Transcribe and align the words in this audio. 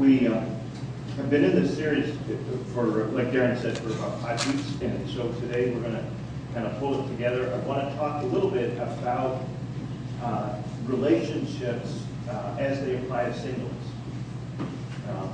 We 0.00 0.26
uh, 0.28 0.40
have 1.16 1.28
been 1.28 1.44
in 1.44 1.62
this 1.62 1.76
series 1.76 2.16
for, 2.72 2.86
like 3.08 3.32
Darren 3.32 3.60
said, 3.60 3.76
for 3.76 3.90
about 3.90 4.18
five 4.22 4.46
weeks, 4.46 4.80
and 4.80 5.10
so 5.10 5.30
today 5.42 5.70
we're 5.70 5.82
going 5.82 5.92
to 5.92 6.04
kind 6.54 6.66
of 6.66 6.78
pull 6.78 7.04
it 7.04 7.08
together. 7.10 7.52
I 7.52 7.58
want 7.66 7.86
to 7.86 7.94
talk 7.96 8.22
a 8.22 8.26
little 8.28 8.50
bit 8.50 8.78
about 8.78 9.42
uh, 10.22 10.56
relationships 10.86 12.02
uh, 12.30 12.56
as 12.58 12.82
they 12.82 12.96
apply 12.96 13.24
to 13.24 13.38
singles. 13.38 13.72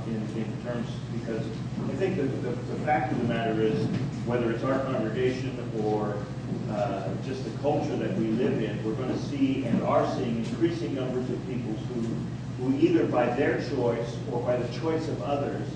In, 0.07 0.63
terms, 0.63 0.89
because 1.13 1.45
I 1.85 1.95
think 1.95 2.17
the, 2.17 2.51
fact 2.83 3.13
of 3.13 3.19
the 3.19 3.33
matter 3.33 3.61
is, 3.61 3.85
whether 4.25 4.51
it's 4.51 4.65
our 4.65 4.79
congregation 4.79 5.57
or 5.81 6.17
just 7.25 7.45
the 7.45 7.57
culture 7.61 7.95
that 7.95 8.13
we 8.17 8.27
live 8.31 8.61
in, 8.61 8.83
we're 8.83 8.95
going 8.95 9.13
to 9.13 9.23
see 9.27 9.63
and 9.63 9.81
are 9.83 10.05
seeing 10.15 10.45
increasing 10.45 10.93
numbers 10.93 11.29
of 11.29 11.47
people 11.47 11.71
who, 11.71 12.05
who 12.59 12.75
either 12.77 13.05
by 13.05 13.25
their 13.35 13.61
choice 13.69 14.17
or 14.31 14.41
by 14.41 14.57
the 14.57 14.79
choice 14.79 15.07
of 15.07 15.21
others, 15.21 15.67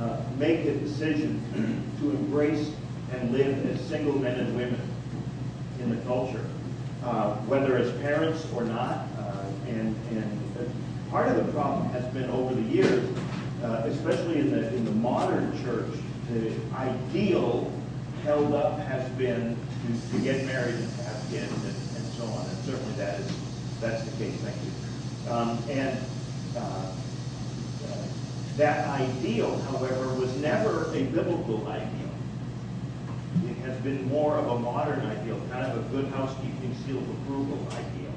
uh, 0.00 0.20
make 0.36 0.66
a 0.66 0.74
decision 0.74 1.40
to 2.00 2.10
embrace 2.10 2.70
and 3.12 3.32
live 3.32 3.64
as 3.70 3.80
single 3.86 4.18
men 4.18 4.38
and 4.38 4.56
women 4.56 4.80
in 5.80 5.90
the 5.90 6.04
culture, 6.04 6.44
uh, 7.04 7.34
whether 7.46 7.76
as 7.76 7.90
parents 8.00 8.46
or 8.54 8.64
not. 8.64 9.06
Uh, 9.18 9.44
and, 9.68 9.96
and 10.10 10.70
part 11.10 11.28
of 11.28 11.46
the 11.46 11.52
problem 11.52 11.88
has 11.90 12.04
been 12.12 12.28
over 12.30 12.54
the 12.54 12.62
years, 12.62 13.08
especially 13.62 14.38
in 14.38 14.50
the, 14.50 14.74
in 14.74 14.84
the 14.84 14.92
modern 14.92 15.52
church, 15.64 15.90
the 16.30 16.52
ideal 16.74 17.72
held 18.24 18.52
up 18.54 18.78
has 18.80 19.08
been 19.12 19.56
to, 19.86 20.16
to 20.16 20.24
get 20.24 20.44
married 20.46 20.74
and 20.74 20.92
have 21.02 21.24
kids 21.30 21.52
and, 21.52 21.96
and 21.96 22.12
so 22.18 22.24
on. 22.24 22.46
And 22.46 22.58
certainly 22.64 22.92
that 22.94 23.20
is 23.20 23.30
that's 23.80 24.04
the 24.04 24.16
case. 24.16 24.34
Thank 24.40 24.56
you. 24.64 25.30
Um, 25.30 25.58
and 25.68 25.98
that 28.56 28.88
ideal, 28.88 29.58
however, 29.70 30.14
was 30.14 30.34
never 30.38 30.90
a 30.94 31.02
biblical 31.04 31.66
ideal. 31.68 32.10
It 33.44 33.56
has 33.58 33.78
been 33.80 34.08
more 34.08 34.36
of 34.36 34.48
a 34.48 34.58
modern 34.58 35.00
ideal, 35.00 35.40
kind 35.50 35.66
of 35.66 35.78
a 35.78 35.88
good 35.90 36.06
housekeeping 36.12 36.74
seal 36.86 36.96
of 36.96 37.10
approval 37.10 37.58
ideal. 37.70 38.12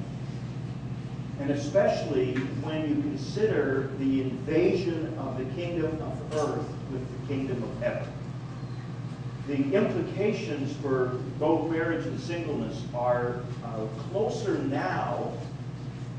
And 1.41 1.51
especially 1.51 2.35
when 2.63 2.87
you 2.89 3.01
consider 3.01 3.91
the 3.99 4.21
invasion 4.21 5.13
of 5.19 5.37
the 5.37 5.45
kingdom 5.55 6.01
of 6.01 6.35
earth 6.37 6.67
with 6.91 7.21
the 7.21 7.27
kingdom 7.27 7.61
of 7.61 7.81
heaven. 7.81 8.07
The 9.47 9.73
implications 9.73 10.75
for 10.77 11.19
both 11.39 11.69
marriage 11.71 12.05
and 12.05 12.19
singleness 12.19 12.81
are 12.93 13.41
uh, 13.65 13.85
closer 14.11 14.57
now 14.59 15.31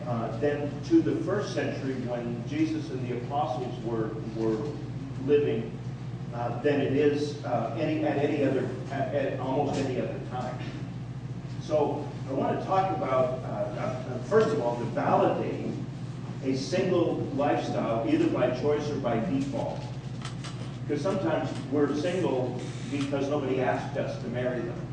uh, 0.07 0.37
than 0.39 0.71
to 0.85 1.03
the 1.03 1.17
first 1.25 1.55
century 1.55 1.95
when 2.07 2.43
Jesus 2.49 2.91
and 2.91 3.07
the 3.09 3.17
apostles 3.19 3.75
were, 3.85 4.11
were 4.37 4.59
living 5.27 5.71
uh, 6.35 6.61
than 6.63 6.81
it 6.81 6.95
is 6.95 7.45
uh, 7.45 7.77
any, 7.79 8.05
at 8.05 8.19
any 8.19 8.45
other, 8.45 8.69
at, 8.93 9.15
at, 9.15 9.41
almost 9.41 9.79
any 9.81 10.01
other 10.01 10.19
time. 10.31 10.59
So 11.63 12.07
I 12.29 12.33
want 12.33 12.59
to 12.59 12.67
talk 12.67 12.97
about, 12.97 13.41
uh, 13.45 13.81
uh, 13.81 14.19
first 14.29 14.49
of 14.49 14.61
all, 14.63 14.77
to 14.77 14.85
validate 14.87 15.67
a 16.45 16.57
single 16.57 17.17
lifestyle, 17.35 18.07
either 18.09 18.27
by 18.29 18.51
choice 18.61 18.89
or 18.91 18.97
by 18.97 19.21
default. 19.21 19.81
Because 20.87 21.03
sometimes 21.03 21.51
we're 21.71 21.95
single 21.95 22.61
because 22.91 23.29
nobody 23.29 23.61
asked 23.61 23.97
us 23.97 24.21
to 24.23 24.29
marry 24.29 24.61
them, 24.61 24.87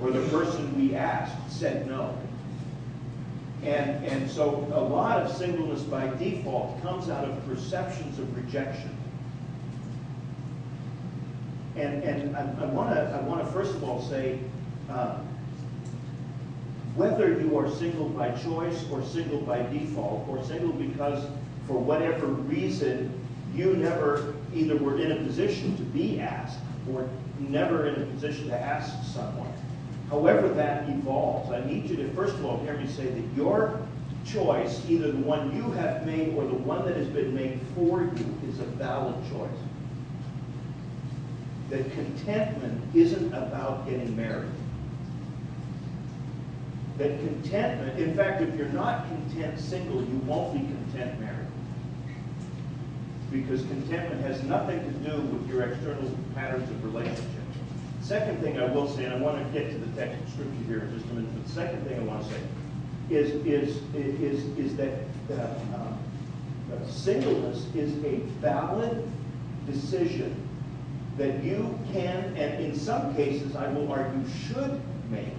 or 0.00 0.10
the 0.10 0.28
person 0.28 0.76
we 0.76 0.94
asked 0.94 1.50
said 1.50 1.86
no. 1.86 2.16
And, 3.66 4.06
and 4.06 4.30
so 4.30 4.68
a 4.72 4.80
lot 4.80 5.18
of 5.20 5.36
singleness 5.36 5.82
by 5.82 6.06
default 6.18 6.80
comes 6.82 7.08
out 7.08 7.24
of 7.24 7.46
perceptions 7.48 8.16
of 8.20 8.36
rejection. 8.36 8.96
And, 11.74 12.04
and 12.04 12.36
I, 12.36 12.64
want 12.66 13.44
to 13.44 13.52
first 13.52 13.74
of 13.74 13.82
all 13.82 14.00
say, 14.00 14.38
uh, 14.88 15.18
whether 16.94 17.40
you 17.40 17.58
are 17.58 17.68
single 17.68 18.08
by 18.08 18.30
choice 18.30 18.84
or 18.90 19.02
single 19.02 19.40
by 19.40 19.62
default 19.64 20.28
or 20.28 20.42
single 20.44 20.72
because 20.72 21.26
for 21.66 21.76
whatever 21.76 22.26
reason 22.26 23.12
you 23.52 23.74
never 23.74 24.34
either 24.54 24.76
were 24.76 24.98
in 25.00 25.10
a 25.10 25.16
position 25.16 25.76
to 25.76 25.82
be 25.82 26.20
asked 26.20 26.60
or 26.92 27.08
never 27.40 27.88
in 27.88 28.00
a 28.00 28.06
position 28.06 28.46
to 28.48 28.58
ask 28.58 28.94
someone, 29.12 29.52
However 30.10 30.48
that 30.48 30.88
evolves, 30.88 31.50
I 31.50 31.64
need 31.64 31.90
you 31.90 31.96
to 31.96 32.08
first 32.12 32.34
of 32.34 32.44
all 32.44 32.58
hear 32.58 32.76
me 32.76 32.86
say 32.86 33.06
that 33.06 33.36
your 33.36 33.80
choice, 34.24 34.82
either 34.88 35.12
the 35.12 35.18
one 35.18 35.54
you 35.56 35.70
have 35.72 36.06
made 36.06 36.34
or 36.34 36.44
the 36.44 36.54
one 36.54 36.84
that 36.86 36.96
has 36.96 37.08
been 37.08 37.34
made 37.34 37.60
for 37.74 38.02
you, 38.02 38.38
is 38.48 38.58
a 38.60 38.64
valid 38.64 39.16
choice. 39.30 39.50
That 41.70 41.90
contentment 41.92 42.82
isn't 42.94 43.32
about 43.32 43.88
getting 43.88 44.16
married. 44.16 44.50
That 46.98 47.18
contentment, 47.18 47.98
in 47.98 48.14
fact, 48.14 48.42
if 48.42 48.54
you're 48.56 48.68
not 48.68 49.06
content 49.08 49.58
single, 49.58 50.02
you 50.02 50.16
won't 50.18 50.54
be 50.54 50.60
content 50.60 51.20
married. 51.20 51.46
Because 53.30 53.62
contentment 53.62 54.22
has 54.22 54.42
nothing 54.44 54.78
to 54.80 55.10
do 55.10 55.20
with 55.20 55.48
your 55.48 55.62
external 55.64 56.10
patterns 56.34 56.70
of 56.70 56.84
relationship. 56.84 57.35
Second 58.06 58.40
thing 58.40 58.56
I 58.56 58.66
will 58.66 58.88
say, 58.88 59.04
and 59.04 59.14
I 59.14 59.18
want 59.18 59.44
to 59.44 59.52
get 59.52 59.68
to 59.72 59.78
the 59.78 60.00
text 60.00 60.22
of 60.22 60.30
scripture 60.30 60.64
here 60.68 60.78
in 60.78 60.96
just 60.96 61.10
a 61.10 61.14
minute, 61.14 61.28
but 61.34 61.44
the 61.44 61.52
second 61.52 61.84
thing 61.84 61.98
I 61.98 62.02
want 62.04 62.22
to 62.22 62.30
say 62.30 62.40
is, 63.10 63.30
is, 63.44 63.82
is, 63.96 64.44
is 64.56 64.76
that 64.76 64.92
uh, 65.32 65.34
uh, 65.34 66.86
singleness 66.88 67.66
is 67.74 67.92
a 68.04 68.18
valid 68.40 69.10
decision 69.68 70.36
that 71.18 71.42
you 71.42 71.76
can, 71.92 72.36
and 72.36 72.64
in 72.64 72.76
some 72.76 73.12
cases 73.16 73.56
I 73.56 73.72
will 73.72 73.90
argue 73.90 74.22
should 74.46 74.80
make, 75.10 75.34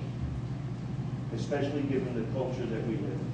especially 1.35 1.83
given 1.83 2.15
the 2.15 2.29
culture 2.37 2.65
that 2.65 2.85
we 2.85 2.95
live 2.95 3.13
in 3.13 3.31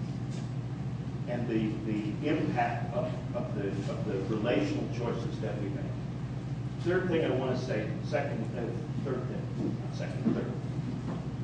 and 1.27 1.47
the, 1.47 1.91
the 1.91 2.29
impact 2.29 2.93
of, 2.93 3.11
of, 3.33 3.55
the, 3.55 3.69
of 3.91 4.05
the 4.05 4.35
relational 4.35 4.87
choices 4.95 5.39
that 5.39 5.59
we 5.59 5.69
make. 5.69 5.85
Third 6.83 7.07
thing 7.07 7.23
I 7.23 7.29
want 7.29 7.57
to 7.57 7.65
say, 7.65 7.87
second, 8.09 8.43
uh, 8.57 9.05
third 9.05 9.21
thing, 9.29 9.77
second, 9.93 10.35
third, 10.35 10.51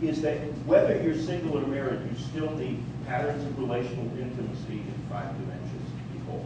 is 0.02 0.22
that 0.22 0.38
whether 0.66 1.02
you're 1.02 1.16
single 1.16 1.58
or 1.58 1.66
married, 1.66 2.02
you 2.12 2.18
still 2.18 2.52
need 2.56 2.84
patterns 3.08 3.46
of 3.46 3.58
relational 3.58 4.06
intimacy 4.18 4.80
in 4.80 4.94
five 5.10 5.34
dimensions 5.40 5.90
to 5.90 6.14
be 6.14 6.26
whole. 6.26 6.46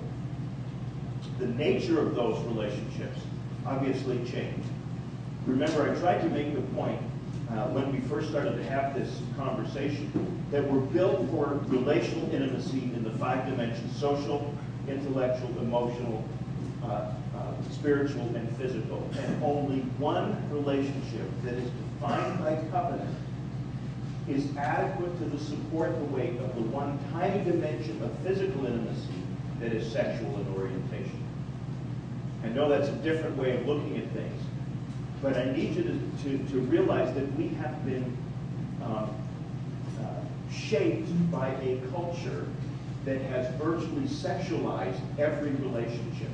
The 1.40 1.48
nature 1.48 2.00
of 2.00 2.16
those 2.16 2.40
relationships 2.46 3.20
obviously 3.66 4.18
change. 4.30 4.64
Remember, 5.48 5.90
I 5.90 6.00
tried 6.00 6.22
to 6.22 6.30
make 6.30 6.54
the 6.54 6.62
point 6.76 7.02
uh, 7.50 7.68
when 7.70 7.92
we 7.92 8.00
first 8.08 8.30
started 8.30 8.56
to 8.58 8.64
have 8.66 8.94
this 8.94 9.22
conversation 9.36 10.12
that 10.52 10.64
we're 10.72 10.80
built 10.80 11.30
for 11.32 11.60
relational 11.66 12.32
intimacy 12.32 12.84
in 12.96 13.04
the 13.04 13.12
five 13.12 13.46
dimensions 13.46 13.96
social, 14.00 14.54
intellectual, 14.88 15.50
emotional, 15.60 16.24
uh, 16.86 17.12
spiritual 17.72 18.36
and 18.36 18.58
physical, 18.58 19.08
and 19.18 19.44
only 19.44 19.80
one 19.98 20.38
relationship 20.52 21.30
that 21.44 21.54
is 21.54 21.70
defined 21.70 22.40
by 22.40 22.56
covenant 22.72 23.16
is 24.28 24.56
adequate 24.56 25.18
to 25.20 25.26
the 25.26 25.44
support 25.44 25.98
the 26.00 26.06
weight 26.06 26.40
of 26.40 26.56
the 26.56 26.62
one 26.62 26.98
tiny 27.12 27.44
dimension 27.44 28.02
of 28.04 28.18
physical 28.20 28.66
intimacy 28.66 29.14
that 29.60 29.74
is 29.74 29.92
sexual 29.92 30.40
in 30.40 30.48
orientation. 30.56 31.22
I 32.44 32.48
know 32.50 32.70
that's 32.70 32.90
a 32.90 32.96
different 32.98 33.38
way 33.38 33.58
of 33.58 33.66
looking 33.66 33.98
at 33.98 34.10
things, 34.12 34.42
but 35.22 35.36
I 35.38 35.46
need 35.46 35.76
you 35.76 35.84
to, 35.84 36.00
to, 36.24 36.38
to 36.52 36.60
realize 36.62 37.14
that 37.16 37.34
we 37.36 37.50
have 37.50 37.86
been 37.86 38.18
um, 38.84 39.10
uh, 40.02 40.52
shaped 40.52 41.10
by 41.32 41.50
a 41.50 41.82
culture 41.92 42.48
that 43.06 43.22
has 43.22 43.54
virtually 43.56 44.08
sexualized 44.08 45.00
every 45.18 45.52
relationship 45.52 46.30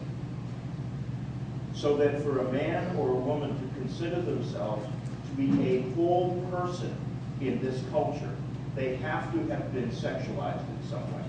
so 1.80 1.96
that 1.96 2.22
for 2.24 2.40
a 2.40 2.52
man 2.52 2.94
or 2.98 3.10
a 3.10 3.16
woman 3.16 3.50
to 3.50 3.80
consider 3.80 4.22
themselves 4.22 4.86
to 5.30 5.42
be 5.42 5.78
a 5.78 5.82
whole 5.94 6.46
person 6.52 6.94
in 7.40 7.62
this 7.62 7.82
culture, 7.90 8.36
they 8.76 8.98
have 8.98 9.32
to 9.32 9.40
have 9.48 9.74
been 9.74 9.90
sexualized 9.90 10.60
in 10.60 10.90
some 10.90 11.04
way. 11.16 11.24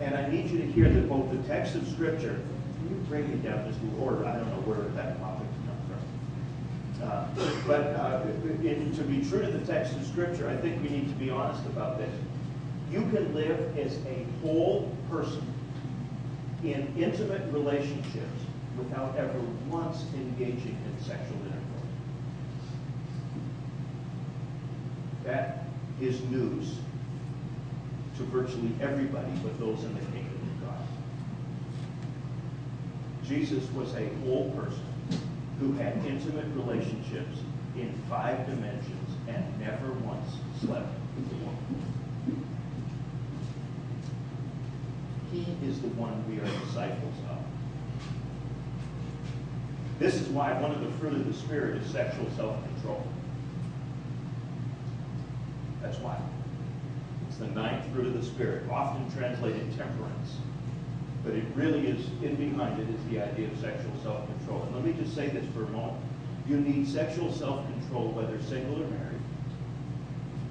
And 0.00 0.14
I 0.14 0.28
need 0.28 0.48
you 0.48 0.58
to 0.58 0.66
hear 0.66 0.88
that 0.88 1.08
both 1.08 1.28
the 1.32 1.42
text 1.48 1.74
of 1.74 1.88
Scripture, 1.88 2.40
can 2.78 2.88
you 2.88 2.96
bring 3.08 3.24
it 3.24 3.42
down 3.42 3.66
just 3.66 3.80
a 3.80 4.02
order? 4.02 4.24
I 4.26 4.36
don't 4.36 4.48
know 4.50 4.62
where 4.62 4.86
that 4.90 5.18
topic 5.18 5.48
comes 5.66 7.00
from. 7.00 7.08
Uh, 7.08 7.26
but 7.66 7.80
uh, 7.98 8.22
to 8.22 9.02
be 9.02 9.28
true 9.28 9.44
to 9.44 9.50
the 9.50 9.66
text 9.66 9.96
of 9.96 10.06
Scripture, 10.06 10.48
I 10.48 10.56
think 10.56 10.80
we 10.82 10.88
need 10.88 11.08
to 11.08 11.14
be 11.14 11.30
honest 11.30 11.66
about 11.66 11.98
this. 11.98 12.12
You 12.92 13.00
can 13.12 13.34
live 13.34 13.76
as 13.76 13.96
a 14.06 14.24
whole 14.40 14.94
person 15.10 15.42
in 16.62 16.94
intimate 16.96 17.52
relationships 17.52 18.43
without 18.76 19.16
ever 19.16 19.40
once 19.68 20.04
engaging 20.14 20.76
in 20.86 21.04
sexual 21.04 21.36
intercourse. 21.38 21.62
That 25.24 25.66
is 26.00 26.20
news 26.24 26.78
to 28.16 28.22
virtually 28.24 28.72
everybody 28.80 29.32
but 29.42 29.58
those 29.58 29.82
in 29.84 29.94
the 29.94 30.00
kingdom 30.00 30.40
of 30.42 30.68
God. 30.68 30.86
Jesus 33.24 33.70
was 33.72 33.94
a 33.94 34.08
whole 34.24 34.50
person 34.50 34.84
who 35.60 35.72
had 35.72 35.96
intimate 36.06 36.46
relationships 36.54 37.38
in 37.76 37.92
five 38.08 38.46
dimensions 38.46 39.10
and 39.28 39.60
never 39.60 39.92
once 40.04 40.36
slept 40.60 40.88
with 41.16 41.32
a 41.32 41.36
woman. 41.44 42.44
He 45.32 45.66
is 45.66 45.80
the 45.80 45.88
one 45.88 46.24
we 46.28 46.38
are 46.38 46.60
disciples 46.66 47.14
of. 47.30 47.53
This 49.98 50.14
is 50.14 50.28
why 50.28 50.52
one 50.60 50.72
of 50.72 50.80
the 50.80 50.90
fruit 50.98 51.14
of 51.14 51.26
the 51.26 51.34
Spirit 51.34 51.76
is 51.80 51.90
sexual 51.90 52.26
self-control. 52.36 53.06
That's 55.82 55.98
why. 55.98 56.18
It's 57.28 57.36
the 57.36 57.46
ninth 57.46 57.84
fruit 57.92 58.06
of 58.06 58.14
the 58.14 58.24
Spirit, 58.24 58.68
often 58.70 59.10
translated 59.12 59.76
temperance. 59.76 60.38
But 61.24 61.34
it 61.34 61.44
really 61.54 61.86
is, 61.86 62.06
in 62.22 62.36
behind 62.36 62.80
it 62.80 62.88
is 62.88 63.00
the 63.10 63.22
idea 63.22 63.48
of 63.48 63.58
sexual 63.58 63.92
self-control. 64.02 64.62
And 64.62 64.74
let 64.74 64.84
me 64.84 64.92
just 64.92 65.14
say 65.14 65.28
this 65.28 65.44
for 65.54 65.64
a 65.64 65.68
moment. 65.68 66.02
You 66.46 66.58
need 66.58 66.86
sexual 66.88 67.32
self-control 67.32 68.10
whether 68.12 68.40
single 68.42 68.82
or 68.82 68.86
married. 68.88 69.20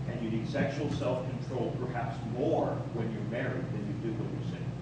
And 0.10 0.22
you 0.24 0.31
need 0.31 0.50
sexual 0.50 0.89
self-control 0.94 1.75
perhaps 1.80 2.18
more 2.38 2.78
when 2.94 3.12
you're 3.12 3.30
married 3.30 3.66
than 3.72 3.86
you 3.88 3.94
do 4.01 4.13
when 4.18 4.30
you're 4.34 4.50
single. 4.50 4.74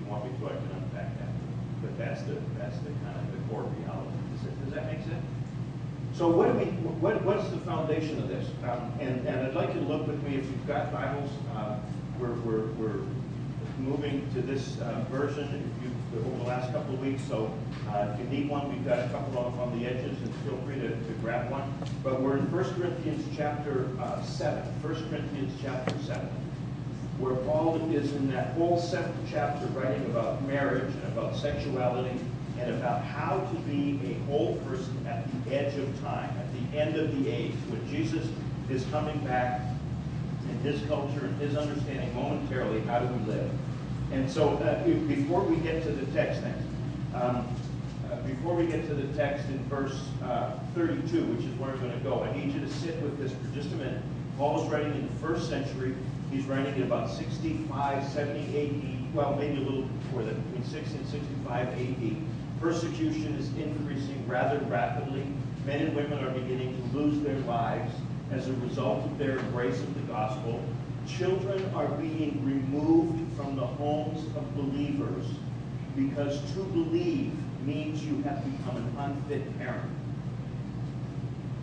You 0.00 0.10
want 0.10 0.24
me 0.24 0.30
to, 0.48 0.77
that's 1.98 2.22
the, 2.22 2.36
that's 2.58 2.78
the 2.78 2.90
kind 3.04 3.18
of 3.18 3.32
the 3.32 3.38
core 3.48 3.62
reality. 3.62 4.10
Does 4.32 4.42
that, 4.42 4.64
does 4.64 4.74
that 4.74 4.86
make 4.86 5.04
sense? 5.04 5.24
So 6.14 6.28
what 6.30 6.52
do 6.52 6.58
we, 6.58 6.64
what, 6.98 7.22
what's 7.24 7.48
the 7.50 7.58
foundation 7.58 8.18
of 8.18 8.28
this? 8.28 8.48
Um, 8.64 8.92
and, 9.00 9.26
and 9.26 9.46
I'd 9.46 9.54
like 9.54 9.74
you 9.74 9.80
to 9.80 9.86
look 9.86 10.06
with 10.06 10.22
me, 10.22 10.36
if 10.36 10.44
you've 10.46 10.66
got 10.66 10.92
Bibles, 10.92 11.30
uh, 11.54 11.78
we're, 12.18 12.34
we're, 12.42 12.66
we're 12.72 13.02
moving 13.78 14.28
to 14.34 14.42
this 14.42 14.80
uh, 14.80 15.04
version 15.10 15.44
if 15.46 15.84
you, 15.84 16.20
over 16.20 16.38
the 16.38 16.44
last 16.44 16.72
couple 16.72 16.94
of 16.94 17.00
weeks. 17.00 17.22
So 17.28 17.52
uh, 17.88 18.12
if 18.12 18.18
you 18.18 18.26
need 18.26 18.48
one, 18.48 18.72
we've 18.72 18.84
got 18.84 18.98
a 18.98 19.08
couple 19.10 19.38
of 19.38 19.52
them 19.52 19.60
on 19.60 19.78
the 19.78 19.86
edges, 19.86 20.20
and 20.20 20.34
feel 20.36 20.56
free 20.66 20.80
to, 20.80 20.88
to 20.88 21.12
grab 21.20 21.50
one. 21.50 21.72
But 22.02 22.20
we're 22.20 22.38
in 22.38 22.50
1 22.50 22.64
Corinthians 22.74 23.24
chapter 23.36 23.88
uh, 24.00 24.22
7. 24.22 24.62
1 24.82 25.10
Corinthians 25.10 25.52
chapter 25.62 25.94
7, 26.04 26.28
where 27.18 27.34
Paul 27.34 27.76
is 27.92 28.12
in 28.12 28.30
that 28.30 28.54
whole 28.54 28.78
seventh 28.78 29.16
chapter 29.30 29.66
writing 29.68 30.04
about 30.06 30.42
marriage 30.44 30.94
and 30.94 31.04
about 31.04 31.36
sexuality 31.36 32.18
and 32.60 32.74
about 32.74 33.02
how 33.02 33.38
to 33.40 33.58
be 33.60 34.00
a 34.04 34.14
whole 34.26 34.56
person 34.68 35.06
at 35.06 35.26
the 35.44 35.54
edge 35.54 35.76
of 35.78 36.00
time, 36.00 36.30
at 36.38 36.52
the 36.52 36.78
end 36.78 36.96
of 36.96 37.16
the 37.16 37.28
age, 37.28 37.54
when 37.68 37.88
Jesus 37.88 38.26
is 38.70 38.84
coming 38.86 39.18
back 39.24 39.62
in 40.48 40.58
his 40.60 40.80
culture 40.88 41.24
and 41.24 41.40
his 41.40 41.56
understanding 41.56 42.14
momentarily, 42.14 42.80
how 42.82 43.00
do 43.00 43.14
we 43.14 43.32
live? 43.32 43.50
And 44.12 44.30
so 44.30 44.50
uh, 44.54 44.84
before 44.84 45.42
we 45.42 45.56
get 45.56 45.82
to 45.84 45.90
the 45.90 46.06
text 46.12 46.42
next, 46.42 46.62
um, 47.14 47.46
uh, 48.10 48.16
before 48.22 48.54
we 48.54 48.66
get 48.66 48.86
to 48.88 48.94
the 48.94 49.12
text 49.16 49.46
in 49.48 49.58
verse 49.64 50.08
uh, 50.24 50.58
32, 50.74 51.24
which 51.24 51.44
is 51.44 51.52
where 51.58 51.70
I'm 51.70 51.80
going 51.80 51.92
to 51.92 51.98
go, 51.98 52.22
I 52.22 52.34
need 52.34 52.54
you 52.54 52.60
to 52.60 52.70
sit 52.70 53.00
with 53.02 53.18
this 53.18 53.32
for 53.32 53.54
just 53.54 53.72
a 53.72 53.76
minute. 53.76 54.02
Paul 54.38 54.62
is 54.64 54.70
writing 54.70 54.92
in 54.92 55.06
the 55.06 55.14
first 55.14 55.48
century. 55.48 55.94
He's 56.30 56.44
writing 56.44 56.74
in 56.74 56.82
about 56.82 57.10
65, 57.10 58.04
70 58.04 58.40
AD, 58.40 59.14
well, 59.14 59.34
maybe 59.36 59.56
a 59.56 59.64
little 59.64 59.82
before 59.82 60.22
that, 60.24 60.34
between 60.44 60.64
60 60.64 60.98
and 60.98 61.08
65 61.08 61.68
AD. 61.68 62.16
Persecution 62.60 63.34
is 63.36 63.48
increasing 63.56 64.22
rather 64.26 64.58
rapidly. 64.66 65.24
Men 65.64 65.86
and 65.86 65.96
women 65.96 66.22
are 66.24 66.30
beginning 66.30 66.76
to 66.76 66.98
lose 66.98 67.22
their 67.22 67.38
lives 67.40 67.94
as 68.30 68.48
a 68.48 68.52
result 68.54 69.04
of 69.04 69.16
their 69.16 69.38
embrace 69.38 69.78
of 69.80 69.94
the 69.94 70.12
gospel. 70.12 70.62
Children 71.06 71.64
are 71.74 71.88
being 71.88 72.44
removed 72.44 73.36
from 73.36 73.56
the 73.56 73.66
homes 73.66 74.26
of 74.36 74.54
believers 74.54 75.24
because 75.96 76.40
to 76.52 76.62
believe 76.64 77.32
means 77.64 78.04
you 78.04 78.22
have 78.22 78.44
become 78.44 78.76
an 78.76 78.96
unfit 78.98 79.58
parent. 79.58 79.97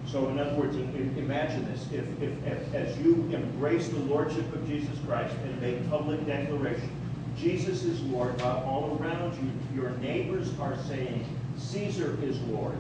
So 0.08 0.30
in 0.30 0.40
other 0.40 0.56
words, 0.56 0.76
imagine 0.76 1.66
this. 1.66 1.88
If, 1.92 2.06
if, 2.22 2.46
if, 2.46 2.74
as 2.74 2.98
you 3.00 3.14
embrace 3.34 3.90
the 3.90 4.00
Lordship 4.00 4.54
of 4.54 4.68
Jesus 4.68 4.98
Christ 5.06 5.36
and 5.44 5.62
make 5.62 5.90
public 5.90 6.26
declaration, 6.26 6.90
Jesus 7.38 7.84
is 7.84 8.02
Lord, 8.04 8.40
while 8.42 8.64
all 8.66 8.98
around 9.00 9.36
you, 9.36 9.82
your 9.82 9.92
neighbors 9.98 10.52
are 10.60 10.78
saying, 10.88 11.26
Caesar 11.58 12.18
is 12.24 12.40
Lord. 12.44 12.78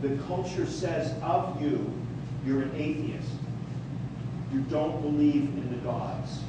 The 0.00 0.16
culture 0.26 0.66
says 0.66 1.20
of 1.22 1.60
you, 1.60 1.92
you're 2.44 2.62
an 2.62 2.72
atheist. 2.76 3.28
You 4.52 4.60
don't 4.62 5.00
believe 5.00 5.44
in 5.44 5.70
the 5.70 5.78
gods. 5.78 6.40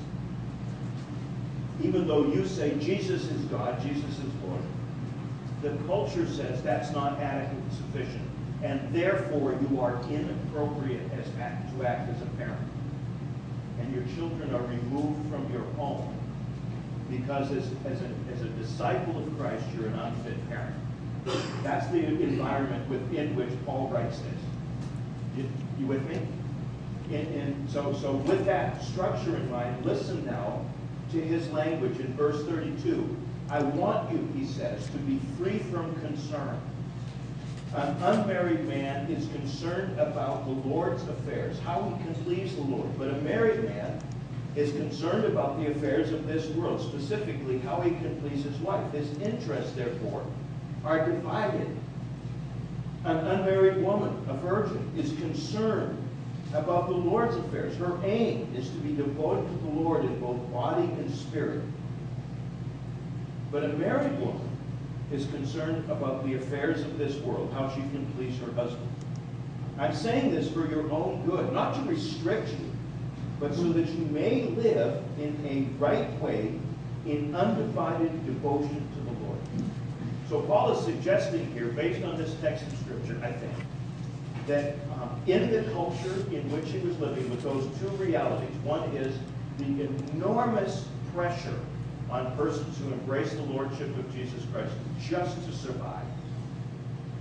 Even 1.82 2.08
though 2.08 2.28
you 2.28 2.46
say 2.46 2.78
Jesus 2.80 3.24
is 3.26 3.42
God, 3.46 3.82
Jesus 3.82 4.20
is 4.20 4.34
Lord, 4.46 4.62
the 5.62 5.84
culture 5.86 6.28
says 6.28 6.62
that's 6.62 6.92
not 6.92 7.20
adequate 7.20 7.58
and 7.58 7.74
sufficient. 7.74 8.30
And 8.64 8.94
therefore, 8.94 9.58
you 9.70 9.82
are 9.82 10.02
inappropriate 10.10 11.12
to 11.12 11.88
act 11.88 12.10
as 12.10 12.22
a 12.22 12.26
parent. 12.38 12.60
And 13.80 13.94
your 13.94 14.04
children 14.16 14.56
are 14.56 14.62
removed 14.62 15.30
from 15.30 15.52
your 15.52 15.64
home 15.74 16.18
because 17.10 17.52
as, 17.52 17.68
a, 17.68 18.48
disciple 18.60 19.22
of 19.22 19.38
Christ, 19.38 19.64
you're 19.76 19.88
an 19.88 20.00
unfit 20.00 20.50
parent. 20.50 20.76
That's 21.64 21.88
the 21.88 22.06
environment 22.06 22.90
within 22.90 23.36
which 23.36 23.50
Paul 23.66 23.90
writes 23.90 24.20
this. 24.20 25.46
You, 25.80 25.86
with 25.86 26.08
me? 26.10 26.22
And, 27.16 27.70
so 27.70 27.92
with 28.26 28.46
that 28.46 28.84
structure 28.84 29.36
in 29.36 29.52
mind, 29.52 29.86
listen 29.86 30.26
now 30.26 30.66
to 31.12 31.22
his 31.22 31.50
language 31.52 32.00
in 32.00 32.14
verse 32.14 32.44
32. 32.46 33.16
I 33.50 33.62
want 33.62 34.12
you, 34.12 34.28
he 34.36 34.46
says, 34.46 34.86
to 34.88 34.98
be 35.00 35.20
free 35.38 35.60
from 35.60 35.94
concern. 36.02 36.60
An 37.76 37.98
unmarried 38.04 38.68
man 38.68 39.10
is 39.10 39.28
concerned 39.30 40.00
about 40.00 40.46
the 40.46 40.70
Lord's 40.70 41.02
affairs, 41.08 41.58
how 41.60 41.82
he 41.84 42.04
can 42.04 42.14
please 42.24 42.56
the 42.56 42.62
Lord. 42.62 42.88
But 43.00 43.10
a 43.10 43.16
married 43.22 43.64
man 43.64 44.00
is 44.56 44.72
concerned 44.74 45.26
about 45.26 45.58
the 45.58 45.72
affairs 45.72 46.12
of 46.12 46.28
this 46.28 46.48
world, 46.50 46.82
specifically 46.82 47.58
how 47.60 47.82
he 47.82 47.90
can 47.90 48.16
please 48.22 48.44
his 48.44 48.56
wife. 48.60 48.92
His 48.92 49.18
interests, 49.18 49.74
therefore, 49.74 50.24
are 50.86 51.04
divided. 51.10 51.68
An 53.06 53.18
unmarried 53.18 53.84
woman, 53.84 54.24
a 54.30 54.36
virgin, 54.36 54.92
is 54.96 55.12
concerned 55.14 55.98
about 56.54 56.90
the 56.90 56.96
Lord's 56.96 57.36
affairs. 57.38 57.76
Her 57.78 58.00
aim 58.04 58.54
is 58.56 58.70
to 58.70 58.78
be 58.78 58.94
devoted 58.96 59.48
to 59.48 59.66
the 59.66 59.72
Lord 59.72 60.06
in 60.06 60.20
both 60.20 60.38
body 60.52 60.84
and 60.84 61.12
spirit. 61.12 61.64
But 63.52 63.64
a 63.64 63.70
married 63.70 64.20
woman 64.20 64.53
is 65.12 65.26
concerned 65.28 65.90
about 65.92 66.26
the 66.26 66.36
affairs 66.36 66.82
of 66.82 66.98
this 66.98 67.16
world, 67.18 67.52
how 67.54 67.70
she 67.70 67.82
can 67.82 68.06
please 68.16 68.38
her 68.40 68.52
husband. 68.54 68.90
I'm 69.78 69.94
saying 69.96 70.32
this 70.32 70.52
for 70.52 70.68
your 70.70 70.90
own 70.92 71.26
good, 71.26 71.52
not 71.52 71.76
to 71.76 71.82
restrict 71.90 72.50
you, 72.50 72.72
but 73.40 73.54
so 73.54 73.64
that 73.64 73.88
you 73.88 74.06
may 74.06 74.44
live 74.44 75.04
in 75.20 75.38
a 75.46 75.84
right 75.84 76.22
way 76.22 76.54
in 77.06 77.36
undivided 77.36 78.26
devotion 78.26 78.88
to 78.96 79.00
the 79.02 79.26
Lord. 79.26 79.40
So 80.30 80.42
Paul 80.42 80.78
is 80.78 80.86
suggesting 80.86 81.52
here, 81.54 81.68
based 81.68 82.04
on 82.06 82.18
this 82.18 82.36
text 82.42 82.66
of 82.66 82.78
Scripture, 82.80 83.20
I 83.24 83.32
think, 83.32 83.54
that 84.48 84.76
um, 84.94 85.22
in 85.28 85.52
the 85.52 85.64
culture 85.72 86.14
in 86.32 86.50
which 86.52 86.70
he 86.70 86.80
was 86.80 86.98
living 87.00 87.30
with 87.30 87.42
those 87.42 87.66
two 87.80 87.90
realities, 87.98 88.56
one 88.64 88.84
is 88.96 89.18
the 89.58 89.88
enormous 90.14 90.88
pressure 91.14 91.60
on 92.14 92.38
persons 92.38 92.78
who 92.78 92.94
embrace 92.94 93.34
the 93.34 93.42
Lordship 93.42 93.90
of 93.98 94.14
Jesus 94.14 94.44
Christ 94.54 94.72
just 95.02 95.36
to 95.46 95.52
survive. 95.52 96.06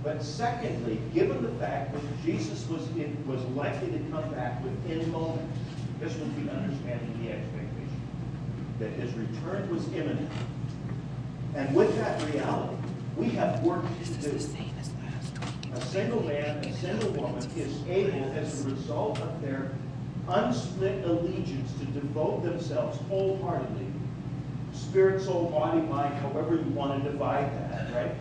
But 0.03 0.21
secondly, 0.21 0.99
given 1.13 1.41
the 1.41 1.51
fact 1.53 1.93
that 1.93 2.01
Jesus 2.23 2.67
was, 2.69 2.87
in, 2.89 3.17
was 3.25 3.41
likely 3.55 3.91
to 3.91 3.99
come 4.11 4.29
back 4.31 4.63
within 4.63 5.11
moments, 5.11 5.59
this 5.99 6.13
was 6.15 6.29
the 6.33 6.51
understanding, 6.51 7.19
the 7.23 7.31
expectation, 7.31 8.01
that 8.79 8.91
his 8.91 9.11
return 9.15 9.67
was 9.73 9.87
imminent. 9.93 10.29
And 11.55 11.73
with 11.73 11.95
that 11.97 12.21
reality, 12.31 12.75
we 13.17 13.29
have 13.29 13.63
work 13.63 13.83
to 14.03 14.29
do. 14.29 14.37
A 15.73 15.81
single 15.81 16.21
man, 16.21 16.57
a 16.63 16.73
single 16.77 17.09
woman 17.11 17.43
is 17.57 17.87
able, 17.87 18.31
as 18.33 18.63
a 18.63 18.69
result 18.69 19.19
of 19.21 19.41
their 19.41 19.71
unsplit 20.27 21.03
allegiance, 21.03 21.71
to 21.79 21.85
devote 21.85 22.43
themselves 22.43 22.99
wholeheartedly, 23.09 23.87
spirit, 24.93 25.19
soul, 25.23 25.49
body, 25.49 25.81
mind, 25.81 26.13
however 26.19 26.53
you 26.53 26.69
want 26.69 27.03
to 27.03 27.11
divide 27.11 27.51
that, 27.59 27.91
right? 27.95 28.15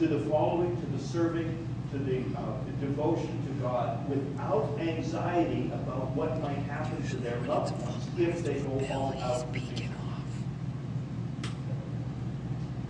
To 0.00 0.06
the 0.06 0.20
following, 0.28 0.78
to 0.78 0.86
the 0.88 1.02
serving, 1.02 1.66
to 1.92 1.98
the, 1.98 2.18
uh, 2.38 2.52
the 2.66 2.86
devotion 2.86 3.42
to 3.46 3.52
God 3.62 4.06
without 4.06 4.68
anxiety 4.78 5.70
about 5.72 6.10
what 6.10 6.38
might 6.42 6.58
happen 6.58 7.02
to 7.08 7.16
their 7.16 7.38
loved 7.48 7.72
ones 7.80 8.06
if 8.18 8.44
they 8.44 8.60
go 8.60 8.86
all 8.92 9.18
out. 9.22 9.46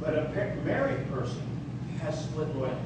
But 0.01 0.15
a 0.19 0.57
married 0.65 1.09
person 1.13 1.47
has 2.01 2.25
split 2.25 2.53
loyalty. 2.57 2.81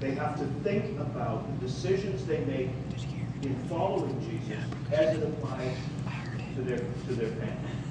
They 0.00 0.12
have 0.12 0.38
to 0.38 0.46
think 0.62 0.98
about 0.98 1.44
the 1.60 1.66
decisions 1.66 2.24
they 2.24 2.42
make 2.46 2.70
in 3.42 3.54
following 3.68 4.18
Jesus 4.22 4.64
as 4.92 5.18
it 5.18 5.22
applies 5.24 5.76
to 6.56 6.62
their 6.62 6.78
to 6.78 7.14
their 7.14 7.28
family. 7.28 7.83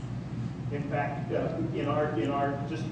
In 0.74 0.84
fact, 0.89 1.32
uh, 1.32 1.56
in 1.75 1.88
our, 1.88 2.10
in 2.20 2.32
our, 2.32 2.60
just, 2.68 2.84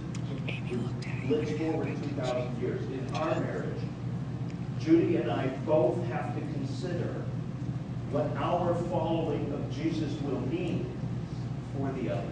let's 1.28 1.52
forward 1.54 1.88
two 1.88 2.10
thousand 2.10 2.62
years, 2.62 2.84
in 2.84 3.16
our 3.16 3.40
marriage, 3.40 3.82
Judy 4.80 5.16
and 5.16 5.32
I 5.32 5.48
both 5.66 6.04
have 6.06 6.36
to 6.36 6.42
consider 6.42 7.24
what 8.12 8.28
our 8.38 8.76
following 8.92 9.52
of 9.52 9.72
Jesus 9.72 10.14
will 10.22 10.42
mean 10.42 10.86
for 11.76 11.92
the 11.94 12.12
other. 12.12 12.32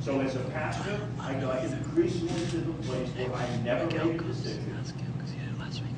So 0.00 0.20
as 0.20 0.36
a 0.36 0.40
pastor, 0.50 0.98
I 1.20 1.34
got 1.34 1.62
increasingly 1.62 2.46
to 2.46 2.56
the 2.58 2.72
place 2.84 3.08
where 3.10 3.34
I 3.34 3.56
never 3.58 3.86
made 3.86 4.20
a 4.20 4.22
decision 4.22 4.74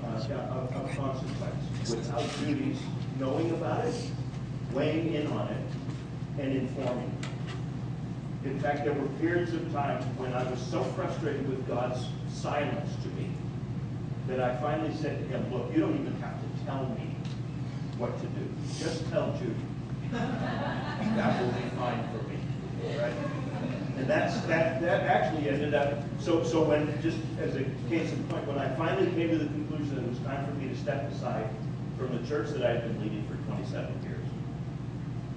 uh, 0.03 0.35
of, 0.35 0.73
of 0.75 0.97
consequence 0.97 1.91
without 1.91 2.29
Judy's 2.41 2.79
knowing 3.21 3.51
about 3.53 3.85
it, 3.85 3.95
weighing 4.73 5.15
in 5.15 5.27
on 5.29 5.49
it, 5.49 6.43
and 6.43 6.57
informing. 6.57 7.17
In 8.45 8.61
fact, 8.61 8.85
there 8.85 8.93
were 8.93 9.07
periods 9.21 9.55
of 9.55 9.73
time 9.73 10.03
when 10.19 10.35
I 10.35 10.49
was 10.51 10.61
so 10.61 10.83
frustrated 10.83 11.49
with 11.49 11.67
God's 11.67 12.07
silence 12.33 12.91
to 13.03 13.09
me 13.09 13.31
that 14.29 14.41
I 14.41 14.57
finally 14.61 14.95
said 14.95 15.19
to 15.19 15.25
him, 15.25 15.53
look, 15.53 15.73
you 15.75 15.81
don't 15.81 15.95
even 15.99 16.15
have 16.21 16.37
to 16.41 16.65
tell 16.67 16.87
me 16.91 17.17
what 17.97 18.19
to 18.21 18.27
do. 18.27 18.49
Just 18.79 19.11
tell 19.11 19.33
Judy. 19.39 19.55
That 20.13 21.43
will 21.43 21.53
be 21.53 21.69
fine 21.77 22.07
for 22.13 22.23
me, 22.29 22.37
right? 22.99 23.13
And 23.97 24.07
that's, 24.07 24.41
that, 24.47 24.81
that 24.83 25.03
actually 25.03 25.49
ended 25.49 25.73
up, 25.73 25.95
so, 26.19 26.43
so 26.45 26.65
when, 26.65 27.01
just 27.01 27.19
as 27.41 27.57
a 27.57 27.65
case 27.89 28.13
in 28.13 28.23
point, 28.25 28.47
when 28.47 28.59
I 28.59 28.75
finally 28.77 29.11
came 29.13 29.31
to 29.31 29.39
the 29.39 29.47
conclusion 29.47 29.95
that 29.95 30.03
it 30.03 30.09
was 30.09 30.19
time 30.21 30.45
for 30.47 30.53
me 30.53 30.69
to 30.69 30.77
step 30.77 31.11
aside 31.11 31.49
from 31.97 32.21
the 32.21 32.29
church 32.29 32.51
that 32.51 32.65
I'd 32.65 32.83
been 32.83 33.01
leading 33.01 33.25
for 33.29 33.37
twenty-seven 33.47 34.03
years, 34.03 34.27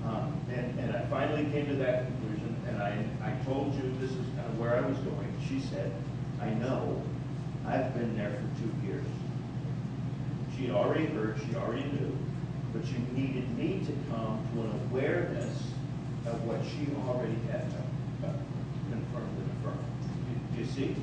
um, 0.05 0.33
and, 0.51 0.79
and 0.79 0.95
I 0.95 1.05
finally 1.05 1.45
came 1.51 1.67
to 1.67 1.75
that 1.75 2.05
conclusion, 2.07 2.16
and 2.67 2.81
I, 2.81 3.03
I 3.23 3.31
told 3.45 3.73
you 3.75 3.93
this 3.99 4.11
is 4.11 4.25
kind 4.35 4.47
of 4.47 4.59
where 4.59 4.75
I 4.75 4.81
was 4.81 4.97
going. 4.99 5.33
She 5.47 5.59
said, 5.59 5.91
I 6.41 6.49
know, 6.51 7.01
I've 7.65 7.93
been 7.93 8.15
there 8.17 8.31
for 8.31 8.61
two 8.61 8.87
years. 8.87 9.05
She 10.57 10.71
already 10.71 11.05
heard, 11.05 11.39
she 11.47 11.55
already 11.55 11.83
knew, 11.83 12.17
but 12.73 12.85
she 12.85 12.97
needed 13.13 13.57
me 13.57 13.81
to 13.85 13.93
come 14.11 14.45
to 14.53 14.61
an 14.61 14.79
awareness 14.89 15.71
of 16.25 16.43
what 16.45 16.59
she 16.63 16.87
already 17.07 17.37
had 17.51 17.65
uh, 18.23 18.31
confirmed 18.89 19.37
and 19.37 19.51
affirmed. 19.59 19.85
Do 20.53 20.59
you 20.59 20.65
see? 20.65 20.95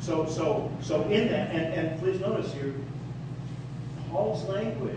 So, 0.00 0.26
so, 0.26 0.70
so 0.80 1.02
in 1.08 1.28
that, 1.28 1.50
and, 1.50 1.74
and 1.74 2.00
please 2.00 2.20
notice 2.20 2.52
here, 2.54 2.74
Paul's 4.10 4.44
language 4.44 4.96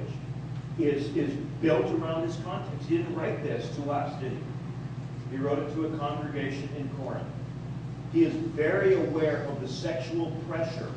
is, 0.80 1.16
is 1.16 1.34
built 1.62 1.86
around 2.00 2.28
this 2.28 2.38
context. 2.44 2.88
He 2.88 2.98
didn't 2.98 3.16
write 3.16 3.44
this 3.44 3.76
to 3.76 3.92
us, 3.92 4.20
did 4.22 4.32
he? 4.32 4.38
He 5.34 5.40
wrote 5.40 5.58
it 5.58 5.74
to 5.74 5.88
a 5.88 5.98
congregation 5.98 6.70
in 6.78 6.88
Corinth. 6.90 7.28
He 8.14 8.24
is 8.24 8.34
very 8.34 8.94
aware 8.94 9.46
of 9.46 9.60
the 9.62 9.68
sexual 9.68 10.32
pressure 10.48 10.92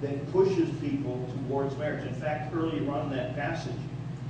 that 0.00 0.32
pushes 0.32 0.68
people 0.80 1.24
towards 1.46 1.76
marriage. 1.76 2.04
In 2.04 2.14
fact, 2.16 2.52
earlier 2.52 2.90
on 2.90 3.12
in 3.12 3.16
that 3.16 3.36
passage, 3.36 3.76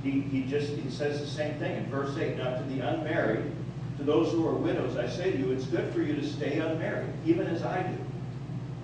he, 0.03 0.21
he 0.21 0.43
just 0.43 0.69
he 0.69 0.87
says 0.91 1.19
the 1.19 1.25
same 1.25 1.57
thing 1.57 1.77
in 1.77 1.85
verse 1.87 2.15
8. 2.15 2.37
Now 2.37 2.57
to 2.57 2.63
the 2.65 2.81
unmarried, 2.81 3.51
to 3.97 4.03
those 4.03 4.31
who 4.31 4.47
are 4.47 4.53
widows, 4.53 4.97
I 4.97 5.07
say 5.07 5.31
to 5.31 5.37
you, 5.37 5.51
it's 5.51 5.65
good 5.65 5.91
for 5.91 6.03
you 6.03 6.13
to 6.13 6.27
stay 6.27 6.59
unmarried, 6.59 7.09
even 7.25 7.47
as 7.47 7.63
I 7.63 7.81
do. 7.81 7.97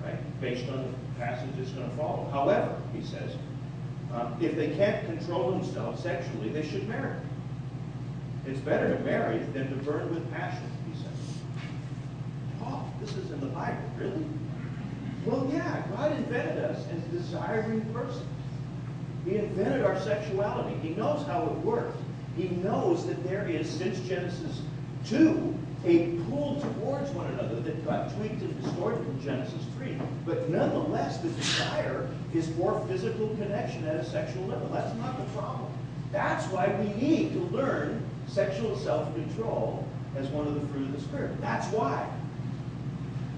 Right? 0.04 0.42
Based 0.42 0.68
on 0.72 0.78
the 0.78 1.20
passage 1.20 1.50
that's 1.58 1.70
going 1.72 1.88
to 1.88 1.96
follow. 1.96 2.28
However, 2.32 2.76
he 2.92 3.04
says, 3.04 3.36
um, 4.12 4.36
if 4.42 4.56
they 4.56 4.70
can't 4.76 5.06
control 5.06 5.52
themselves 5.52 6.02
sexually, 6.02 6.50
they 6.50 6.68
should 6.68 6.90
marry. 6.90 7.16
It's 8.46 8.60
better 8.62 8.96
to 8.96 9.04
marry 9.04 9.40
than 9.54 9.70
to 9.70 9.76
burn 9.84 10.14
with 10.14 10.32
passion, 10.32 10.70
he 10.92 10.98
says. 10.98 11.38
Oh, 12.64 12.84
this 13.00 13.16
is 13.16 13.32
in 13.32 13.40
the 13.40 13.48
Bible, 13.48 13.78
really? 13.98 14.26
Well, 15.26 15.50
yeah, 15.52 15.84
God 15.96 16.14
invented 16.14 16.64
us 16.64 16.86
as 16.92 17.02
desiring 17.12 17.82
persons. 17.94 18.26
He 19.26 19.36
invented 19.36 19.84
our 19.84 20.00
sexuality. 20.00 20.76
He 20.82 20.96
knows 20.96 21.26
how 21.28 21.44
it 21.44 21.66
works. 21.66 21.98
He 22.38 22.48
knows 22.48 23.06
that 23.06 23.24
there 23.26 23.48
is, 23.48 23.70
since 23.70 24.00
Genesis 24.08 24.62
2, 25.08 25.56
a 25.86 26.18
pull 26.30 26.60
towards 26.62 27.10
one 27.12 27.28
another 27.28 27.60
that 27.62 27.86
got 27.86 28.16
tweaked 28.16 28.42
and 28.42 28.62
distorted 28.62 29.06
in 29.08 29.22
Genesis 29.22 29.64
3. 29.78 29.98
But 30.26 30.50
nonetheless, 30.50 31.18
the 31.20 31.30
desire 31.30 32.10
is 32.34 32.50
for 32.50 32.86
physical 32.88 33.28
connection 33.36 33.86
at 33.88 33.98
a 33.98 34.06
sexual 34.06 34.46
level. 34.46 34.70
That's 34.70 34.96
not 34.98 35.18
the 35.18 35.32
problem. 35.38 35.72
That's 36.12 36.46
why 36.48 36.68
we 36.80 37.02
need 37.02 37.34
to 37.34 37.40
learn 37.56 38.04
sexual 38.30 38.78
self-control 38.78 39.86
as 40.16 40.28
one 40.28 40.48
of 40.48 40.56
the 40.60 40.68
fruit 40.68 40.88
of 40.88 40.94
the 40.94 41.02
Spirit. 41.02 41.40
That's 41.42 41.68
why. 41.74 42.08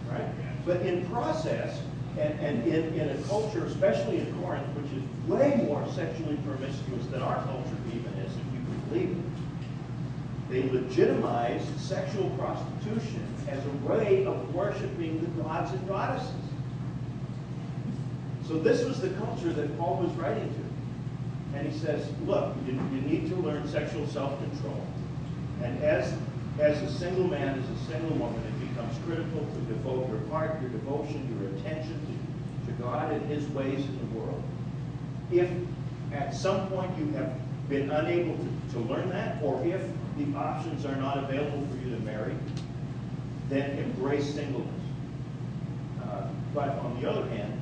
Right? 0.10 0.28
But 0.66 0.82
in 0.82 1.06
process, 1.08 1.80
and, 2.20 2.40
and 2.40 2.68
in, 2.68 2.94
in 3.00 3.10
a 3.10 3.22
culture, 3.24 3.66
especially 3.66 4.20
in 4.20 4.42
Corinth, 4.42 4.68
which 4.76 4.92
is 4.92 5.30
way 5.30 5.64
more 5.66 5.86
sexually 5.94 6.38
promiscuous 6.46 7.06
than 7.08 7.22
our 7.22 7.42
culture 7.44 7.78
even 7.88 8.14
is, 8.20 8.32
if 8.32 8.46
you 8.54 8.60
can 8.60 8.82
believe 8.90 9.12
it, 9.12 9.32
they 10.50 10.70
legitimized 10.78 11.80
sexual 11.80 12.30
prostitution 12.32 13.26
as 13.48 13.64
a 13.66 13.88
way 13.88 14.26
of 14.26 14.54
worshiping 14.54 15.22
the 15.22 15.44
gods 15.44 15.72
and 15.72 15.88
goddesses. 15.88 16.30
So 18.48 18.60
this 18.60 18.84
was 18.84 19.00
the 19.00 19.12
culture 19.12 19.54
that 19.54 19.78
Paul 19.78 20.04
was 20.04 20.12
writing 20.14 20.50
to. 20.50 20.71
And 21.54 21.68
he 21.68 21.78
says, 21.78 22.08
look, 22.26 22.56
you, 22.66 22.74
you 22.74 23.02
need 23.02 23.30
to 23.30 23.36
learn 23.36 23.68
sexual 23.68 24.08
self-control. 24.08 24.86
And 25.64 25.84
as, 25.84 26.14
as 26.60 26.82
a 26.82 26.92
single 26.92 27.28
man, 27.28 27.60
as 27.60 27.70
a 27.70 27.92
single 27.92 28.16
woman, 28.18 28.42
it 28.42 28.70
becomes 28.70 28.98
critical 29.06 29.40
to 29.42 29.60
devote 29.74 30.10
your 30.10 30.26
heart, 30.30 30.62
your 30.62 30.70
devotion, 30.72 31.38
your 31.40 31.50
attention 31.60 32.00
to, 32.66 32.72
to 32.72 32.82
God 32.82 33.12
and 33.12 33.26
his 33.30 33.48
ways 33.50 33.80
in 33.80 34.00
the 34.00 34.20
world. 34.20 34.44
If 35.32 35.50
at 36.14 36.34
some 36.34 36.68
point 36.70 36.98
you 36.98 37.12
have 37.14 37.34
been 37.70 37.92
unable 37.92 38.36
to, 38.38 38.74
to 38.74 38.80
learn 38.80 39.10
that, 39.10 39.42
or 39.44 39.64
if 39.66 39.82
the 40.18 40.38
options 40.38 40.86
are 40.86 40.96
not 40.96 41.18
available 41.18 41.66
for 41.68 41.78
you 41.78 41.96
to 41.96 42.02
marry, 42.02 42.36
then 43.50 43.78
embrace 43.78 44.34
singleness. 44.34 44.68
Uh, 46.04 46.28
but 46.54 46.70
on 46.80 47.02
the 47.02 47.10
other 47.10 47.28
hand, 47.30 47.61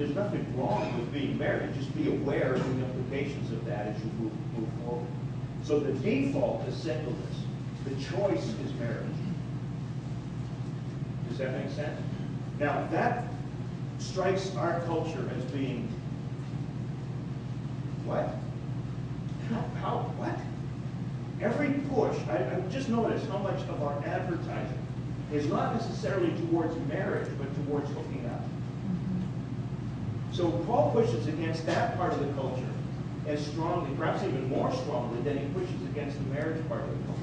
there's 0.00 0.14
nothing 0.14 0.46
wrong 0.56 0.98
with 0.98 1.12
being 1.12 1.36
married. 1.36 1.74
Just 1.74 1.94
be 1.94 2.08
aware 2.08 2.54
of 2.54 2.64
the 2.64 2.84
implications 2.86 3.52
of 3.52 3.62
that 3.66 3.88
as 3.88 3.98
you 3.98 4.10
move, 4.18 4.32
move 4.56 4.68
forward. 4.82 5.06
So 5.62 5.78
the 5.78 5.92
default 5.92 6.66
is 6.66 6.74
singleness. 6.74 7.36
The 7.84 7.90
choice 7.96 8.46
is 8.64 8.72
marriage. 8.78 9.04
Does 11.28 11.36
that 11.36 11.52
make 11.52 11.70
sense? 11.70 12.00
Now, 12.58 12.88
that 12.90 13.24
strikes 13.98 14.56
our 14.56 14.80
culture 14.86 15.30
as 15.36 15.44
being 15.52 15.86
what? 18.06 18.36
How, 19.50 19.60
how 19.82 19.98
what? 20.16 20.38
Every 21.42 21.74
push, 21.90 22.16
I, 22.30 22.56
I 22.56 22.60
just 22.70 22.88
noticed 22.88 23.26
how 23.26 23.38
much 23.38 23.60
of 23.68 23.82
our 23.82 24.02
advertising 24.06 24.78
is 25.30 25.46
not 25.46 25.74
necessarily 25.74 26.30
towards 26.46 26.74
marriage, 26.88 27.28
but 27.38 27.54
towards 27.66 27.88
hooking 27.90 28.24
up. 28.32 28.40
So 30.32 30.50
Paul 30.66 30.92
pushes 30.92 31.26
against 31.26 31.66
that 31.66 31.96
part 31.96 32.12
of 32.12 32.20
the 32.20 32.32
culture 32.34 32.66
as 33.26 33.44
strongly, 33.46 33.94
perhaps 33.96 34.22
even 34.22 34.48
more 34.48 34.72
strongly, 34.72 35.20
than 35.22 35.38
he 35.38 35.46
pushes 35.52 35.82
against 35.90 36.16
the 36.18 36.34
marriage 36.34 36.66
part 36.68 36.82
of 36.82 36.90
the 36.90 37.04
culture. 37.04 37.20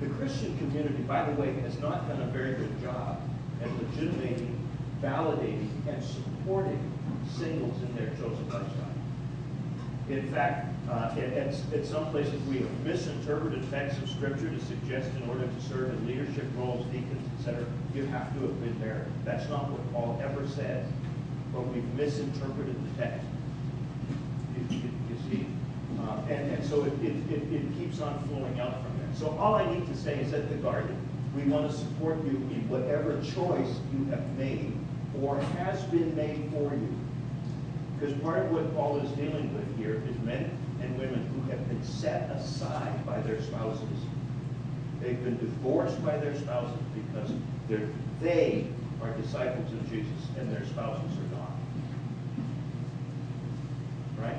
The 0.00 0.06
Christian 0.18 0.56
community, 0.58 1.02
by 1.02 1.30
the 1.30 1.40
way, 1.40 1.52
has 1.60 1.78
not 1.78 2.08
done 2.08 2.22
a 2.22 2.26
very 2.26 2.54
good 2.54 2.80
job 2.80 3.20
at 3.62 3.68
legitimating, 3.82 4.58
validating, 5.00 5.68
and 5.88 6.02
supporting 6.02 6.92
singles 7.36 7.80
in 7.82 7.94
their 7.96 8.10
chosen 8.16 8.48
lifestyle. 8.48 8.88
In 10.08 10.30
fact, 10.32 10.68
uh, 10.90 11.14
at, 11.16 11.54
at, 11.72 11.86
some 11.86 12.10
places 12.10 12.40
we 12.48 12.58
have 12.58 12.80
misinterpreted 12.84 13.68
texts 13.70 14.02
of 14.02 14.08
Scripture 14.10 14.50
to 14.50 14.60
suggest 14.64 15.08
in 15.16 15.28
order 15.28 15.46
to 15.46 15.60
serve 15.68 15.90
in 15.90 16.06
leadership 16.06 16.44
roles, 16.56 16.84
deacons, 16.86 17.22
etc., 17.38 17.64
you 17.94 18.04
have 18.06 18.32
to 18.34 18.40
have 18.40 18.60
been 18.60 18.78
married. 18.80 19.06
That's 19.24 19.48
not 19.48 19.70
what 19.70 19.92
Paul 19.92 20.20
ever 20.22 20.46
said, 20.48 20.84
but 21.52 21.66
we've 21.68 21.94
misinterpreted 21.94 22.74
the 22.74 23.02
text. 23.02 23.26
You, 24.70 24.76
you, 24.76 24.90
you 25.10 25.16
see? 25.30 25.46
Uh, 26.00 26.20
and, 26.28 26.52
and 26.52 26.64
so 26.64 26.84
it, 26.84 26.92
it, 27.02 27.14
it, 27.30 27.52
it 27.52 27.78
keeps 27.78 28.00
on 28.00 28.22
flowing 28.28 28.58
out 28.58 28.82
from 28.82 28.98
there. 28.98 29.08
So 29.14 29.36
all 29.38 29.54
I 29.54 29.70
need 29.72 29.86
to 29.86 29.96
say 29.96 30.18
is 30.20 30.32
at 30.32 30.48
the 30.48 30.56
garden, 30.56 30.96
we 31.36 31.42
want 31.44 31.70
to 31.70 31.76
support 31.76 32.22
you 32.24 32.30
in 32.30 32.68
whatever 32.68 33.20
choice 33.22 33.80
you 33.92 34.04
have 34.06 34.26
made 34.38 34.72
or 35.20 35.38
has 35.40 35.82
been 35.84 36.14
made 36.16 36.50
for 36.50 36.72
you. 36.74 36.88
Because 37.98 38.18
part 38.20 38.46
of 38.46 38.52
what 38.52 38.74
Paul 38.74 38.98
is 39.00 39.10
dealing 39.12 39.54
with 39.54 39.76
here 39.76 40.02
is 40.08 40.18
men 40.24 40.50
and 40.80 40.98
women 40.98 41.24
who 41.34 41.50
have 41.50 41.68
been 41.68 41.82
set 41.84 42.30
aside 42.30 43.04
by 43.06 43.20
their 43.20 43.40
spouses. 43.40 43.88
They've 45.00 45.22
been 45.22 45.38
divorced 45.38 46.04
by 46.04 46.16
their 46.16 46.36
spouses 46.38 46.78
because 46.94 47.30
they 48.20 48.66
are 49.00 49.10
disciples 49.12 49.72
of 49.72 49.90
Jesus 49.90 50.08
and 50.38 50.54
their 50.54 50.64
spouses 50.66 51.10
are. 51.18 51.31
Right? 54.22 54.38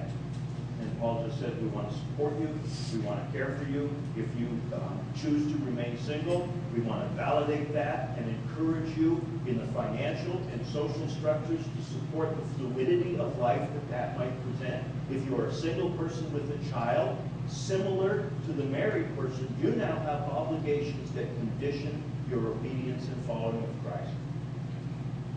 And 0.79 0.99
Paul 0.99 1.25
just 1.27 1.39
said, 1.39 1.61
we 1.61 1.67
want 1.69 1.89
to 1.89 1.95
support 1.95 2.33
you, 2.39 2.49
we 2.93 2.99
want 2.99 3.25
to 3.25 3.37
care 3.37 3.57
for 3.57 3.69
you. 3.69 3.93
If 4.15 4.27
you 4.39 4.47
um, 4.73 4.99
choose 5.15 5.51
to 5.51 5.57
remain 5.65 5.97
single, 5.97 6.47
we 6.73 6.81
want 6.81 7.03
to 7.03 7.15
validate 7.15 7.73
that 7.73 8.17
and 8.17 8.27
encourage 8.29 8.97
you 8.97 9.23
in 9.45 9.57
the 9.57 9.67
financial 9.73 10.37
and 10.51 10.65
social 10.67 11.07
structures 11.09 11.59
to 11.59 11.93
support 11.93 12.35
the 12.35 12.43
fluidity 12.57 13.17
of 13.17 13.37
life 13.39 13.61
that 13.61 13.89
that 13.91 14.17
might 14.17 14.33
present. 14.43 14.83
If 15.11 15.25
you 15.25 15.37
are 15.39 15.47
a 15.47 15.53
single 15.53 15.89
person 15.91 16.31
with 16.33 16.49
a 16.49 16.71
child, 16.71 17.17
similar 17.47 18.29
to 18.45 18.53
the 18.53 18.63
married 18.63 19.15
person, 19.17 19.53
you 19.61 19.71
now 19.71 19.99
have 19.99 20.21
obligations 20.31 21.11
that 21.11 21.27
condition 21.35 22.01
your 22.29 22.47
obedience 22.47 23.05
and 23.07 23.25
following 23.25 23.63
of 23.63 23.85
Christ. 23.85 24.11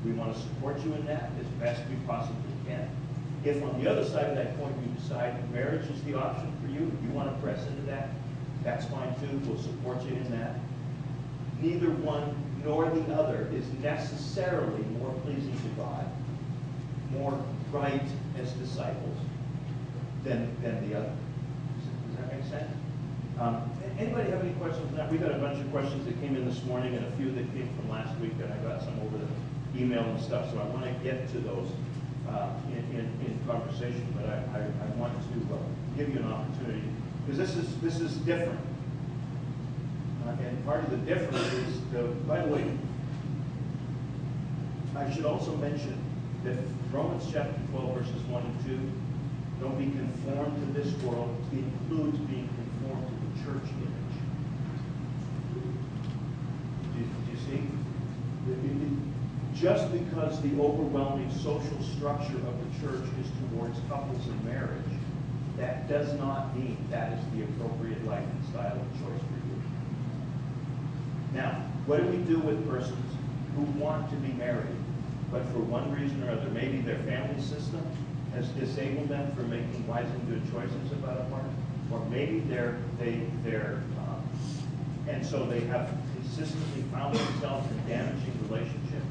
We 0.04 0.12
want 0.12 0.34
to 0.34 0.40
support 0.40 0.78
you 0.84 0.94
in 0.94 1.04
that 1.06 1.30
as 1.40 1.46
best 1.60 1.82
we 1.90 1.96
possibly 2.06 2.52
can. 2.66 2.88
If 3.44 3.62
on 3.62 3.82
the 3.82 3.90
other 3.90 4.04
side 4.04 4.24
of 4.30 4.36
that 4.36 4.58
point 4.58 4.74
you 4.82 4.92
decide 4.94 5.50
marriage 5.52 5.88
is 5.88 6.02
the 6.02 6.14
option 6.14 6.52
for 6.60 6.68
you, 6.68 6.90
you 7.02 7.10
want 7.10 7.34
to 7.34 7.42
press 7.42 7.66
into 7.66 7.82
that, 7.82 8.10
that's 8.64 8.86
fine 8.86 9.14
too. 9.20 9.40
We'll 9.46 9.62
support 9.62 10.02
you 10.02 10.16
in 10.16 10.30
that. 10.32 10.56
Neither 11.60 11.90
one 11.90 12.34
nor 12.64 12.90
the 12.90 13.14
other 13.14 13.48
is 13.52 13.64
necessarily 13.80 14.82
more 14.98 15.12
pleasing 15.22 15.56
to 15.56 15.68
God, 15.76 16.06
more 17.12 17.40
right 17.70 18.02
as 18.38 18.50
disciples 18.52 19.16
than, 20.24 20.50
than 20.62 20.88
the 20.88 20.98
other. 20.98 21.12
Does 22.08 22.16
that 22.18 22.34
make 22.34 22.44
sense? 22.50 22.72
Um, 23.38 23.70
anybody 23.98 24.30
have 24.30 24.42
any 24.42 24.54
questions 24.54 24.88
on 24.90 24.96
that? 24.96 25.12
We 25.12 25.18
got 25.18 25.30
a 25.30 25.38
bunch 25.38 25.60
of 25.60 25.70
questions 25.70 26.04
that 26.06 26.20
came 26.20 26.36
in 26.36 26.44
this 26.44 26.64
morning 26.64 26.94
and 26.94 27.06
a 27.06 27.10
few 27.12 27.30
that 27.32 27.52
came 27.52 27.68
from 27.76 27.90
last 27.90 28.18
week, 28.18 28.32
and 28.42 28.52
I 28.52 28.56
got 28.58 28.82
some 28.82 28.98
over 29.00 29.18
the 29.18 29.80
email 29.80 30.02
and 30.02 30.20
stuff, 30.20 30.50
so 30.50 30.58
I 30.58 30.64
want 30.64 30.84
to 30.84 30.92
get 31.04 31.28
to 31.32 31.38
those 31.38 31.68
uh, 32.30 32.50
in, 32.70 32.98
in, 32.98 33.06
in 33.26 33.40
conversation, 33.46 34.06
but 34.16 34.26
I, 34.28 34.36
I, 34.58 34.60
I 34.60 34.86
want 34.96 35.12
to 35.14 35.54
uh, 35.54 35.58
give 35.96 36.08
you 36.12 36.20
an 36.20 36.32
opportunity, 36.32 36.82
because 37.24 37.38
this 37.38 37.56
is, 37.56 37.76
this 37.80 38.00
is 38.00 38.16
different. 38.18 38.58
Uh, 40.26 40.30
and 40.42 40.64
part 40.64 40.82
of 40.84 40.90
the 40.90 40.96
difference 40.98 41.52
is, 41.52 41.80
the, 41.92 42.02
by 42.26 42.40
the 42.42 42.52
way, 42.52 42.64
I 44.96 45.10
should 45.12 45.24
also 45.26 45.54
mention 45.56 45.96
that 46.44 46.56
Romans 46.92 47.24
chapter 47.32 47.60
12, 47.70 47.94
verses 47.98 48.22
1 48.28 48.42
and 48.42 48.64
2, 48.66 48.92
don't 49.60 49.78
be 49.78 49.86
conformed 49.86 50.54
to 50.74 50.80
this 50.80 50.92
world, 51.02 51.34
includes 51.52 52.18
being 52.30 52.48
conformed 52.48 53.06
to 53.08 53.14
the 53.26 53.44
church 53.44 53.70
image. 53.70 54.16
Do 56.92 56.98
you, 57.00 57.06
do 57.06 57.32
you 57.32 57.38
see? 57.38 57.62
It- 58.50 58.64
it- 58.64 58.98
just 59.60 59.90
because 59.90 60.40
the 60.42 60.60
overwhelming 60.60 61.30
social 61.32 61.82
structure 61.96 62.36
of 62.36 62.54
the 62.60 62.80
church 62.80 63.04
is 63.20 63.26
towards 63.50 63.78
couples 63.88 64.26
and 64.26 64.44
marriage, 64.44 64.84
that 65.56 65.88
does 65.88 66.12
not 66.18 66.54
mean 66.56 66.76
that 66.90 67.14
is 67.14 67.24
the 67.34 67.42
appropriate 67.44 68.04
life 68.04 68.22
and 68.22 68.44
style 68.50 68.76
of 68.76 68.92
choice 69.00 69.20
for 69.20 69.40
you. 69.48 69.62
Now, 71.32 71.52
what 71.86 72.02
do 72.02 72.08
we 72.08 72.18
do 72.24 72.38
with 72.40 72.68
persons 72.68 73.14
who 73.54 73.62
want 73.80 74.10
to 74.10 74.16
be 74.16 74.32
married, 74.34 74.76
but 75.32 75.42
for 75.46 75.60
one 75.60 75.90
reason 75.94 76.22
or 76.22 76.32
other, 76.32 76.50
maybe 76.50 76.80
their 76.82 76.98
family 77.00 77.40
system 77.40 77.80
has 78.34 78.48
disabled 78.50 79.08
them 79.08 79.34
from 79.34 79.48
making 79.48 79.86
wise 79.86 80.06
and 80.10 80.28
good 80.28 80.42
choices 80.52 80.92
about 80.92 81.18
a 81.18 81.24
partner, 81.30 81.50
or 81.90 82.04
maybe 82.10 82.40
they're, 82.40 82.76
they, 82.98 83.22
they're, 83.42 83.80
um, 83.98 84.28
and 85.08 85.24
so 85.24 85.46
they 85.46 85.60
have 85.60 85.88
consistently 86.14 86.82
found 86.92 87.14
themselves 87.14 87.70
in 87.70 87.88
damaging 87.88 88.38
relationships. 88.50 89.05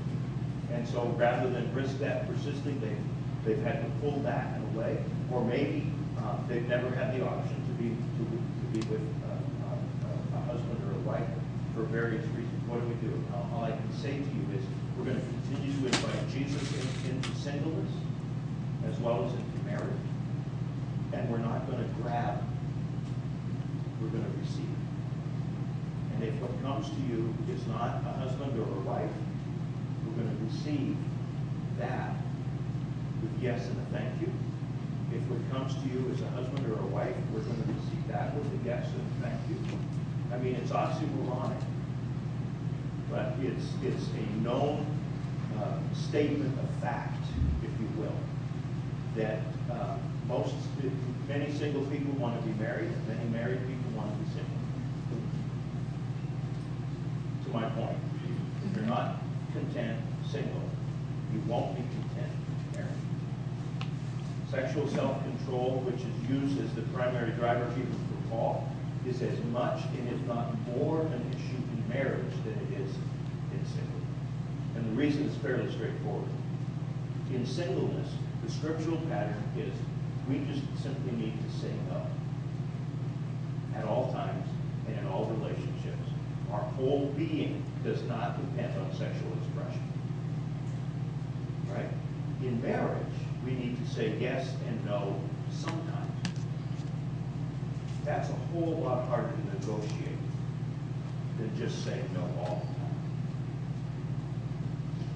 And 0.75 0.85
so 0.85 1.05
rather 1.17 1.49
than 1.49 1.73
risk 1.73 1.99
that 1.99 2.27
persisting, 2.27 2.81
they've, 2.81 2.99
they've 3.45 3.63
had 3.63 3.81
to 3.81 3.89
pull 4.01 4.19
back 4.19 4.59
a 4.59 4.77
way, 4.77 4.97
Or 5.31 5.43
maybe 5.43 5.89
um, 6.17 6.43
they've 6.49 6.67
never 6.67 6.89
had 6.89 7.17
the 7.17 7.25
option 7.25 7.55
to 7.55 7.71
be, 7.81 7.95
to, 7.95 8.23
to 8.27 8.65
be 8.73 8.91
with 8.91 9.01
uh, 9.23 9.31
uh, 9.71 10.37
a 10.37 10.41
husband 10.51 10.83
or 10.83 10.91
a 10.91 11.01
wife 11.07 11.27
for 11.73 11.83
various 11.83 12.25
reasons. 12.35 12.67
What 12.67 12.81
do 12.81 12.87
we 12.87 12.95
do? 12.95 13.23
All 13.33 13.49
all 13.55 13.63
I 13.63 13.71
can 13.71 13.93
say 13.93 14.11
to 14.19 14.29
you 14.35 14.43
is 14.57 14.65
we're 14.97 15.05
going 15.05 15.15
to 15.15 15.27
continue 15.47 15.79
to 15.79 15.85
invite 15.87 16.29
Jesus 16.29 16.63
in- 16.75 17.15
into 17.15 17.33
singleness 17.35 17.91
as 18.85 18.99
well 18.99 19.23
as 19.25 19.31
into 19.31 19.59
marriage. 19.65 20.05
And 21.13 21.29
we're 21.29 21.37
not 21.37 21.67
going 21.67 21.79
to 21.79 21.89
grab, 22.01 22.43
we're 24.01 24.09
going 24.09 24.25
to 24.25 24.39
receive. 24.39 24.75
And 26.15 26.23
if 26.23 26.33
what 26.41 26.51
comes 26.61 26.89
to 26.89 27.01
you 27.07 27.33
is 27.49 27.65
not 27.67 28.03
a 28.05 28.11
husband 28.19 28.59
or 28.59 28.67
a 28.67 28.81
wife, 28.81 29.11
receive 30.45 30.95
that 31.77 32.15
with 33.21 33.41
yes 33.41 33.67
and 33.67 33.77
a 33.79 33.97
thank 33.97 34.21
you. 34.21 34.31
If 35.11 35.23
it 35.31 35.51
comes 35.51 35.73
to 35.75 35.89
you 35.89 36.09
as 36.13 36.21
a 36.21 36.29
husband 36.29 36.65
or 36.71 36.79
a 36.79 36.87
wife, 36.87 37.15
we're 37.33 37.41
going 37.41 37.61
to 37.61 37.73
receive 37.73 38.07
that 38.09 38.35
with 38.35 38.45
a 38.47 38.65
yes 38.65 38.87
and 38.87 39.23
a 39.23 39.29
thank 39.29 39.41
you. 39.49 39.77
I 40.33 40.37
mean, 40.37 40.55
it's 40.55 40.71
oxymoronic, 40.71 41.61
but 43.09 43.33
it's, 43.41 43.65
it's 43.83 44.09
a 44.09 44.41
known 44.41 44.85
uh, 45.57 45.77
statement 45.93 46.57
of 46.59 46.69
fact, 46.81 47.23
if 47.63 47.69
you 47.79 47.87
will, 48.01 48.15
that 49.15 49.39
uh, 49.71 49.97
most, 50.27 50.55
many 51.27 51.51
single 51.53 51.85
people 51.85 52.13
want 52.13 52.39
to 52.39 52.45
be 52.45 52.53
married, 52.59 52.89
and 52.89 53.07
many 53.07 53.29
married 53.29 53.59
people 53.67 53.91
want 53.95 54.11
to 54.11 54.17
be 54.17 54.29
single. 54.29 54.51
To 57.45 57.49
my 57.51 57.69
point, 57.69 57.97
if 58.65 58.75
you're 58.75 58.85
not 58.85 59.21
content 59.53 59.99
single, 60.29 60.61
you 61.33 61.39
won't 61.47 61.75
be 61.75 61.83
content 61.83 62.31
married. 62.73 62.89
Sexual 64.55 64.87
self-control, 64.87 65.83
which 65.83 65.99
is 65.99 66.29
used 66.31 66.63
as 66.63 66.73
the 66.75 66.81
primary 66.95 67.31
driver 67.31 67.69
even 67.75 67.91
for 67.91 68.29
Paul, 68.29 68.71
is 69.05 69.21
as 69.21 69.37
much, 69.51 69.83
and 69.99 70.07
if 70.07 70.27
not 70.27 70.55
more, 70.69 71.01
an 71.01 71.21
issue 71.35 71.59
in 71.59 71.89
marriage 71.89 72.31
than 72.45 72.53
it 72.53 72.79
is 72.79 72.89
in 73.51 73.59
singleness. 73.67 74.15
And 74.77 74.85
the 74.87 74.95
reason 74.95 75.23
is 75.23 75.35
fairly 75.43 75.69
straightforward. 75.73 76.29
In 77.33 77.45
singleness, 77.45 78.07
the 78.45 78.51
scriptural 78.51 78.95
pattern 79.09 79.43
is 79.57 79.73
we 80.29 80.39
just 80.47 80.63
simply 80.81 81.11
need 81.11 81.33
to 81.35 81.51
say 81.59 81.73
no 81.89 82.01
at 83.77 83.83
all 83.83 84.13
times 84.13 84.47
and 84.87 84.97
in 84.97 85.05
all 85.07 85.25
relationships. 85.25 86.07
Our 86.49 86.61
whole 86.79 87.07
being 87.17 87.61
does 87.83 88.01
not 88.03 88.39
depend 88.39 88.71
on 88.79 88.89
sexual 88.91 89.33
expression. 89.43 89.83
Right? 91.67 91.89
In 92.41 92.61
marriage, 92.61 93.14
we 93.45 93.53
need 93.53 93.77
to 93.85 93.93
say 93.93 94.15
yes 94.19 94.53
and 94.67 94.83
no 94.85 95.21
sometimes. 95.51 96.11
That's 98.03 98.29
a 98.29 98.33
whole 98.33 98.81
lot 98.83 99.07
harder 99.07 99.29
to 99.29 99.59
negotiate 99.59 100.17
than 101.37 101.55
just 101.57 101.83
saying 101.83 102.09
no 102.13 102.21
all 102.39 102.61
the 102.61 102.79
time. 102.79 102.95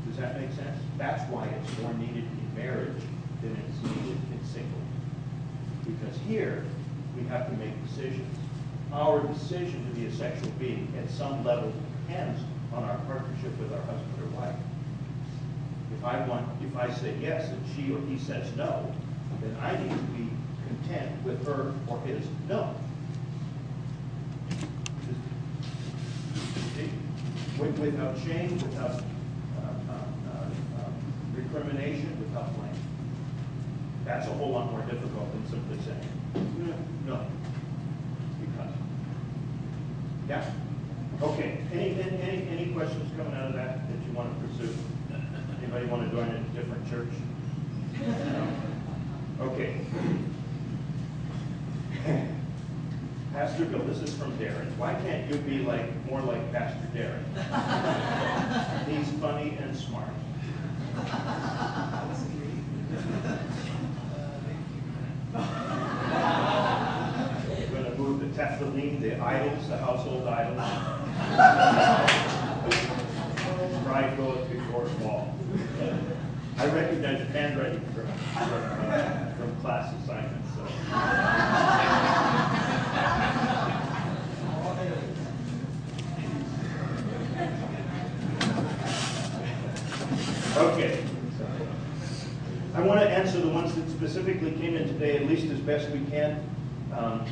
Does 0.07 0.17
that 0.17 0.39
make 0.39 0.51
sense? 0.51 0.77
That's 0.97 1.29
why 1.31 1.47
it's 1.47 1.79
more 1.79 1.93
needed 1.93 2.25
in 2.25 2.55
marriage 2.55 3.01
than 3.41 3.55
it's 3.55 3.83
needed 3.83 4.17
in 4.31 4.45
single. 4.45 4.79
Because 5.85 6.17
here, 6.27 6.65
we 7.15 7.23
have 7.27 7.49
to 7.49 7.57
make 7.57 7.73
decisions. 7.87 8.37
Our 8.91 9.21
decision 9.21 9.87
to 9.89 9.99
be 9.99 10.07
a 10.07 10.11
sexual 10.11 10.51
being 10.59 10.91
at 11.01 11.09
some 11.09 11.43
level 11.43 11.71
depends 12.07 12.41
on 12.73 12.83
our 12.83 12.97
partnership 12.99 13.57
with 13.59 13.71
our 13.71 13.81
husband 13.81 14.13
or 14.21 14.39
wife. 14.39 14.55
If 15.99 16.05
I 16.05 16.25
want, 16.27 16.47
if 16.63 16.77
I 16.77 16.89
say 16.93 17.13
yes 17.19 17.49
and 17.49 17.62
she 17.75 17.91
or 17.93 17.99
he 18.07 18.17
says 18.17 18.55
no, 18.55 18.89
then 19.41 19.53
I 19.62 19.75
need 19.83 19.89
to 19.91 19.97
be 20.15 20.29
content 20.65 21.12
with 21.25 21.45
her 21.45 21.73
or 21.88 21.99
his 22.01 22.25
no. 22.47 22.73
Without 27.57 28.17
shame, 28.19 28.53
without 28.59 28.91
uh, 28.91 29.91
uh, 29.91 29.93
uh, 29.93 30.89
recrimination, 31.35 32.17
without 32.21 32.55
blame. 32.55 32.71
That's 34.05 34.27
a 34.27 34.31
whole 34.31 34.51
lot 34.51 34.71
more 34.71 34.81
difficult 34.83 35.29
than 35.33 35.45
simply 35.49 35.77
saying, 35.85 36.79
no, 37.05 37.25
because. 38.39 38.73
Yeah? 40.29 40.49
Okay, 41.21 41.57
any, 41.73 42.01
any- 42.01 42.47
any 42.47 42.73
questions 42.73 43.12
coming 43.17 43.33
out 43.33 43.47
of 43.49 43.53
that 43.55 43.89
that 43.89 44.07
you 44.07 44.13
want 44.13 44.29
to 44.41 44.47
pursue? 44.47 44.73
Anybody 45.71 45.86
want 45.86 46.10
to 46.10 46.17
join 46.17 46.27
a 46.27 46.39
different 46.55 46.89
church? 46.89 47.10
No? 48.01 48.47
Okay. 49.41 49.82
Pastor 53.34 53.65
Bill, 53.65 53.84
this 53.84 53.99
is 53.99 54.12
from 54.15 54.36
Darren. 54.39 54.75
Why 54.77 54.95
can't 54.95 55.32
you 55.32 55.38
be 55.41 55.60
like, 55.60 56.03
more 56.08 56.21
like 56.21 56.51
Pastor 56.51 56.88
Darren? 56.95 57.23
He's 58.88 59.12
funny 59.19 59.60
and 59.62 59.77
smart. 59.77 60.10
We're 67.60 67.67
gonna 67.84 67.95
move 67.95 68.21
the 68.21 68.27
teraphim, 68.36 68.99
the 69.01 69.19
idols, 69.19 69.67
the 69.67 69.77
household 69.77 70.27
idols. 70.27 70.58
Pride 73.86 74.17
goeth 74.17 74.49
before 74.51 74.86
a 74.86 74.89
fall. 75.01 75.36
I 76.58 76.65
handwriting 77.05 77.81
from, 77.93 78.07
from, 78.33 78.91
uh, 78.91 79.31
from 79.35 79.55
class 79.62 79.93
assignments, 80.03 80.49
so. 80.55 80.63
Okay. 90.59 91.03
I 92.75 92.81
want 92.81 92.99
to 93.01 93.09
answer 93.09 93.39
the 93.39 93.49
ones 93.49 93.73
that 93.75 93.89
specifically 93.89 94.51
came 94.53 94.75
in 94.75 94.88
today, 94.88 95.17
at 95.17 95.25
least 95.25 95.51
as 95.51 95.59
best 95.59 95.89
we 95.89 95.99
can. 96.05 96.43
Um, 96.93 97.25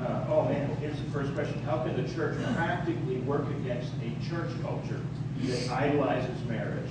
uh, 0.00 0.24
oh 0.28 0.44
man, 0.48 0.74
here's 0.76 0.96
the 0.96 1.10
first 1.10 1.34
question. 1.34 1.62
How 1.62 1.82
can 1.82 2.02
the 2.02 2.12
church 2.14 2.38
practically 2.54 3.18
work 3.18 3.48
against 3.50 3.92
a 4.02 4.28
church 4.28 4.50
culture 4.62 5.00
that 5.42 5.70
idolizes 5.70 6.44
marriage? 6.46 6.90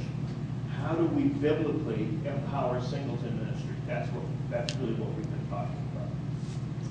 How 0.82 0.96
do 0.96 1.06
we 1.06 1.24
biblically 1.24 2.10
empower 2.26 2.82
singleton 2.82 3.38
ministry? 3.44 3.76
That's 3.88 4.10
what 4.12 4.24
that's 4.50 4.74
really 4.78 4.94
what 4.94 5.14
we've 5.16 5.30
been 5.30 5.48
talking 5.50 5.76
about. 5.94 6.08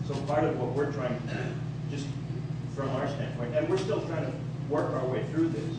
So 0.06 0.14
part 0.26 0.44
of 0.44 0.58
what 0.60 0.70
we're 0.72 0.92
trying 0.92 1.18
to 1.20 1.34
do, 1.34 1.40
just 1.90 2.06
from 2.76 2.90
our 2.90 3.08
standpoint, 3.08 3.54
and 3.54 3.68
we're 3.68 3.78
still 3.78 4.00
trying 4.06 4.26
to 4.26 4.32
work 4.68 4.92
our 4.94 5.06
way 5.06 5.24
through 5.32 5.48
this. 5.48 5.76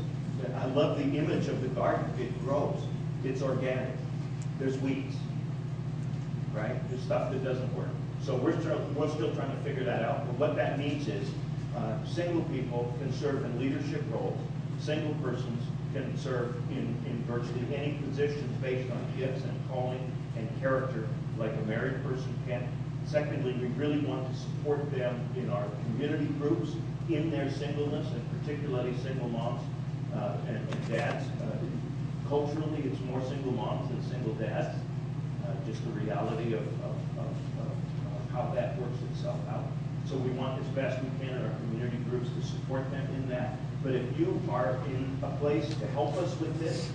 I 0.55 0.65
love 0.67 0.97
the 0.97 1.17
image 1.17 1.47
of 1.47 1.61
the 1.61 1.67
garden. 1.69 2.05
It 2.19 2.37
grows. 2.43 2.79
It's 3.23 3.41
organic. 3.41 3.93
There's 4.57 4.77
weeds, 4.79 5.15
right? 6.53 6.75
There's 6.89 7.01
stuff 7.03 7.31
that 7.31 7.43
doesn't 7.43 7.73
work. 7.75 7.89
So 8.23 8.35
we're 8.35 8.59
still, 8.59 8.79
we're 8.95 9.09
still 9.09 9.33
trying 9.35 9.55
to 9.55 9.63
figure 9.63 9.83
that 9.83 10.03
out. 10.03 10.25
But 10.25 10.35
what 10.39 10.55
that 10.55 10.79
means 10.79 11.07
is 11.07 11.29
uh, 11.75 12.03
single 12.05 12.43
people 12.43 12.93
can 12.99 13.13
serve 13.13 13.43
in 13.45 13.59
leadership 13.59 14.03
roles. 14.11 14.37
Single 14.79 15.13
persons 15.15 15.63
can 15.93 16.17
serve 16.17 16.55
in, 16.69 16.95
in 17.05 17.23
virtually 17.27 17.65
any 17.75 17.93
positions 17.93 18.55
based 18.61 18.91
on 18.91 19.05
gifts 19.17 19.43
and 19.43 19.69
calling 19.69 20.11
and 20.37 20.47
character 20.59 21.07
like 21.37 21.51
a 21.53 21.61
married 21.65 22.03
person 22.03 22.33
can. 22.47 22.67
Secondly, 23.05 23.53
we 23.53 23.67
really 23.69 23.99
want 23.99 24.31
to 24.31 24.39
support 24.39 24.91
them 24.91 25.27
in 25.35 25.49
our 25.49 25.65
community 25.85 26.27
groups 26.39 26.73
in 27.09 27.31
their 27.31 27.49
singleness, 27.51 28.07
and 28.11 28.23
particularly 28.39 28.95
single 29.01 29.29
moms 29.29 29.61
uh, 30.13 30.37
and, 30.47 30.57
and 30.57 30.87
dads. 30.89 31.25
Uh, 31.41 31.57
culturally, 32.27 32.83
it's 32.83 32.99
more 33.01 33.21
single 33.27 33.51
moms 33.51 33.89
than 33.89 34.03
single 34.03 34.33
dads. 34.35 34.77
Uh, 35.43 35.53
just 35.65 35.83
the 35.83 35.91
reality 35.91 36.53
of, 36.53 36.61
of, 36.61 36.95
of, 37.17 37.25
of, 37.25 37.67
of 37.67 38.31
how 38.31 38.53
that 38.53 38.79
works 38.79 38.99
itself 39.11 39.39
out. 39.49 39.65
So 40.07 40.17
we 40.17 40.29
want 40.31 40.61
as 40.61 40.67
best 40.69 41.01
we 41.03 41.09
can 41.19 41.35
in 41.35 41.43
our 41.43 41.55
community 41.61 41.97
groups 42.09 42.29
to 42.29 42.45
support 42.45 42.89
them 42.91 43.07
in 43.15 43.27
that. 43.29 43.57
But 43.83 43.93
if 43.93 44.19
you 44.19 44.41
are 44.49 44.77
in 44.87 45.17
a 45.23 45.29
place 45.37 45.67
to 45.67 45.87
help 45.87 46.15
us 46.17 46.37
with 46.39 46.59
this, 46.59 46.89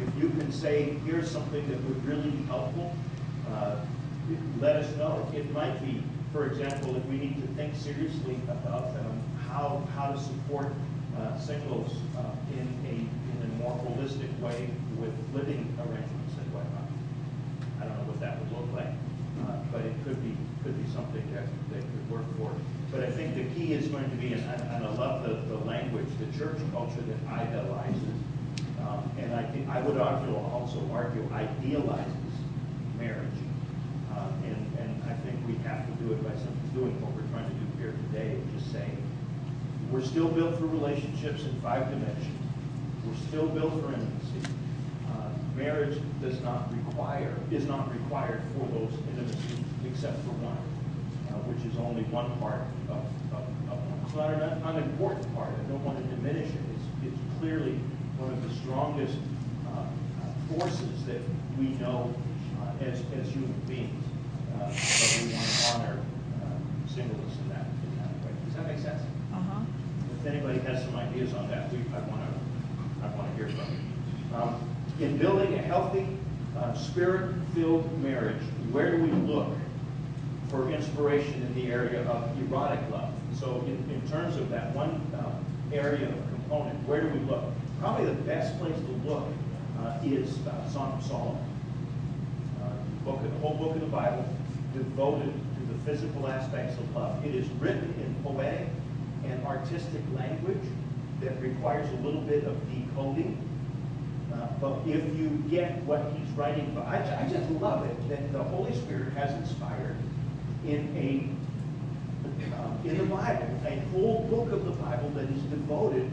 if 0.00 0.22
you 0.22 0.30
can 0.30 0.50
say, 0.50 0.96
here's 1.06 1.30
something 1.30 1.66
that 1.68 1.80
would 1.84 2.04
really 2.04 2.30
be 2.30 2.42
helpful, 2.44 2.94
uh, 3.52 3.76
let 4.58 4.76
us 4.76 4.96
know. 4.96 5.30
It 5.34 5.50
might 5.52 5.80
be, 5.84 6.02
for 6.32 6.46
example, 6.46 6.96
if 6.96 7.04
we 7.06 7.18
need 7.18 7.40
to 7.40 7.46
think 7.54 7.76
seriously 7.76 8.36
about 8.48 8.88
um, 8.96 9.22
how, 9.46 9.86
how 9.94 10.12
to 10.12 10.18
support 10.18 10.72
uh, 11.16 11.38
singles 11.38 11.92
uh, 12.18 12.34
in 12.52 12.66
a 12.90 12.94
in 12.94 13.50
a 13.50 13.54
more 13.62 13.72
holistic 13.86 14.30
way 14.40 14.68
with 14.98 15.14
living 15.32 15.62
arrangements 15.78 16.34
and 16.38 16.52
whatnot. 16.52 16.90
I 17.80 17.84
don't 17.86 17.96
know 17.98 18.10
what 18.10 18.20
that 18.20 18.40
would 18.40 18.50
look 18.50 18.66
like, 18.74 18.90
uh, 19.46 19.62
but 19.70 19.82
it 19.82 19.94
could 20.04 20.20
be 20.22 20.36
could 20.64 20.74
be 20.74 20.90
something 20.90 21.22
that, 21.34 21.46
that 21.70 21.80
could 21.80 22.10
work 22.10 22.24
for. 22.36 22.50
But 22.94 23.02
I 23.02 23.10
think 23.10 23.34
the 23.34 23.42
key 23.58 23.72
is 23.72 23.88
going 23.88 24.08
to 24.08 24.16
be, 24.16 24.34
and, 24.34 24.44
and 24.44 24.84
I 24.84 24.88
love 24.94 25.24
the, 25.24 25.34
the 25.50 25.56
language, 25.64 26.06
the 26.20 26.38
church 26.38 26.58
culture 26.70 27.02
that 27.02 27.32
idolizes, 27.40 27.98
um, 28.86 29.10
and 29.18 29.34
I 29.34 29.42
I 29.68 29.80
would 29.80 29.98
argue, 29.98 30.36
also 30.36 30.78
argue 30.92 31.28
idealizes 31.32 32.14
marriage. 32.96 33.40
Um, 34.16 34.32
and, 34.44 34.78
and 34.78 35.02
I 35.10 35.14
think 35.26 35.44
we 35.48 35.54
have 35.66 35.84
to 35.86 36.04
do 36.04 36.12
it 36.12 36.22
by 36.22 36.30
simply 36.36 36.70
doing 36.72 36.94
what 37.02 37.10
we're 37.18 37.26
trying 37.34 37.48
to 37.50 37.56
do 37.58 37.66
here 37.82 37.94
today, 38.06 38.38
just 38.56 38.70
saying, 38.70 38.96
we're 39.90 40.04
still 40.04 40.28
built 40.28 40.56
for 40.58 40.66
relationships 40.66 41.42
in 41.42 41.60
five 41.60 41.90
dimensions. 41.90 42.38
We're 43.04 43.26
still 43.26 43.48
built 43.48 43.72
for 43.82 43.92
intimacy. 43.92 44.54
Uh, 45.10 45.30
marriage 45.56 45.98
does 46.20 46.40
not 46.42 46.70
require, 46.86 47.34
is 47.50 47.66
not 47.66 47.92
required 47.92 48.42
for 48.54 48.66
those 48.68 48.92
intimacies 49.10 49.58
except 49.84 50.22
for 50.22 50.30
one, 50.38 50.58
which 51.46 51.64
is 51.70 51.78
only 51.78 52.02
one 52.04 52.30
part 52.38 52.62
of, 52.88 53.04
of, 53.32 53.44
of 53.70 53.78
one. 53.88 54.00
It's 54.06 54.14
not 54.14 54.30
an 54.32 54.62
unimportant 54.62 55.28
part. 55.34 55.50
I 55.50 55.62
don't 55.70 55.84
want 55.84 55.98
to 55.98 56.04
diminish 56.16 56.48
it. 56.48 56.62
It's, 56.74 57.12
it's 57.12 57.20
clearly 57.38 57.78
one 58.18 58.32
of 58.32 58.40
the 58.42 58.54
strongest 58.62 59.18
uh, 59.68 59.86
forces 60.54 61.04
that 61.06 61.20
we 61.58 61.76
know 61.82 62.14
uh, 62.62 62.84
as, 62.84 63.02
as 63.18 63.28
human 63.28 63.52
beings. 63.66 64.04
Uh, 64.54 64.70
but 64.70 65.08
we 65.20 65.34
want 65.34 65.48
to 65.48 65.66
honor 65.74 65.98
uh, 65.98 66.88
singleness 66.88 67.34
in 67.42 67.48
that, 67.50 67.66
in 67.66 67.90
that 67.98 68.12
way. 68.24 68.32
Does 68.46 68.54
that 68.54 68.66
make 68.66 68.78
sense? 68.78 69.02
Uh-huh. 69.32 69.60
If 70.20 70.26
anybody 70.26 70.58
has 70.60 70.84
some 70.84 70.96
ideas 70.96 71.34
on 71.34 71.48
that, 71.50 71.72
we, 71.72 71.78
I 71.92 72.00
want 72.08 72.22
to, 72.22 72.30
I 73.04 73.14
want 73.16 73.28
to 73.30 73.36
hear 73.36 73.48
from 73.52 73.68
you. 73.74 74.36
Um, 74.36 74.60
in 75.00 75.18
building 75.18 75.54
a 75.54 75.58
healthy, 75.58 76.06
uh, 76.56 76.72
spirit-filled 76.74 78.00
marriage, 78.00 78.42
where 78.70 78.96
do 78.96 79.02
we 79.02 79.10
look 79.10 79.48
for 80.54 80.70
inspiration 80.70 81.42
in 81.42 81.54
the 81.54 81.72
area 81.72 82.02
of 82.08 82.30
erotic 82.40 82.78
love? 82.90 83.12
So 83.38 83.64
in, 83.66 83.90
in 83.90 84.00
terms 84.08 84.36
of 84.36 84.48
that 84.50 84.72
one 84.72 85.00
uh, 85.12 85.74
area 85.74 86.08
of 86.08 86.28
component, 86.28 86.78
where 86.86 87.00
do 87.00 87.08
we 87.08 87.18
look? 87.26 87.42
Probably 87.80 88.06
the 88.06 88.22
best 88.22 88.56
place 88.60 88.76
to 88.76 89.08
look 89.08 89.26
uh, 89.80 89.98
is 90.04 90.38
uh, 90.46 90.70
Song 90.70 90.92
of 90.92 91.04
Solomon. 91.04 91.44
Uh, 92.62 93.04
book, 93.04 93.20
the 93.20 93.28
whole 93.40 93.54
book 93.54 93.74
of 93.74 93.80
the 93.80 93.88
Bible 93.88 94.24
devoted 94.74 95.32
to 95.32 95.72
the 95.72 95.78
physical 95.84 96.28
aspects 96.28 96.78
of 96.78 96.94
love. 96.94 97.24
It 97.24 97.34
is 97.34 97.48
written 97.58 97.92
in 97.98 98.14
poetic 98.22 98.68
and 99.24 99.44
artistic 99.44 100.02
language 100.14 100.62
that 101.20 101.40
requires 101.40 101.90
a 101.90 101.96
little 102.06 102.20
bit 102.20 102.44
of 102.44 102.56
decoding. 102.70 103.36
Uh, 104.32 104.46
but 104.60 104.78
if 104.86 105.16
you 105.16 105.30
get 105.50 105.82
what 105.82 106.12
he's 106.12 106.28
writing, 106.36 106.76
I, 106.86 107.24
I 107.24 107.28
just 107.28 107.50
love 107.50 107.84
it 107.86 108.08
that 108.08 108.32
the 108.32 108.42
Holy 108.42 108.74
Spirit 108.74 109.12
has 109.14 109.32
inspired 109.34 109.96
in 110.66 110.96
a 110.96 111.34
um, 112.56 112.78
in 112.84 112.98
the 112.98 113.04
Bible 113.04 113.54
a 113.66 113.80
whole 113.92 114.26
book 114.30 114.52
of 114.52 114.64
the 114.64 114.72
Bible 114.72 115.08
that 115.10 115.28
is 115.30 115.42
devoted 115.44 116.10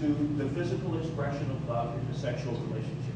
to 0.00 0.06
the 0.38 0.48
physical 0.50 0.98
expression 0.98 1.50
of 1.50 1.68
love 1.68 1.96
in 1.98 2.12
the 2.12 2.18
sexual 2.18 2.54
relationship. 2.54 3.14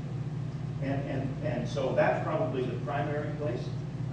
And, 0.83 1.11
and, 1.11 1.45
and 1.45 1.69
so 1.69 1.95
that's 1.95 2.25
probably 2.25 2.63
the 2.63 2.79
primary 2.85 3.31
place 3.37 3.63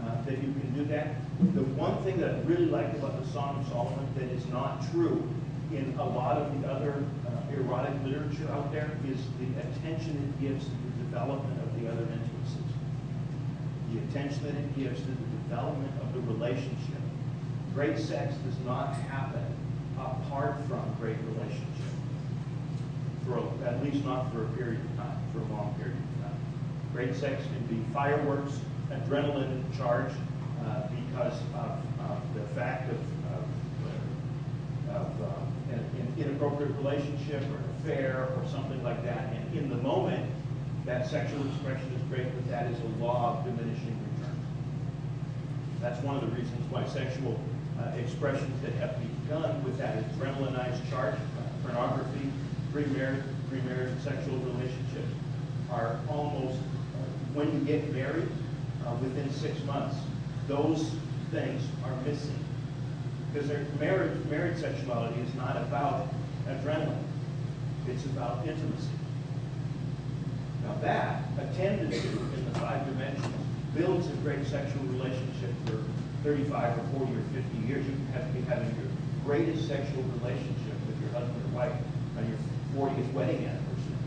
uh, 0.04 0.22
that 0.24 0.38
you 0.38 0.54
can 0.54 0.74
do 0.74 0.86
that. 0.86 1.16
The 1.54 1.64
one 1.76 2.02
thing 2.04 2.20
that 2.22 2.36
I 2.36 2.40
really 2.42 2.68
like 2.68 2.94
about 2.94 3.22
the 3.24 3.30
Song 3.32 3.60
of 3.60 3.68
Solomon 3.72 4.08
that 4.16 4.30
is 4.32 4.46
not 4.48 4.90
true 4.92 5.28
in 5.72 5.96
a 6.00 6.06
lot 6.06 6.38
of 6.38 6.62
the 6.62 6.68
other 6.68 7.04
uh, 7.28 7.54
erotic 7.54 7.94
literature 8.06 8.50
out 8.52 8.72
there 8.72 8.92
is 9.08 9.20
the 9.40 9.60
attention 9.60 10.16
it 10.16 10.42
gives 10.42 10.66
to 10.66 10.72
the 10.72 11.04
development 11.04 11.60
of 11.62 11.82
the 11.82 11.90
other 11.90 12.04
intimacies. 12.04 12.72
The 13.94 14.00
attention 14.10 14.44
that 14.44 14.56
it 14.56 14.76
gives 14.76 15.02
to 15.02 15.08
the 15.08 15.31
development 15.52 15.92
of 16.02 16.14
the 16.14 16.22
relationship. 16.22 17.02
Great 17.74 17.98
sex 17.98 18.34
does 18.46 18.58
not 18.66 18.94
happen 18.94 19.44
apart 19.98 20.56
from 20.68 20.82
great 21.00 21.18
relationship. 21.28 21.68
For 23.26 23.38
a, 23.38 23.70
at 23.70 23.84
least 23.84 24.06
not 24.06 24.32
for 24.32 24.44
a 24.46 24.48
period 24.50 24.80
of 24.80 24.98
time, 24.98 25.20
for 25.34 25.40
a 25.40 25.56
long 25.56 25.76
period 25.78 25.98
of 25.98 26.24
time. 26.24 26.40
Great 26.94 27.16
sex 27.16 27.44
can 27.44 27.66
be 27.68 27.84
fireworks, 27.94 28.60
adrenaline 28.92 29.64
charged 29.78 30.16
uh, 30.66 30.88
because 30.88 31.38
of, 31.54 31.78
the 32.34 32.42
fact 32.56 32.90
of, 32.90 32.98
of, 33.34 34.96
of 34.96 35.22
uh, 35.22 35.74
an, 35.74 36.14
inappropriate 36.18 36.72
relationship 36.78 37.42
or 37.42 37.58
an 37.58 37.70
affair 37.80 38.30
or 38.38 38.48
something 38.50 38.82
like 38.84 39.04
that. 39.04 39.34
And 39.34 39.58
in 39.58 39.70
the 39.70 39.76
moment, 39.76 40.30
that 40.86 41.10
sexual 41.10 41.46
expression 41.48 41.92
is 41.94 42.02
great, 42.04 42.34
but 42.34 42.50
that 42.50 42.72
is 42.72 42.80
a 42.80 43.04
law 43.04 43.38
of 43.38 43.46
diminishing. 43.46 44.01
That's 45.82 46.02
one 46.04 46.16
of 46.16 46.22
the 46.22 46.36
reasons 46.36 46.72
why 46.72 46.86
sexual 46.88 47.40
uh, 47.80 47.90
expressions 47.98 48.54
that 48.62 48.74
have 48.74 48.96
begun 49.00 49.64
with 49.64 49.78
that 49.80 49.98
adrenalinized 50.12 50.88
charge, 50.90 51.16
uh, 51.16 51.68
pornography, 51.68 52.32
pre-marriage, 52.72 53.24
pre-marriage 53.50 53.98
sexual 54.04 54.38
relationships 54.38 55.12
are 55.72 56.00
almost, 56.08 56.58
uh, 56.58 57.04
when 57.34 57.52
you 57.52 57.66
get 57.66 57.92
married, 57.92 58.28
uh, 58.86 58.94
within 59.02 59.32
six 59.32 59.62
months, 59.64 59.96
those 60.48 60.92
things 61.32 61.64
are 61.84 61.96
missing. 62.06 62.38
Because 63.34 63.50
marriage, 63.80 64.24
married 64.26 64.58
sexuality 64.58 65.20
is 65.22 65.34
not 65.36 65.58
about 65.58 66.08
adrenaline. 66.48 67.04
It's 67.88 68.06
about 68.06 68.46
intimacy. 68.46 68.90
Now 70.64 70.76
that, 70.82 71.24
attended 71.40 71.92
to 71.92 72.08
in 72.08 72.54
the 72.54 72.60
five 72.60 72.86
dimensions, 72.86 73.36
builds 73.76 74.08
a 74.08 74.16
great 74.24 74.46
sexual 74.48 74.84
relationship 74.84 75.52
for 75.66 75.80
35 76.24 76.78
or 76.78 77.06
40 77.06 77.14
or 77.16 77.24
50 77.34 77.68
years. 77.68 77.86
You 77.88 77.96
have, 78.14 78.28
to 78.28 78.34
be 78.34 78.42
having 78.42 78.68
your 78.76 78.92
greatest 79.26 79.68
sexual 79.68 80.04
relationship 80.20 80.76
with 80.88 81.00
your 81.02 81.12
husband 81.12 81.42
or 81.46 81.56
wife 81.56 81.74
on 82.18 82.28
your 82.28 82.38
40th 82.76 83.14
wedding 83.14 83.46
anniversary. 83.46 84.00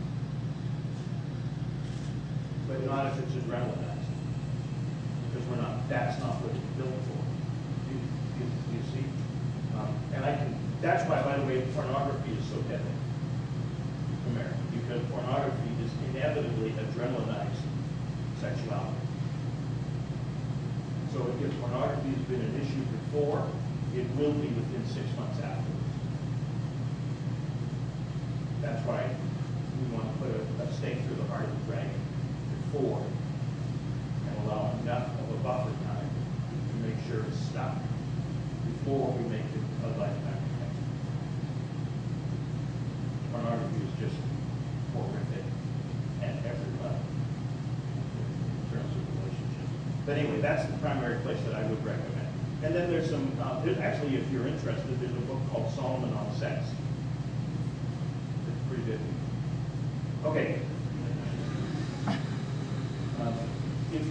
But 2.67 2.85
not 2.85 3.07
if 3.07 3.19
it's 3.19 3.33
adrenalinized. 3.33 4.09
because 5.29 5.47
we're 5.49 5.61
not, 5.61 5.89
that's 5.89 6.19
not 6.19 6.41
what 6.41 6.53
it's 6.53 6.71
built 6.77 6.93
for. 7.09 7.21
You, 7.89 7.97
you, 8.41 8.45
you 8.73 8.81
see? 8.93 9.05
Um, 9.77 9.89
And 10.13 10.25
I 10.25 10.35
can, 10.35 10.55
that's 10.81 11.09
why, 11.09 11.21
by 11.23 11.37
the 11.37 11.45
way, 11.45 11.65
pornography 11.73 12.31
is 12.37 12.45
so 12.49 12.61
deadly 12.69 12.93
in 14.25 14.37
America, 14.37 14.57
because 14.73 15.01
pornography 15.09 15.69
is 15.81 15.91
inevitably 16.13 16.71
adrenalinized 16.71 17.65
sexuality. 18.41 19.04
So 21.15 21.23
if 21.39 21.59
pornography 21.61 22.09
has 22.11 22.27
been 22.27 22.41
an 22.41 22.59
issue 22.59 22.83
before, 23.07 23.47
it 23.95 24.03
will 24.19 24.33
be 24.33 24.51
within 24.51 24.83
six 24.83 25.07
months 25.15 25.39
afterwards. 25.39 25.95
That's 28.61 28.83
why 28.83 29.15
we 29.79 29.95
want 29.95 30.11
to 30.11 30.15
put 30.19 30.35
a, 30.35 30.43
a 30.67 30.73
stake 30.75 30.99
through 31.07 31.15
the 31.15 31.31
heart 31.31 31.45
of 31.47 31.55
the 31.55 31.71
dragon 31.71 32.01
before 32.67 32.99
and 32.99 34.35
allow 34.43 34.75
enough 34.83 35.07
of 35.23 35.39
a 35.39 35.39
buffer 35.39 35.71
time 35.87 36.03
to 36.03 36.75
make 36.83 36.99
sure 37.07 37.23
it's 37.31 37.39
stopped 37.47 37.79
before 38.67 39.15
we 39.15 39.23
make 39.31 39.47
it 39.55 39.63
a 39.87 39.95
lifetime 39.95 40.35
commitment. 40.51 40.75
Pornography 43.31 43.87
is 43.87 43.93
just 44.03 44.19
horrific 44.91 45.47
at 46.27 46.43
every 46.43 46.71
level 46.83 47.07
in 48.51 48.63
terms 48.67 48.91
of 48.91 49.03
relationships. 49.15 49.71
That's 50.41 50.65
the 50.69 50.77
primary 50.79 51.19
place 51.21 51.39
that 51.45 51.55
I 51.55 51.63
would 51.63 51.83
recommend. 51.83 52.27
And 52.63 52.73
then 52.73 52.89
there's 52.89 53.09
some, 53.09 53.31
uh, 53.41 53.63
there's 53.63 53.77
actually, 53.79 54.15
if 54.15 54.31
you're 54.31 54.47
interested, 54.47 54.99
there's 54.99 55.11
a 55.11 55.25
book 55.27 55.39
called 55.51 55.71
Solomon 55.73 56.13
on 56.13 56.35
Sex. 56.35 56.65
It's 58.47 58.67
pretty 58.67 58.83
good. 58.83 58.99
Okay. 60.25 60.59
Um, 62.07 63.33
if, 63.93 64.01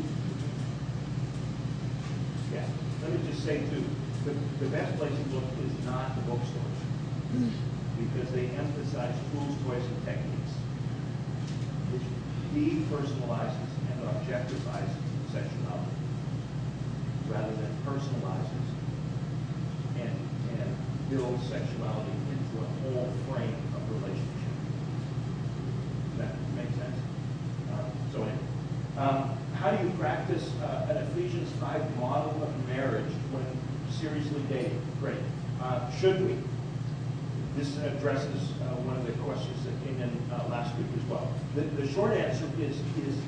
yeah, 2.52 2.66
let 3.02 3.12
me 3.12 3.18
just 3.30 3.44
say 3.44 3.58
too, 3.58 3.84
the, 4.24 4.32
the 4.64 4.70
best 4.70 4.96
place 4.98 5.12
to 5.12 5.34
look 5.34 5.44
is 5.66 5.84
not 5.84 6.14
the 6.16 6.22
bookstores. 6.22 6.80
Because 7.98 8.30
they 8.32 8.46
emphasize 8.50 9.14
tools, 9.32 9.56
toys, 9.66 9.84
and 9.84 10.04
techniques. 10.04 10.52
Which 11.90 12.06
depersonalizes 12.54 13.70
and 13.90 14.02
objectifies 14.02 14.90
sexuality. 15.32 16.03
Rather 17.34 17.52
than 17.56 17.76
personalizes 17.84 18.66
and, 19.96 20.16
and 20.60 20.76
builds 21.10 21.42
sexuality 21.48 22.12
into 22.30 22.64
a 22.64 22.68
whole 22.94 23.12
frame 23.28 23.56
of 23.74 23.90
relationship. 23.90 24.54
That 26.18 26.32
make 26.54 26.68
sense? 26.78 26.96
Uh, 27.72 27.82
So 28.12 28.22
anyway, 28.22 28.38
um, 28.98 29.36
how 29.54 29.72
do 29.72 29.84
you 29.84 29.92
practice 29.94 30.48
uh, 30.62 30.86
an 30.90 30.96
Ephesians 30.98 31.50
5 31.60 31.96
model 31.98 32.40
of 32.40 32.68
marriage 32.68 33.10
when 33.32 33.44
seriously 33.90 34.40
dating? 34.48 34.80
Great. 35.00 35.18
Uh, 35.60 35.90
Should 35.98 36.24
we? 36.24 36.36
This 37.56 37.76
addresses 37.78 38.50
uh, 38.62 38.74
one 38.86 38.96
of 38.96 39.06
the 39.06 39.12
questions 39.24 39.56
that 39.64 39.74
came 39.84 40.00
in 40.00 40.10
uh, 40.32 40.46
last 40.50 40.76
week 40.76 40.86
as 40.96 41.02
well. 41.10 41.32
The, 41.56 41.62
the 41.62 41.88
short 41.92 42.12
answer 42.12 42.48
is, 42.60 42.76
is 43.06 43.18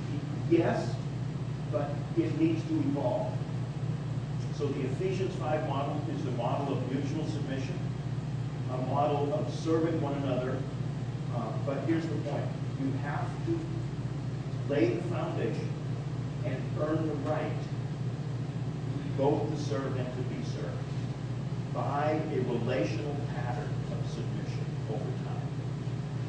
yes, 0.48 0.94
but 1.72 1.90
it 2.16 2.38
needs 2.38 2.62
to 2.68 2.74
evolve. 2.74 3.32
So 4.58 4.66
the 4.68 4.80
Ephesians 4.86 5.34
5 5.36 5.68
model 5.68 6.00
is 6.16 6.24
the 6.24 6.30
model 6.32 6.76
of 6.76 6.92
mutual 6.92 7.26
submission, 7.26 7.78
a 8.72 8.78
model 8.86 9.34
of 9.34 9.52
serving 9.52 10.00
one 10.00 10.14
another. 10.14 10.56
Uh, 11.34 11.52
But 11.66 11.78
here's 11.86 12.04
the 12.06 12.14
point. 12.30 12.44
You 12.80 12.90
have 13.04 13.26
to 13.46 13.58
lay 14.70 14.94
the 14.94 15.02
foundation 15.14 15.68
and 16.44 16.56
earn 16.80 17.06
the 17.06 17.14
right 17.30 17.52
both 19.18 19.48
to 19.50 19.56
serve 19.62 19.96
and 19.96 20.06
to 20.16 20.22
be 20.34 20.42
served 20.44 20.84
by 21.74 22.20
a 22.32 22.40
relational 22.40 23.16
pattern 23.34 23.68
of 23.92 24.10
submission 24.10 24.64
over 24.90 25.04
time. 25.24 25.48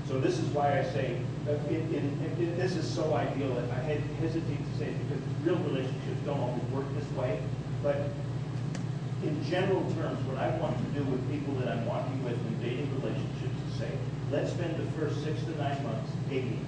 So 0.08 0.20
this 0.20 0.38
is 0.40 0.46
why 0.50 0.80
I 0.80 0.84
say, 0.84 1.20
uh, 1.48 1.52
in, 1.70 1.76
in, 1.94 2.36
in- 2.40 2.58
this 2.58 2.76
is 2.76 2.88
so 2.88 3.13
ideal, 3.13 3.58
I 3.72 3.76
hesitate 4.22 4.58
to 4.74 4.78
say 4.80 4.86
it 4.88 5.08
because 5.08 5.24
real 5.46 5.58
relationships 5.63 6.20
don't 6.26 6.40
always 6.40 6.63
work 6.74 6.86
this 6.96 7.10
way. 7.18 7.40
But 7.84 8.10
in 9.24 9.44
general 9.44 9.82
terms, 9.94 10.20
what 10.28 10.38
I 10.38 10.50
want 10.58 10.78
to 10.78 11.00
do 11.00 11.04
with 11.06 11.22
people 11.32 11.54
that 11.56 11.70
I'm 11.70 11.86
walking 11.86 12.24
with 12.24 12.34
in 12.34 12.62
dating 12.62 12.90
relationships 13.02 13.58
is 13.70 13.80
say, 13.80 13.92
let's 14.32 14.52
spend 14.52 14.76
the 14.78 14.90
first 14.98 15.24
six 15.24 15.42
to 15.44 15.52
nine 15.58 15.82
months 15.84 16.12
dating. 16.30 16.66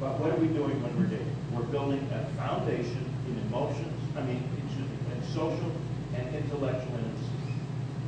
But 0.00 0.18
what 0.18 0.32
are 0.32 0.40
we 0.40 0.48
doing 0.48 0.80
when 0.82 0.96
we're 0.96 1.12
dating? 1.12 1.36
We're 1.52 1.68
building 1.68 2.00
a 2.12 2.24
foundation 2.40 3.04
in 3.28 3.36
emotions, 3.48 3.92
I 4.16 4.22
mean, 4.22 4.42
excuse 4.64 4.88
me, 4.88 4.96
in 5.12 5.20
social 5.28 5.72
and 6.16 6.34
intellectual 6.34 6.96
intimacy. 6.96 7.60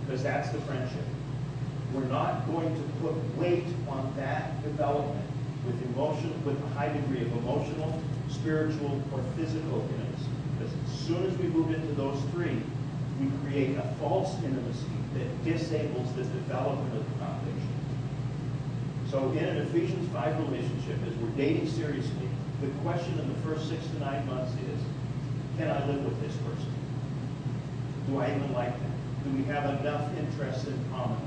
Because 0.04 0.22
that's 0.22 0.48
the 0.50 0.60
friendship. 0.62 1.04
We're 1.92 2.08
not 2.08 2.46
going 2.48 2.74
to 2.74 2.82
put 3.04 3.14
weight 3.36 3.68
on 3.88 4.12
that 4.16 4.62
development 4.62 5.28
with 5.66 5.76
emotion, 5.92 6.32
with 6.44 6.56
a 6.64 6.68
high 6.74 6.88
degree 6.88 7.22
of 7.22 7.32
emotional, 7.44 8.00
spiritual, 8.28 9.02
or 9.12 9.20
physical 9.36 9.84
intimacy. 9.92 10.31
Soon 11.12 11.26
as 11.26 11.36
we 11.36 11.48
move 11.48 11.68
into 11.74 11.92
those 11.92 12.18
three, 12.32 12.56
we 13.20 13.28
create 13.44 13.76
a 13.76 13.82
false 14.00 14.34
intimacy 14.42 14.96
that 15.12 15.44
disables 15.44 16.10
the 16.14 16.24
development 16.24 16.96
of 16.96 17.04
the 17.04 17.18
foundation. 17.18 17.68
So 19.10 19.30
in 19.32 19.44
an 19.44 19.58
Ephesians 19.58 20.10
5 20.10 20.38
relationship, 20.48 20.96
as 21.06 21.14
we're 21.16 21.36
dating 21.36 21.68
seriously, 21.68 22.28
the 22.62 22.68
question 22.80 23.12
in 23.18 23.28
the 23.28 23.38
first 23.40 23.68
six 23.68 23.84
to 23.88 23.98
nine 24.00 24.26
months 24.26 24.52
is, 24.52 24.80
can 25.58 25.68
I 25.68 25.86
live 25.86 26.02
with 26.02 26.18
this 26.22 26.34
person? 26.48 26.72
Do 28.08 28.18
I 28.18 28.30
even 28.34 28.50
like 28.54 28.72
them? 28.72 28.92
Do 29.24 29.36
we 29.36 29.44
have 29.52 29.68
enough 29.80 30.08
interests 30.16 30.66
in 30.66 30.82
common? 30.92 31.20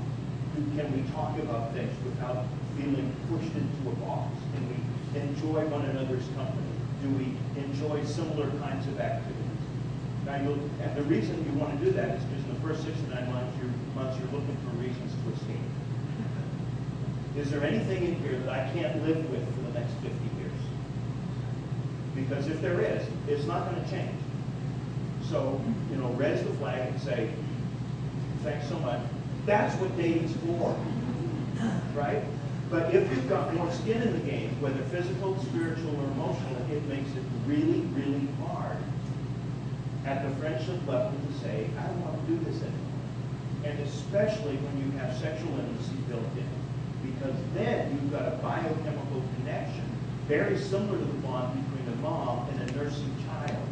Can 0.74 0.90
we 0.98 1.08
talk 1.12 1.38
about 1.38 1.72
things 1.74 1.94
without 2.02 2.44
feeling 2.76 3.14
pushed 3.30 3.54
into 3.54 3.88
a 3.88 3.94
box? 4.02 4.34
Can 4.52 4.66
we 4.66 5.20
enjoy 5.20 5.64
one 5.70 5.84
another's 5.84 6.26
company? 6.34 6.74
Do 7.04 7.08
we 7.10 7.38
enjoy 7.62 8.04
similar 8.04 8.50
kinds 8.58 8.88
of 8.88 8.98
activities? 8.98 9.35
And 10.28 10.96
the 10.96 11.02
reason 11.02 11.44
you 11.46 11.58
want 11.58 11.78
to 11.78 11.84
do 11.84 11.92
that 11.92 12.16
is 12.16 12.24
because 12.24 12.44
in 12.44 12.54
the 12.54 12.60
first 12.60 12.84
six 12.84 12.98
to 12.98 13.14
nine 13.14 13.32
months, 13.32 13.56
you're, 13.58 13.70
months, 13.94 14.18
you're 14.18 14.28
looking 14.32 14.56
for 14.64 14.76
reasons 14.76 15.12
to 15.12 15.32
escape. 15.32 15.56
Is 17.36 17.50
there 17.50 17.62
anything 17.62 18.04
in 18.04 18.14
here 18.16 18.38
that 18.40 18.48
I 18.48 18.70
can't 18.72 19.06
live 19.06 19.30
with 19.30 19.44
for 19.54 19.60
the 19.70 19.78
next 19.78 19.92
50 19.94 20.08
years? 20.08 20.52
Because 22.14 22.48
if 22.48 22.60
there 22.60 22.80
is, 22.80 23.06
it's 23.28 23.44
not 23.44 23.70
going 23.70 23.84
to 23.84 23.90
change. 23.90 24.18
So, 25.30 25.60
you 25.90 25.96
know, 25.96 26.08
raise 26.12 26.42
the 26.42 26.52
flag 26.54 26.88
and 26.88 27.00
say, 27.00 27.30
thanks 28.42 28.68
so 28.68 28.78
much. 28.80 29.00
That's 29.44 29.78
what 29.80 29.96
dating's 29.96 30.32
for, 30.38 30.76
right? 31.94 32.22
But 32.68 32.92
if 32.92 33.08
you've 33.10 33.28
got 33.28 33.54
more 33.54 33.70
skin 33.70 34.02
in 34.02 34.12
the 34.12 34.30
game, 34.30 34.60
whether 34.60 34.82
physical, 34.84 35.38
spiritual, 35.44 35.94
or 36.00 36.04
emotional, 36.04 36.56
it 36.72 36.82
makes 36.88 37.10
it 37.10 37.22
really, 37.46 37.80
really 37.94 38.26
hard 38.40 38.65
at 40.06 40.22
the 40.22 40.34
friendship 40.36 40.78
level 40.86 41.10
to 41.10 41.38
say, 41.40 41.68
I 41.78 41.86
don't 41.86 42.00
want 42.00 42.14
to 42.14 42.32
do 42.32 42.38
this 42.44 42.62
anymore. 42.62 43.02
And 43.64 43.80
especially 43.80 44.56
when 44.56 44.78
you 44.78 44.96
have 44.98 45.16
sexual 45.18 45.50
intimacy 45.58 45.98
built 46.08 46.30
in. 46.38 46.48
Because 47.02 47.34
then 47.54 47.90
you've 47.90 48.12
got 48.12 48.32
a 48.32 48.36
biochemical 48.38 49.22
connection, 49.36 49.84
very 50.28 50.56
similar 50.56 50.98
to 50.98 51.04
the 51.04 51.18
bond 51.26 51.58
between 51.58 51.92
a 51.92 51.96
mom 51.96 52.48
and 52.50 52.70
a 52.70 52.72
nursing 52.76 53.14
child. 53.26 53.66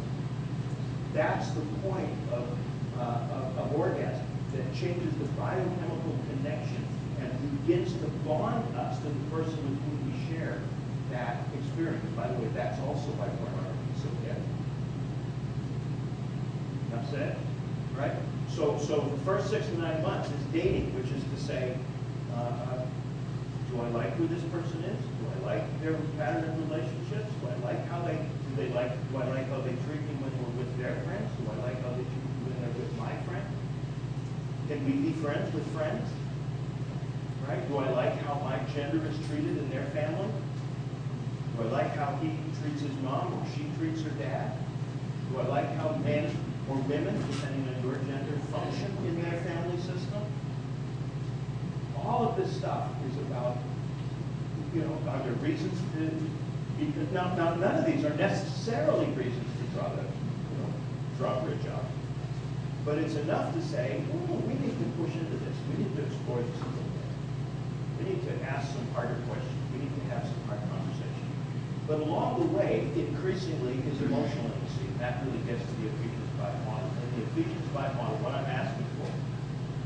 That's 1.13 1.49
the 1.51 1.61
point 1.87 2.11
of, 2.31 2.43
uh, 2.99 3.55
of, 3.55 3.57
of 3.57 3.75
orgasm, 3.79 4.27
that 4.53 4.73
changes 4.75 5.13
the 5.15 5.25
biochemical 5.39 6.15
connection 6.29 6.85
and 7.19 7.65
begins 7.65 7.93
to 7.93 8.07
bond 8.27 8.75
us 8.75 8.97
to 8.99 9.07
the 9.07 9.23
person 9.31 9.55
with 9.55 9.79
whom 9.83 10.11
we 10.11 10.35
share 10.35 10.61
that 11.11 11.43
experience. 11.59 12.03
By 12.15 12.27
the 12.27 12.33
way, 12.35 12.49
that's 12.53 12.79
also 12.81 13.11
is 13.95 14.01
so 14.03 14.09
deadly. 14.23 14.44
Enough 16.95 17.11
said, 17.11 17.37
right? 17.97 18.15
So, 18.47 18.79
so 18.79 19.01
the 19.01 19.19
first 19.25 19.49
six 19.49 19.65
to 19.67 19.77
nine 19.77 20.01
months 20.01 20.29
is 20.29 20.45
dating, 20.53 20.95
which 20.95 21.11
is 21.11 21.19
to 21.27 21.37
say, 21.43 21.75
uh, 22.31 22.39
uh, 22.39 22.85
do 23.69 23.81
I 23.81 23.89
like 23.89 24.15
who 24.15 24.27
this 24.27 24.43
person 24.47 24.79
is? 24.79 24.95
Do 25.19 25.23
I 25.27 25.59
like 25.59 25.81
their 25.83 25.99
pattern 26.15 26.47
of 26.47 26.71
relationships? 26.71 27.27
Do 27.41 27.51
I 27.51 27.55
like 27.67 27.85
how 27.89 27.99
they, 28.07 28.15
do 28.15 28.51
they 28.55 28.69
like, 28.71 28.95
do 29.11 29.17
I 29.17 29.27
like 29.27 29.49
how 29.49 29.59
they 29.59 29.75
treat 29.83 29.99
me 30.07 30.15
when 30.23 30.31
we're 30.39 30.63
with 30.63 30.71
their 30.79 30.95
friends? 31.03 31.27
Do 31.35 31.51
I 31.51 31.67
like 31.67 31.83
how 31.83 31.91
they 31.99 32.07
treat 32.07 32.23
me 32.31 32.39
when 32.47 32.55
they're 32.63 32.79
with 32.79 32.95
my 32.95 33.11
friends? 33.27 33.51
Can 34.71 34.79
we 34.87 35.11
be 35.11 35.11
friends 35.19 35.53
with 35.53 35.67
friends? 35.75 36.07
Right? 37.43 37.59
Do 37.67 37.75
I 37.77 37.91
like 37.91 38.15
how 38.23 38.39
my 38.39 38.55
gender 38.71 39.03
is 39.03 39.19
treated 39.27 39.57
in 39.57 39.69
their 39.69 39.85
family? 39.91 40.31
Do 41.57 41.67
I 41.67 41.71
like 41.75 41.91
how 41.99 42.15
he 42.23 42.31
treats 42.63 42.87
his 42.87 42.95
mom 43.03 43.35
or 43.35 43.43
she 43.51 43.67
treats 43.75 43.99
her 44.01 44.15
dad? 44.15 44.55
Do 45.31 45.41
I 45.41 45.47
like 45.47 45.75
how 45.75 45.89
men 46.05 46.31
or 46.69 46.77
women, 46.77 47.13
depending 47.29 47.67
on 47.69 47.83
your 47.83 47.95
gender, 48.05 48.37
function 48.51 48.95
in 49.05 49.21
their 49.21 49.39
family 49.41 49.77
system? 49.77 50.23
All 51.97 52.27
of 52.27 52.37
this 52.37 52.55
stuff 52.55 52.89
is 53.09 53.17
about, 53.27 53.57
you 54.73 54.81
know, 54.81 54.97
are 55.09 55.19
there 55.19 55.33
reasons 55.33 55.77
to, 55.93 56.09
because 56.79 57.11
now, 57.11 57.33
now 57.35 57.55
none 57.55 57.75
of 57.75 57.85
these 57.85 58.03
are 58.03 58.13
necessarily 58.15 59.05
reasons 59.13 59.45
to 59.57 59.63
draw 59.77 59.89
the 59.89 60.01
you 60.01 60.57
know, 60.57 60.69
drawbridge 61.17 61.65
out. 61.67 61.85
But 62.83 62.99
it's 62.99 63.15
enough 63.15 63.53
to 63.53 63.61
say, 63.61 64.01
oh, 64.13 64.35
we 64.35 64.53
need 64.53 64.77
to 64.77 64.85
push 65.01 65.13
into 65.13 65.37
this. 65.37 65.55
We 65.69 65.83
need 65.83 65.95
to 65.95 66.03
explore 66.05 66.41
this 66.41 66.61
a 66.61 66.69
little 66.69 66.93
bit. 66.93 67.09
We 67.97 68.05
need 68.13 68.21
to 68.27 68.33
ask 68.45 68.73
some 68.73 68.85
harder 68.93 69.17
questions. 69.25 69.57
We 69.73 69.79
need 69.79 69.93
to 70.01 70.05
have 70.13 70.23
some 70.23 70.41
hard 70.45 70.61
conversations. 70.69 71.33
But 71.87 72.01
along 72.01 72.41
the 72.41 72.57
way, 72.57 72.89
increasingly 72.95 73.81
is 73.89 74.01
emotional 74.01 74.45
intimacy. 74.45 74.85
That 74.99 75.25
really 75.25 75.41
gets 75.49 75.61
to 75.61 75.73
the 75.81 75.87
Ephesians 75.89 76.24
5 76.45 76.65
model. 76.65 76.89
In 77.01 77.09
the 77.17 77.21
Ephesians 77.33 77.67
5 77.73 77.95
model, 77.97 78.17
what 78.21 78.33
I'm 78.37 78.45
asking 78.45 78.85
for 79.01 79.09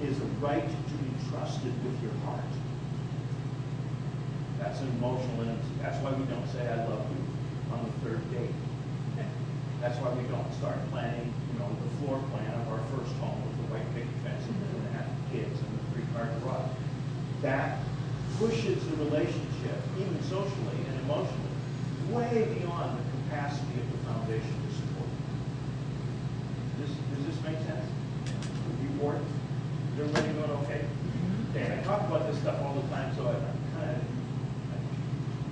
is 0.03 0.19
a 0.19 0.29
right 0.43 0.67
to 0.67 0.93
be 0.99 1.11
trusted 1.31 1.71
with 1.83 1.95
your 2.03 2.15
heart. 2.27 2.51
That's 4.59 4.79
an 4.83 4.91
emotional 4.99 5.47
intimacy. 5.47 5.75
That's 5.79 5.99
why 6.03 6.11
we 6.11 6.27
don't 6.27 6.47
say 6.51 6.67
I 6.67 6.83
love 6.83 7.07
you 7.15 7.21
on 7.71 7.79
the 7.87 7.93
third 8.03 8.19
date. 8.31 8.51
That's 9.79 9.95
why 10.03 10.11
we 10.11 10.27
don't 10.27 10.51
start 10.59 10.75
planning, 10.91 11.31
you 11.31 11.55
know, 11.55 11.71
the 11.71 11.91
floor 12.03 12.19
plan 12.35 12.51
of 12.51 12.67
our 12.67 12.83
first 12.91 13.15
home 13.23 13.39
with 13.47 13.55
the 13.63 13.67
white 13.71 13.87
picket 13.95 14.11
fence 14.27 14.43
and 14.43 14.55
two 14.59 14.75
and 14.75 14.87
a 14.91 14.99
half 14.99 15.07
kids 15.31 15.55
and 15.55 15.71
the 15.71 15.83
three-car 15.95 16.27
garage. 16.43 16.67
That 17.39 17.79
pushes 18.35 18.83
the 18.83 19.07
relationship, 19.07 19.79
even 19.95 20.19
socially 20.27 20.83
and 20.83 20.99
emotionally, 21.07 21.55
way 22.11 22.43
beyond 22.59 22.99
the 22.99 23.05
capacity 23.23 23.79
of 23.79 23.87
the 23.87 23.99
foundation 24.03 24.51
to 24.51 24.69
support. 24.75 25.11
Does, 26.83 26.91
does 27.15 27.23
this 27.31 27.39
make 27.47 27.59
sense? 27.63 27.87
You 28.83 28.89
bored? 28.99 29.23
Is 29.95 29.99
everybody 29.99 30.27
doing 30.35 30.51
okay? 30.67 30.83
Okay, 31.55 31.79
I 31.79 31.83
talk 31.83 32.03
about 32.03 32.27
this 32.27 32.39
stuff 32.39 32.59
all 32.67 32.75
the 32.75 32.87
time, 32.87 33.15
so 33.15 33.27
I 33.27 33.35
kind 33.79 33.95
of 33.95 34.03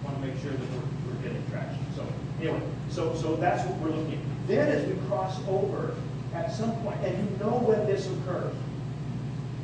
want 0.04 0.20
to 0.20 0.28
make 0.28 0.36
sure 0.44 0.52
that 0.52 0.68
we're, 0.72 0.88
we're 1.08 1.22
getting 1.24 1.44
traction. 1.52 1.80
So 1.96 2.04
anyway, 2.40 2.62
so, 2.90 3.16
so 3.16 3.36
that's 3.36 3.68
what 3.68 3.80
we're 3.80 3.96
looking 3.96 4.20
at. 4.20 4.37
Then 4.48 4.70
as 4.70 4.88
we 4.88 4.96
cross 5.08 5.38
over 5.48 5.94
at 6.34 6.54
some 6.54 6.72
point, 6.82 7.04
and 7.04 7.30
you 7.30 7.38
know 7.38 7.60
when 7.60 7.86
this 7.86 8.08
occurs, 8.08 8.56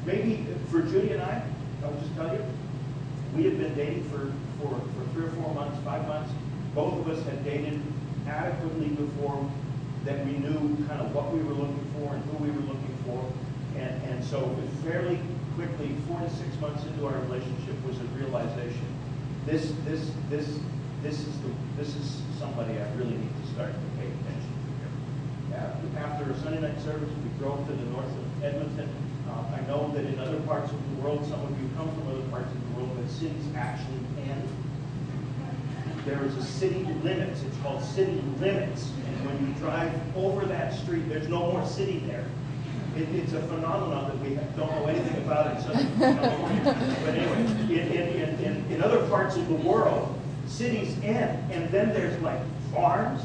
maybe 0.06 0.46
for 0.70 0.82
Judy 0.82 1.12
and 1.12 1.22
I, 1.22 1.42
I'll 1.84 1.94
just 1.94 2.14
tell 2.16 2.34
you, 2.34 2.44
we 3.36 3.46
had 3.46 3.58
been 3.58 3.74
dating 3.76 4.04
for, 4.10 4.32
for, 4.60 4.76
for 4.76 5.10
three 5.14 5.26
or 5.26 5.32
four 5.32 5.54
months, 5.56 5.78
five 5.84 6.06
months. 6.08 6.32
Both 6.76 7.00
of 7.00 7.08
us 7.08 7.24
had 7.26 7.44
dated 7.46 7.82
adequately 8.28 8.90
before 8.90 9.50
that 10.04 10.26
we 10.26 10.34
knew 10.34 10.76
kind 10.88 11.00
of 11.00 11.16
what 11.16 11.32
we 11.32 11.42
were 11.42 11.54
looking 11.54 11.88
for 11.96 12.14
and 12.14 12.24
who 12.26 12.44
we 12.44 12.52
were 12.52 12.68
looking 12.68 12.98
for. 13.06 13.24
And, 13.80 14.04
and 14.04 14.24
so 14.24 14.54
fairly 14.84 15.20
quickly, 15.56 15.96
four 16.08 16.20
to 16.20 16.30
six 16.30 16.60
months 16.60 16.84
into 16.86 17.08
our 17.08 17.18
relationship 17.32 17.76
was 17.88 17.98
a 18.00 18.08
realization. 18.20 18.88
This, 19.46 19.72
this, 19.86 20.12
this, 20.30 20.60
this 21.02 21.20
is 21.20 21.40
the, 21.40 21.52
this 21.78 21.96
is 21.96 22.22
somebody 22.38 22.74
I 22.80 22.92
really 22.96 23.16
need 23.16 23.32
to 23.46 23.54
start 23.54 23.72
to 23.72 23.88
pay 23.98 24.08
attention. 24.08 24.53
After, 25.54 26.32
a 26.32 26.40
Sunday 26.40 26.62
night 26.62 26.80
service, 26.82 27.10
we 27.10 27.40
drove 27.40 27.66
to 27.68 27.74
the 27.74 27.86
north 27.92 28.06
of 28.06 28.44
Edmonton. 28.44 28.90
Uh, 29.30 29.44
I 29.56 29.62
know 29.68 29.92
that 29.94 30.06
in 30.06 30.20
other 30.20 30.40
parts 30.42 30.72
of 30.72 30.78
the 30.90 31.02
world, 31.02 31.24
some 31.26 31.42
of 31.42 31.62
you 31.62 31.70
come 31.76 31.90
from 31.94 32.08
other 32.10 32.28
parts 32.30 32.52
of 32.52 32.70
the 32.70 32.80
world, 32.80 32.98
but 33.00 33.10
cities 33.10 33.46
actually 33.56 34.00
end. 34.28 34.48
There 36.06 36.24
is 36.26 36.36
a 36.36 36.44
city 36.44 36.84
limits. 37.04 37.44
It's 37.44 37.58
called 37.58 37.84
city 37.84 38.22
limits. 38.40 38.92
And 39.08 39.26
when 39.26 39.48
you 39.48 39.54
drive 39.56 39.94
over 40.18 40.46
that 40.46 40.74
street, 40.74 41.08
there's 41.08 41.30
no 41.30 41.52
more 41.52 41.66
city 41.66 42.00
there. 42.08 42.26
It, 42.96 43.08
it's 43.16 43.34
a 43.34 43.42
phenomenon 43.44 44.10
that 44.10 44.20
we 44.20 44.36
don't 44.36 44.72
know 44.72 44.86
anything 44.88 45.24
about 45.24 45.56
in 45.56 45.64
Southern 45.64 45.98
California. 45.98 46.98
But 47.06 47.16
anyway, 47.16 47.42
in, 47.74 47.92
in, 47.92 48.40
in, 48.40 48.72
in 48.72 48.84
other 48.84 49.08
parts 49.08 49.36
of 49.36 49.48
the 49.48 49.56
world, 49.56 50.20
cities 50.46 50.96
end, 51.04 51.52
and 51.52 51.70
then 51.70 51.90
there's 51.90 52.22
like 52.22 52.40
farms. 52.74 53.22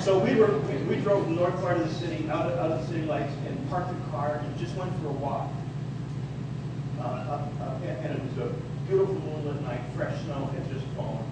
So 0.00 0.18
we 0.18 0.34
were 0.34 0.58
we, 0.58 0.76
we 0.84 0.96
drove 0.96 1.24
the 1.24 1.34
north 1.34 1.58
part 1.60 1.78
of 1.78 1.88
the 1.88 1.94
city, 1.94 2.28
out 2.28 2.50
of, 2.50 2.58
out 2.58 2.72
of 2.72 2.80
the 2.80 2.86
city 2.86 3.06
lights, 3.06 3.32
and 3.46 3.70
parked 3.70 3.88
the 3.88 4.10
car 4.10 4.42
and 4.44 4.58
just 4.58 4.76
went 4.76 4.92
for 5.00 5.08
a 5.08 5.12
walk. 5.12 5.50
Uh, 7.00 7.40
and, 7.84 8.14
it 8.14 8.22
was 8.22 8.50
a 8.50 8.54
beautiful 8.86 9.14
moonlit 9.14 9.60
night, 9.62 9.80
fresh 9.96 10.20
snow 10.24 10.44
had 10.54 10.70
just 10.70 10.84
fallen. 10.94 11.24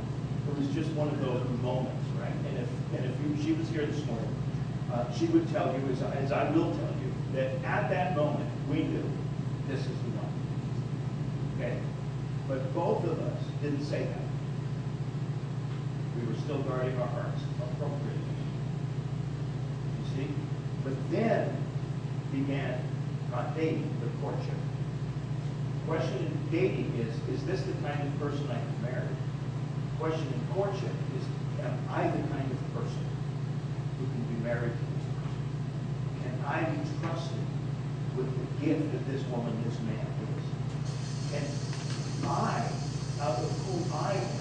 It 0.49 0.59
was 0.59 0.69
just 0.75 0.91
one 0.93 1.09
of 1.09 1.21
those 1.21 1.47
moments, 1.63 2.03
right? 2.19 2.33
And 2.49 2.59
if 2.59 2.69
and 2.97 3.05
if 3.05 3.39
you, 3.39 3.45
she 3.45 3.53
was 3.53 3.69
here 3.69 3.85
this 3.85 4.05
morning, 4.07 4.35
uh, 4.93 5.13
she 5.13 5.27
would 5.27 5.49
tell 5.53 5.73
you, 5.73 5.87
as 5.93 6.03
I, 6.03 6.15
as 6.17 6.33
I 6.33 6.51
will 6.51 6.71
tell 6.75 6.95
you, 7.03 7.13
that 7.35 7.55
at 7.65 7.91
that 7.91 8.17
moment 8.17 8.49
we 8.71 8.83
knew 8.83 9.05
this 9.69 9.81
is 9.81 9.87
the 9.87 10.11
one. 10.17 11.59
Okay, 11.59 11.79
but 12.49 12.75
both 12.75 13.05
of 13.05 13.21
us 13.21 13.43
didn't 13.63 13.85
say 13.85 14.05
that. 14.05 14.30
We 16.21 16.33
were 16.33 16.41
still 16.41 16.63
guarding 16.63 16.97
our 17.01 17.09
hearts 17.09 17.41
appropriately. 17.59 18.35
You 19.99 20.17
see? 20.17 20.29
But 20.85 20.95
then 21.11 21.57
began 22.33 22.81
not 23.31 23.57
dating, 23.57 23.91
but 24.01 24.11
courtship. 24.21 24.55
The 25.75 25.93
question 25.93 26.19
in 26.19 26.51
dating 26.51 26.95
is, 26.99 27.15
is 27.35 27.45
this 27.47 27.63
the 27.63 27.73
kind 27.87 28.01
of 28.07 28.19
person 28.19 28.47
I 28.51 28.59
can 28.59 28.83
marry? 28.83 29.07
The 29.07 30.05
question 30.05 30.27
in 30.27 30.55
courtship 30.55 30.93
is, 31.17 31.25
am 31.65 31.79
I 31.91 32.09
the 32.09 32.23
kind 32.29 32.51
of 32.51 32.59
person 32.75 33.05
who 33.99 34.07
can 34.07 34.23
be 34.35 34.45
married 34.45 34.73
to 34.73 34.85
this 34.95 35.07
person? 35.15 35.43
Can 36.23 36.35
I 36.47 36.65
be 36.71 36.79
trusted 37.01 37.45
with 38.17 38.29
the 38.31 38.67
gift 38.67 38.93
that 38.93 39.07
this 39.11 39.25
woman, 39.29 39.57
this 39.65 39.79
man 39.81 40.07
is? 40.37 41.35
And 41.35 41.47
I, 42.29 42.69
out 43.21 43.39
of 43.39 43.51
who 43.67 43.97
I 43.97 44.15
am, 44.15 44.41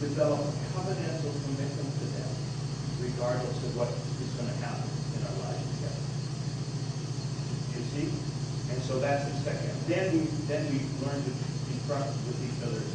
develop 0.00 0.40
covenantal 0.74 1.32
commitment 1.44 1.90
to 1.98 2.06
them, 2.14 2.30
regardless 3.02 3.58
of 3.64 3.70
what 3.76 3.90
is 3.90 4.30
going 4.38 4.50
to 4.50 4.58
happen 4.62 4.86
in 5.16 5.20
our 5.26 5.36
lives 5.46 5.64
together. 5.78 6.02
You 7.74 7.82
see? 7.94 8.06
And 8.70 8.78
so 8.86 9.02
that's 9.02 9.26
the 9.26 9.36
second. 9.42 9.74
Then 9.90 10.14
we 10.14 10.22
then 10.46 10.62
we 10.70 10.78
learn 11.02 11.18
to 11.18 11.32
be 11.66 11.74
trusted 11.90 12.22
with 12.30 12.38
each 12.46 12.60
other's 12.62 12.92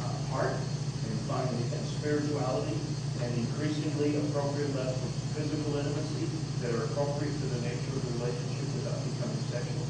uh, 0.00 0.16
heart, 0.32 0.56
and 0.56 1.16
finally, 1.28 1.64
and 1.68 1.82
spirituality, 2.00 2.76
and 3.20 3.30
increasingly 3.36 4.16
appropriate 4.16 4.72
levels 4.72 4.96
of 4.96 5.12
physical 5.36 5.76
intimacy 5.76 6.28
that 6.64 6.72
are 6.72 6.88
appropriate 6.88 7.32
to 7.32 7.46
the 7.52 7.60
nature 7.60 7.92
of 7.92 8.00
the 8.08 8.12
relationship 8.24 8.66
without 8.80 8.96
becoming 9.04 9.42
sexual. 9.52 9.84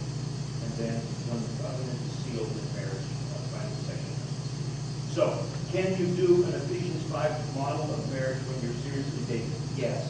And 0.66 0.70
then 0.74 0.96
when 1.30 1.38
the 1.38 1.52
covenant 1.62 2.00
is 2.02 2.14
sealed 2.26 2.50
in 2.50 2.66
marriage, 2.74 3.06
uh, 3.30 3.38
finally 3.54 3.78
sexual. 3.86 4.18
So, 5.14 5.24
can 5.70 5.94
you 6.02 6.10
do 6.18 6.42
an 6.50 6.54
5 7.12 7.56
model 7.56 7.84
of 7.92 8.00
marriage 8.08 8.40
when 8.48 8.56
you're 8.64 8.80
seriously 8.88 9.20
dating? 9.28 9.52
Yes. 9.76 10.08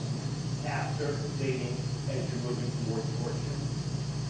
After 0.62 1.10
dating 1.42 1.74
as 2.06 2.22
you're 2.30 2.46
moving 2.46 2.70
towards 2.86 3.02
courtship. 3.18 3.58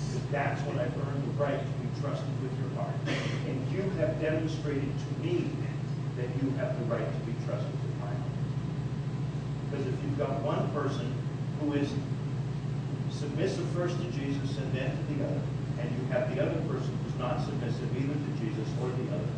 Because 0.09 0.25
that's 0.33 0.61
when 0.65 0.81
I've 0.81 0.97
earned 1.05 1.21
the 1.21 1.37
right 1.37 1.61
to 1.61 1.75
be 1.85 1.89
trusted 2.01 2.33
with 2.41 2.53
your 2.57 2.73
heart. 2.81 2.97
And 3.45 3.61
you 3.69 3.85
have 4.01 4.17
demonstrated 4.25 4.89
to 4.89 5.11
me 5.21 5.53
that 6.17 6.33
you 6.41 6.49
have 6.57 6.73
the 6.81 6.89
right 6.89 7.05
to 7.05 7.21
be 7.29 7.37
trusted 7.45 7.77
with 7.77 7.97
my 8.01 8.09
heart. 8.09 8.41
Because 9.69 9.85
if 9.93 9.97
you've 10.01 10.17
got 10.17 10.41
one 10.41 10.65
person 10.73 11.13
who 11.61 11.77
is 11.77 11.93
submissive 13.13 13.69
first 13.77 14.01
to 14.01 14.09
Jesus 14.17 14.57
and 14.57 14.73
then 14.73 14.97
to 14.97 15.03
the 15.13 15.29
other, 15.29 15.45
and 15.77 15.93
you 15.93 16.09
have 16.09 16.33
the 16.33 16.41
other 16.41 16.57
person 16.73 16.89
who's 17.05 17.19
not 17.21 17.45
submissive 17.45 17.93
either 18.01 18.17
to 18.17 18.31
Jesus 18.41 18.65
or 18.81 18.89
the 18.89 19.13
other, 19.13 19.29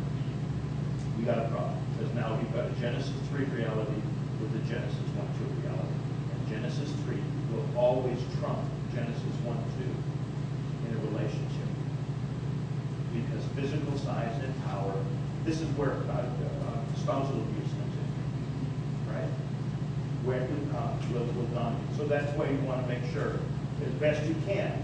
we 1.19 1.27
got 1.27 1.39
a 1.39 1.51
problem. 1.51 1.74
Because 1.97 2.13
now 2.13 2.35
we've 2.35 2.51
got 2.53 2.67
a 2.67 2.75
Genesis 2.75 3.15
3 3.31 3.45
reality 3.55 4.01
with 4.41 4.51
a 4.51 4.63
Genesis 4.67 5.07
1 5.15 5.27
2 5.39 5.63
reality. 5.63 5.95
And 6.35 6.49
Genesis 6.49 6.91
3 7.07 7.15
will 7.55 7.63
always 7.79 8.19
trump 8.39 8.59
Genesis 8.93 9.35
1 9.47 9.55
2 9.79 9.87
in 9.87 10.97
a 10.97 10.99
relationship. 11.07 11.71
Because 13.15 13.43
physical 13.55 13.97
size 13.97 14.35
and 14.43 14.51
power, 14.65 14.93
this 15.45 15.61
is 15.61 15.69
where 15.79 15.95
uh, 16.11 16.27
uh, 16.27 16.83
spousal 16.99 17.31
abuse 17.31 17.71
comes 17.71 17.95
in. 17.95 19.15
Right? 19.15 19.31
Where 20.27 20.43
uh, 20.75 20.99
will, 21.13 21.23
will 21.31 21.47
dominate. 21.55 21.95
So 21.95 22.07
that's 22.07 22.35
why 22.35 22.49
you 22.49 22.59
want 22.67 22.83
to 22.83 22.87
make 22.91 23.07
sure, 23.13 23.39
as 23.87 23.93
best 24.03 24.27
you 24.27 24.35
can, 24.45 24.83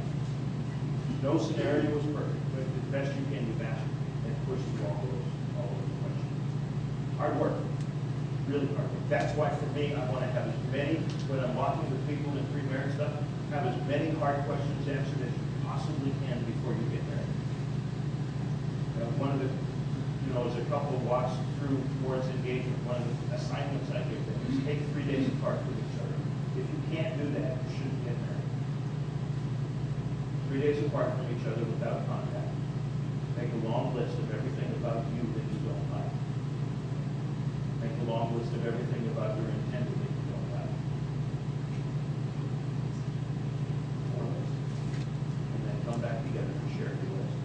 no 1.21 1.37
scenario 1.37 1.91
is 1.91 2.05
perfect, 2.15 2.39
but 2.55 2.63
as 2.63 2.87
best 2.87 3.11
you 3.19 3.25
can, 3.35 3.43
you 3.43 3.53
master 3.59 3.83
and 4.25 4.35
push 4.47 4.63
through 4.63 4.87
all 4.87 5.03
those 5.03 5.21
hard 7.21 7.37
work, 7.37 7.53
really 8.49 8.65
hard 8.73 8.89
work. 8.89 9.05
That's 9.05 9.29
why 9.37 9.53
for 9.53 9.69
me, 9.77 9.93
I 9.93 10.01
want 10.09 10.25
to 10.25 10.31
have 10.33 10.49
as 10.49 10.57
many, 10.73 10.97
when 11.29 11.37
I'm 11.37 11.53
walking 11.53 11.85
with 11.85 12.01
people 12.09 12.33
in 12.33 12.41
pre-marriage 12.49 12.97
stuff, 12.97 13.13
have 13.53 13.69
as 13.69 13.77
many 13.85 14.09
hard 14.17 14.41
questions 14.49 14.89
answered 14.89 15.21
as 15.21 15.29
you 15.29 15.45
possibly 15.61 16.09
can 16.25 16.41
before 16.49 16.73
you 16.73 16.81
get 16.89 17.05
married. 17.13 17.37
Know, 18.97 19.05
one 19.21 19.37
of 19.37 19.39
the, 19.45 19.53
you 19.53 20.33
know, 20.33 20.49
as 20.49 20.57
a 20.57 20.65
couple 20.65 20.97
walks 21.05 21.37
through 21.61 21.77
towards 22.01 22.25
engagement, 22.41 22.73
one 22.89 22.97
of 22.97 23.05
the 23.05 23.37
assignments 23.37 23.93
I 23.93 24.01
give 24.09 24.17
them 24.25 24.41
is 24.49 24.57
take 24.65 24.81
three 24.89 25.05
days 25.05 25.29
apart 25.37 25.61
with 25.69 25.77
each 25.77 26.01
other. 26.01 26.17
If 26.57 26.65
you 26.65 26.79
can't 26.89 27.21
do 27.21 27.29
that, 27.37 27.53
you 27.53 27.69
shouldn't 27.77 28.01
get 28.01 28.17
married. 28.17 28.49
Three 30.49 30.61
days 30.65 30.81
apart 30.89 31.13
from 31.21 31.29
each 31.37 31.45
other 31.45 31.69
without 31.69 32.01
contact. 32.09 32.49
Make 33.37 33.53
a 33.53 33.61
long 33.69 33.93
list 33.93 34.17
of 34.17 34.25
everything 34.33 34.73
about 34.81 35.05
you 35.13 35.21
that 35.37 35.50
a 38.01 38.09
long 38.09 38.35
list 38.37 38.51
of 38.53 38.65
everything 38.65 39.07
about 39.13 39.37
your 39.37 39.45
intended 39.45 39.93
that 39.93 40.09
you 40.09 40.25
don't 40.33 40.49
have. 40.57 40.69
And 45.53 45.61
then 45.69 45.77
come 45.85 46.01
back 46.01 46.25
together 46.25 46.49
and 46.49 46.69
share 46.73 46.97
your 46.97 47.13
list. 47.13 47.37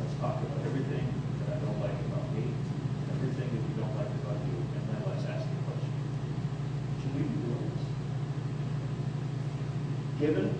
Let's 0.00 0.14
talk 0.20 0.44
about 0.44 0.60
everything 0.68 1.06
that 1.40 1.56
I 1.56 1.58
don't 1.64 1.80
like 1.80 1.96
about 2.12 2.28
me, 2.36 2.44
everything 3.16 3.48
that 3.48 3.64
you 3.64 3.74
don't 3.80 3.96
like 3.96 4.12
about 4.20 4.36
you, 4.44 4.56
and 4.60 4.84
then 4.92 5.00
let's 5.08 5.24
ask 5.24 5.48
the 5.48 5.56
question. 5.64 5.96
Should 7.00 7.14
we 7.16 7.24
be 7.24 7.40
doing 7.40 7.72
this? 7.72 7.84
Given 10.20 10.59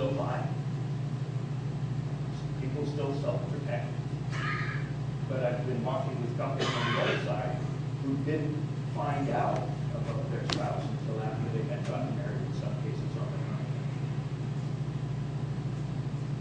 still 0.00 0.12
lie. 0.12 0.48
People 2.62 2.86
still 2.86 3.12
self-protect. 3.20 3.84
But 5.28 5.44
I've 5.44 5.66
been 5.66 5.84
walking 5.84 6.18
with 6.22 6.38
couples 6.38 6.64
on 6.64 6.94
the 6.94 7.00
other 7.02 7.24
side 7.26 7.56
who 8.02 8.16
didn't 8.24 8.56
find 8.96 9.28
out 9.28 9.60
about 9.92 10.30
their 10.32 10.42
spouse 10.52 10.82
until 10.88 11.22
after 11.22 11.44
they 11.52 11.68
had 11.68 11.86
gotten 11.86 12.16
married, 12.16 12.40
in 12.48 12.52
some 12.54 12.72
cases 12.80 13.12
on 13.20 13.28
their 13.28 13.44
own. 13.52 13.66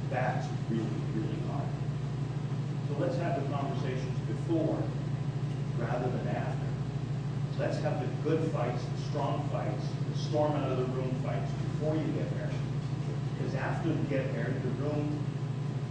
That's 0.09 0.47
really, 0.69 0.87
really 1.13 1.39
hard. 1.51 1.67
So 2.87 2.95
let's 2.97 3.17
have 3.17 3.43
the 3.43 3.49
conversations 3.53 4.19
before 4.23 4.81
rather 5.77 6.07
than 6.07 6.27
after. 6.29 6.67
Let's 7.59 7.79
have 7.79 7.99
the 7.99 8.07
good 8.23 8.49
fights, 8.53 8.83
the 8.95 9.09
strong 9.09 9.49
fights, 9.51 9.83
the 10.13 10.17
storm 10.17 10.53
out 10.53 10.71
of 10.71 10.77
the 10.77 10.85
room 10.85 11.13
fights 11.25 11.51
before 11.51 11.95
you 11.95 12.07
get 12.13 12.33
married. 12.37 12.68
Because 13.39 13.55
after 13.55 13.89
you 13.89 13.95
get 14.09 14.31
married, 14.33 14.61
the 14.61 14.69
room 14.83 15.17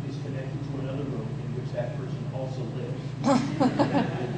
is 0.08 0.16
connected 0.22 0.60
to 0.72 0.80
another 0.80 1.02
room 1.04 1.26
in 1.44 1.56
which 1.56 1.72
that 1.72 1.96
person 1.98 2.22
also 2.34 2.60
lives. 2.76 3.02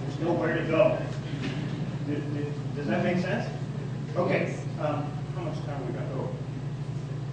There's 0.00 0.18
nowhere 0.20 0.56
to 0.56 0.66
go. 0.68 0.98
Does- 2.06 2.22
does- 2.76 2.86
that 2.86 3.02
make 3.02 3.18
sense? 3.18 3.48
Okay, 4.16 4.56
um, 4.80 5.10
how 5.34 5.42
much 5.42 5.58
time 5.64 5.86
we 5.86 5.92
got? 5.94 6.04
Oh, 6.14 6.28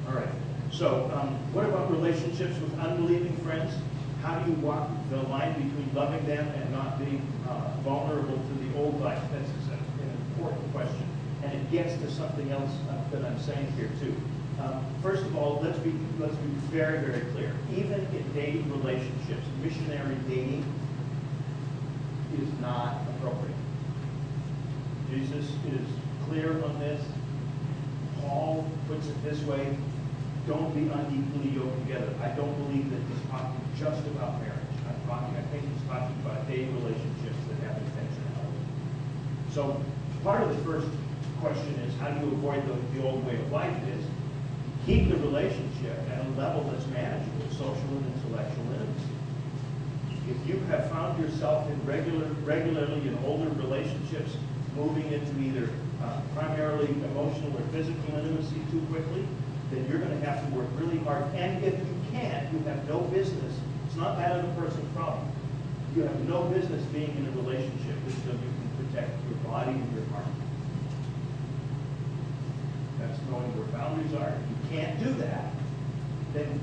all 0.07 0.15
right. 0.15 0.27
So, 0.71 1.11
um, 1.13 1.35
what 1.53 1.65
about 1.65 1.91
relationships 1.91 2.57
with 2.59 2.79
unbelieving 2.79 3.35
friends? 3.37 3.73
How 4.23 4.39
do 4.39 4.49
you 4.49 4.57
walk 4.57 4.89
the 5.09 5.17
line 5.29 5.53
between 5.53 5.89
loving 5.93 6.25
them 6.25 6.47
and 6.47 6.71
not 6.71 6.97
being 6.97 7.21
uh, 7.47 7.73
vulnerable 7.83 8.37
to 8.37 8.53
the 8.63 8.77
old 8.79 8.99
life? 9.01 9.21
That's 9.33 9.49
an 9.49 10.09
important 10.35 10.71
question. 10.73 11.10
And 11.43 11.53
it 11.53 11.71
gets 11.71 11.95
to 12.01 12.11
something 12.11 12.51
else 12.51 12.71
uh, 12.89 13.01
that 13.11 13.25
I'm 13.25 13.39
saying 13.39 13.71
here 13.77 13.89
too. 13.99 14.15
Um, 14.61 14.85
First 15.01 15.23
of 15.23 15.35
all, 15.35 15.59
let's 15.63 15.79
be, 15.79 15.93
let's 16.19 16.35
be 16.35 16.49
very, 16.69 16.99
very 16.99 17.21
clear. 17.31 17.51
Even 17.75 18.01
in 18.15 18.33
dating 18.35 18.71
relationships, 18.71 19.41
missionary 19.63 20.15
dating 20.29 20.63
is 22.39 22.47
not 22.61 23.01
appropriate. 23.09 23.55
Jesus 25.09 25.49
is 25.65 25.87
clear 26.27 26.63
on 26.63 26.79
this. 26.79 27.03
Paul 28.21 28.69
puts 28.87 29.07
it 29.07 29.23
this 29.23 29.41
way, 29.41 29.75
don't 30.47 30.71
be 30.75 30.81
unequally 30.81 31.49
yoked 31.49 31.79
together. 31.87 32.13
I 32.21 32.29
don't 32.29 32.55
believe 32.65 32.89
that 32.91 32.99
he's 33.09 33.29
talking 33.31 33.61
just 33.77 34.05
about 34.07 34.39
marriage. 34.39 34.57
I'm 34.87 35.09
talking, 35.09 35.35
I 35.35 35.41
think 35.49 35.63
he's 35.63 35.89
talking 35.89 36.15
about 36.23 36.47
dating 36.47 36.75
relationships 36.75 37.41
that 37.49 37.67
have 37.67 37.81
intentionality. 37.81 38.61
So 39.51 39.81
part 40.23 40.43
of 40.43 40.55
the 40.55 40.63
first 40.63 40.87
question 41.41 41.73
is, 41.81 41.93
how 41.97 42.09
do 42.11 42.25
you 42.25 42.31
avoid 42.33 42.61
the, 42.67 42.73
the 42.97 43.03
old 43.05 43.25
way 43.25 43.35
of 43.35 43.51
life 43.51 43.75
is, 43.89 44.05
keep 44.85 45.09
the 45.09 45.17
relationship 45.17 45.97
at 46.13 46.25
a 46.25 46.29
level 46.37 46.63
that's 46.69 46.85
manageable, 46.87 47.49
social 47.49 47.89
and 47.97 48.05
intellectual 48.13 48.65
intimacy. 48.77 49.17
If 50.29 50.47
you 50.47 50.59
have 50.69 50.89
found 50.91 51.21
yourself 51.21 51.69
in 51.69 51.83
regular, 51.85 52.27
regularly 52.45 53.07
in 53.07 53.17
older 53.25 53.49
relationships, 53.57 54.37
moving 54.75 55.11
into 55.11 55.33
either 55.41 55.69
uh, 56.03 56.21
primarily 56.35 56.89
emotional 57.11 57.57
or 57.57 57.65
physical 57.73 58.15
intimacy 58.15 58.61
too 58.71 58.81
quickly, 58.89 59.25
then 59.71 59.85
you're 59.89 59.99
going 59.99 60.17
to 60.17 60.25
have 60.25 60.45
to 60.47 60.55
work 60.55 60.67
really 60.77 60.99
hard. 60.99 61.23
And 61.35 61.63
if 61.63 61.73
you 61.73 61.95
can't, 62.11 62.51
you 62.53 62.59
have 62.69 62.87
no 62.87 62.99
business. 63.09 63.53
It's 63.87 63.95
not 63.95 64.17
that 64.17 64.31
other 64.31 64.53
person's 64.53 64.87
problem. 64.95 65.27
You 65.95 66.03
have 66.03 66.19
no 66.29 66.43
business 66.43 66.83
being 66.93 67.11
in 67.17 67.27
a 67.27 67.31
relationship 67.41 67.97
until 68.05 68.33
you 68.33 68.51
can 68.55 68.85
protect 68.85 69.09
your 69.27 69.37
body 69.51 69.71
and 69.71 69.93
your 69.93 70.05
heart. 70.13 70.30
That's 73.01 73.19
knowing 73.29 73.49
where 73.57 73.67
boundaries 73.73 74.13
are. 74.13 74.29
If 74.29 74.45
you 74.49 74.77
can't 74.77 74.99
do 75.01 75.13
that, 75.25 75.51
then 76.33 76.59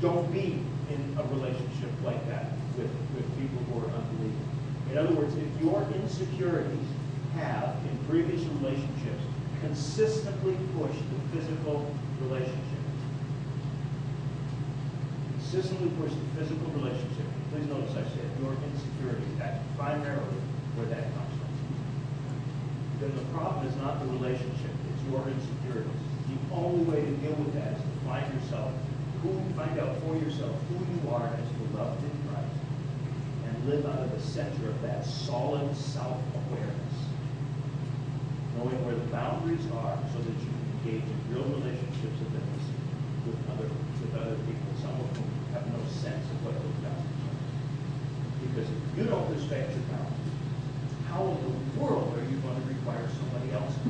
don't 0.00 0.30
be 0.32 0.62
in 0.88 1.18
a 1.18 1.24
relationship 1.34 1.90
like 2.04 2.22
that 2.28 2.46
with, 2.76 2.90
with 3.14 3.26
people 3.38 3.58
who 3.68 3.82
are 3.82 3.90
unbelieving. 3.92 4.48
In 4.90 4.96
other 4.96 5.14
words, 5.14 5.34
if 5.36 5.50
your 5.60 5.82
insecurities 5.94 6.88
have, 7.34 7.76
in 7.84 7.98
previous 8.08 8.42
relationships, 8.62 9.22
consistently 9.60 10.56
pushed 10.78 11.02
the 11.02 11.20
physical 11.36 11.84
relationship, 12.22 12.84
consistently 15.34 15.90
pushed 16.00 16.14
the 16.14 16.40
physical 16.40 16.70
relationship, 16.72 17.26
please 17.50 17.66
notice 17.66 17.90
I 17.92 18.06
said 18.14 18.28
your 18.40 18.54
insecurities, 18.70 19.34
that's 19.38 19.58
primarily 19.76 20.38
where 20.76 20.86
that 20.86 21.04
comes 21.14 21.34
from. 21.36 21.50
Then 23.00 23.12
the 23.16 23.26
problem 23.34 23.66
is 23.66 23.76
not 23.76 24.00
the 24.00 24.06
relationship, 24.06 24.72
your 25.10 25.24
insecurities. 25.28 26.04
The 26.28 26.54
only 26.54 26.84
way 26.84 27.00
to 27.00 27.12
deal 27.24 27.32
with 27.32 27.54
that 27.54 27.72
is 27.72 27.82
to 27.82 27.92
find 28.04 28.26
yourself, 28.34 28.72
who, 29.22 29.32
find 29.56 29.78
out 29.80 29.96
for 30.04 30.16
yourself 30.16 30.54
who 30.68 30.76
you 30.84 31.00
are 31.10 31.26
as 31.26 31.48
beloved 31.68 32.04
in 32.04 32.16
Christ, 32.28 32.58
and 33.48 33.54
live 33.68 33.86
out 33.86 34.04
of 34.04 34.12
the 34.12 34.20
center 34.20 34.68
of 34.68 34.80
that 34.82 35.04
solid 35.04 35.74
self-awareness, 35.74 36.96
knowing 38.56 38.84
where 38.84 38.94
the 38.94 39.08
boundaries 39.08 39.64
are 39.80 39.98
so 40.12 40.18
that 40.20 40.36
you 40.36 40.50
can 40.52 40.66
engage 40.78 41.08
in 41.08 41.18
real 41.32 41.48
relationships 41.56 42.18
of 42.20 42.28
intimacy 42.28 42.78
with 43.24 43.40
other, 43.52 43.68
with 44.04 44.12
other 44.14 44.36
people, 44.44 44.70
some 44.80 44.92
of 44.92 45.08
whom 45.16 45.28
have 45.52 45.64
no 45.72 45.80
sense 45.88 46.24
of 46.28 46.36
what 46.44 46.54
those 46.54 46.78
boundaries 46.84 47.22
are. 47.24 47.40
Because 48.44 48.68
if 48.68 48.80
you 48.96 49.04
don't 49.08 49.28
respect 49.32 49.72
your 49.72 49.84
boundaries, 49.88 50.36
how 51.08 51.24
in 51.24 51.40
the 51.40 51.54
world 51.80 52.12
are 52.12 52.24
you 52.28 52.36
going 52.44 52.60
to 52.60 52.66
require 52.68 53.08
somebody 53.16 53.52
else 53.56 53.72
to? 53.72 53.88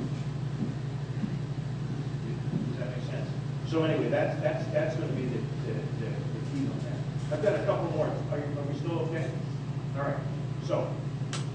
Does 2.28 2.78
that 2.78 2.94
make 2.94 3.06
sense? 3.10 3.30
So 3.70 3.84
anyway, 3.84 4.08
that's, 4.08 4.40
that's, 4.40 4.64
that's 4.72 4.96
going 4.96 5.08
to 5.08 5.14
be 5.14 5.26
the, 5.26 5.38
the, 5.66 5.72
the 5.72 6.06
the 6.08 6.40
key 6.52 6.64
on 6.66 6.78
that. 6.88 7.34
I've 7.34 7.42
got 7.42 7.54
a 7.54 7.64
couple 7.64 7.90
more. 7.90 8.06
Are 8.32 8.38
you, 8.38 8.44
are 8.44 8.62
we 8.66 8.78
still 8.78 8.98
okay? 9.00 9.30
All 9.96 10.04
right. 10.04 10.16
So, 10.66 10.90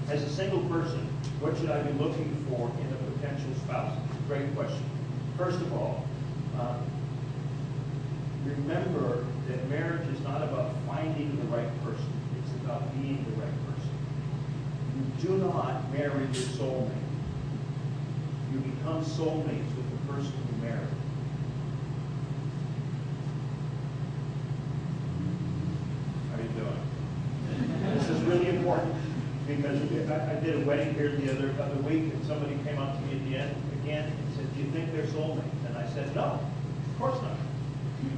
as 0.08 0.22
a 0.22 0.30
single 0.30 0.60
person, 0.68 1.08
what 1.40 1.56
should 1.56 1.70
I 1.70 1.82
be 1.82 1.92
looking 1.98 2.34
for 2.48 2.70
in 2.80 2.86
a 2.92 2.96
potential 3.12 3.50
spouse? 3.64 3.98
Great 4.28 4.54
question. 4.54 4.82
First 5.36 5.60
of 5.60 5.72
all, 5.72 6.04
uh, 6.58 6.76
remember 8.44 9.24
that 9.48 9.68
marriage 9.68 10.06
is 10.08 10.20
not 10.20 10.42
about 10.42 10.72
finding 10.86 11.36
the 11.36 11.56
right 11.56 11.68
person. 11.82 12.12
It's 12.38 12.52
about 12.64 12.92
being 12.94 13.24
the 13.24 13.42
right 13.42 13.52
person. 13.66 13.90
You 14.96 15.28
do 15.28 15.38
not 15.38 15.92
marry 15.92 16.22
your 16.24 16.44
soulmate. 16.54 16.90
You 18.52 18.60
become 18.60 19.04
soulmates 19.04 19.68
with 19.76 19.90
the 19.90 20.12
person 20.12 20.32
you 20.52 20.62
marry. 20.62 20.86
How 26.30 26.38
are 26.38 26.42
you 26.42 26.48
doing? 26.50 27.98
This 27.98 28.08
is 28.08 28.22
really 28.22 28.48
important 28.48 28.94
because 29.46 29.80
I, 30.10 30.32
I 30.32 30.34
did 30.40 30.56
a 30.62 30.66
wedding 30.66 30.94
here 30.94 31.10
the 31.10 31.30
other, 31.32 31.50
other 31.62 31.76
week 31.82 32.12
and 32.12 32.24
somebody 32.26 32.56
came 32.64 32.78
up 32.78 32.94
to 32.96 33.02
me 33.06 33.12
at 33.16 33.24
the 33.24 33.36
end 33.36 33.54
again 33.82 34.04
and 34.04 34.34
said, 34.36 34.46
do 34.54 34.60
you 34.62 34.70
think 34.70 34.92
they're 34.92 35.06
soulmates? 35.06 35.66
And 35.66 35.76
I 35.76 35.86
said, 35.88 36.14
no, 36.14 36.38
of 36.40 36.98
course 36.98 37.20
not. 37.22 37.36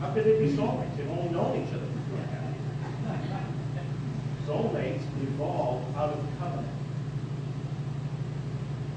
How 0.00 0.10
could 0.12 0.24
they 0.24 0.38
be 0.38 0.48
soulmates? 0.52 0.94
They've 0.96 1.10
only 1.10 1.30
known 1.30 1.56
each 1.62 1.72
other 1.72 1.86
for 1.86 2.00
two 2.10 2.16
and 2.16 2.24
a 2.24 2.26
half 2.28 2.42
years. 2.42 2.54
Soulmates 4.46 5.04
evolve 5.22 5.82
out 5.96 6.10
of 6.10 6.18
covenant. 6.38 6.68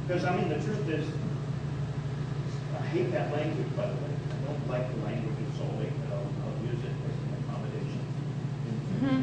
Because, 0.08 0.24
I 0.26 0.36
mean, 0.38 0.50
the 0.50 0.56
truth 0.56 0.90
is, 0.90 1.06
I 2.76 2.78
hate 2.88 3.12
that 3.12 3.32
language, 3.32 3.68
by 3.78 3.86
the 3.86 3.94
way. 3.94 4.14
I 4.32 4.34
don't 4.48 4.68
like 4.68 4.90
the 4.96 5.02
language 5.06 5.36
of 5.38 5.54
soulmate, 5.62 5.94
but 6.02 6.10
I'll, 6.18 6.28
I'll 6.46 6.58
use 6.66 6.82
it 6.84 6.90
as 6.90 7.16
an 7.22 7.30
accommodation 7.46 8.02
in, 8.66 8.74
in, 9.10 9.18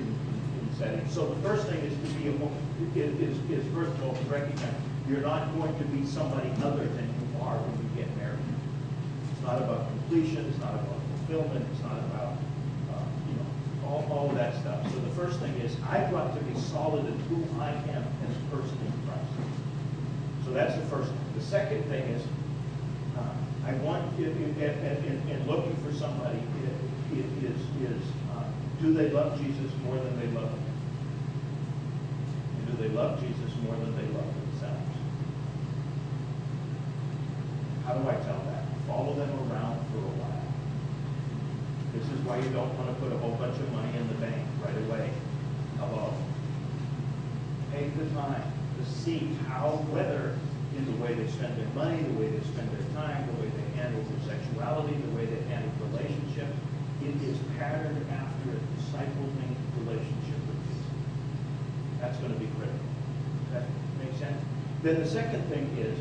in 0.61 0.64
settings. 0.79 1.06
So 1.17 1.25
the 1.25 1.49
first 1.49 1.67
thing 1.67 1.81
is 1.81 1.97
to 1.97 2.14
be, 2.21 2.29
a 2.29 2.33
woman- 2.33 2.61
is, 2.95 3.41
is, 3.49 3.64
first 3.73 3.89
of 3.89 4.05
all, 4.05 4.12
to 4.12 4.25
recognize 4.29 4.69
you're 5.09 5.25
not 5.25 5.49
going 5.57 5.73
to 5.79 5.85
be 5.85 6.05
somebody 6.05 6.51
other 6.61 6.85
than 6.85 7.09
you 7.09 7.41
are 7.41 7.57
when 7.57 7.73
you 7.81 8.05
get 8.05 8.14
married. 8.21 8.37
It's 9.33 9.41
not 9.41 9.57
about 9.57 9.89
completion, 9.89 10.45
it's 10.45 10.61
not 10.61 10.77
about 10.77 11.01
fulfillment, 11.17 11.64
it's 11.73 11.81
not 11.81 11.97
about, 12.12 12.37
uh, 12.93 13.01
you 13.33 13.37
know, 13.41 13.49
all, 13.89 14.05
all 14.12 14.29
of 14.29 14.37
that 14.37 14.61
stuff. 14.61 14.85
So 14.93 15.01
the 15.01 15.17
first 15.17 15.41
thing 15.41 15.57
is, 15.64 15.73
I've 15.89 16.12
got 16.12 16.37
to 16.37 16.41
be 16.45 16.53
solid 16.61 17.09
in 17.09 17.17
who 17.33 17.41
I 17.64 17.73
am 17.97 18.05
as 18.29 18.37
a 18.37 18.45
person 18.53 18.77
in 18.85 18.93
Christ. 19.09 19.33
So 20.45 20.53
that's 20.53 20.77
the 20.77 20.85
first 20.93 21.09
thing. 21.09 21.25
The 21.33 21.49
second 21.49 21.81
thing 21.89 22.05
is, 22.12 22.29
uh, 23.17 23.33
I 23.64 23.73
want, 23.81 24.05
in 24.21 25.45
looking 25.49 25.77
for 25.81 25.97
somebody, 25.97 26.45
it, 26.61 27.25
it 27.25 27.29
is, 27.41 27.57
is, 27.89 28.05
uh, 28.37 28.45
do 28.83 28.93
they 28.93 29.09
love 29.09 29.41
Jesus 29.41 29.73
more 29.89 29.97
than 29.97 30.12
they 30.21 30.29
love? 30.37 30.53
And 30.53 30.66
they 32.79 32.89
love 32.89 33.20
Jesus 33.20 33.51
more 33.62 33.74
than 33.77 33.97
they 33.97 34.09
love 34.12 34.29
themselves? 34.35 34.97
How 37.85 37.95
do 37.95 38.09
I 38.09 38.14
tell 38.24 38.43
that? 38.51 38.64
Follow 38.87 39.14
them 39.14 39.31
around 39.49 39.81
for 39.93 39.99
a 39.99 40.14
while. 40.18 40.43
This 41.95 42.05
is 42.11 42.20
why 42.27 42.39
you 42.39 42.51
don't 42.51 42.77
want 42.77 42.93
to 42.93 42.97
put 43.01 43.12
a 43.12 43.18
whole 43.18 43.37
bunch 43.37 43.57
of 43.57 43.72
money 43.72 43.97
in 43.97 44.09
the 44.09 44.14
bank 44.14 44.43
right 44.64 44.77
away. 44.77 45.11
Above. 45.77 46.14
Take 47.72 47.97
the 47.97 48.07
time 48.11 48.43
to 48.79 48.85
see 48.85 49.37
how, 49.47 49.85
whether 49.93 50.37
in 50.77 50.85
the 50.85 50.97
way 51.03 51.14
they 51.14 51.31
spend 51.31 51.57
their 51.57 51.68
money, 51.72 52.03
the 52.03 52.18
way 52.18 52.29
they 52.29 52.45
spend 52.45 52.68
their 52.74 52.85
time, 52.93 53.24
the 53.24 53.41
way 53.41 53.49
they 53.49 53.68
handle 53.81 54.03
their 54.03 54.37
sexuality, 54.37 54.93
the 54.93 55.16
way 55.16 55.24
they 55.24 55.41
handle 55.49 55.70
relationships, 55.89 56.59
it 57.01 57.16
is 57.22 57.39
patterned 57.57 58.03
after 58.11 58.51
a 58.51 58.61
discipling 58.77 59.55
relationship. 59.79 60.26
That's 62.07 62.22
going 62.22 62.34
to 62.34 62.38
be 62.38 62.46
critical. 62.54 62.86
Does 63.50 63.59
that 63.59 63.66
make 63.98 64.14
sense? 64.14 64.38
Then 64.84 65.02
the 65.02 65.11
second 65.11 65.42
thing 65.50 65.66
is, 65.74 65.98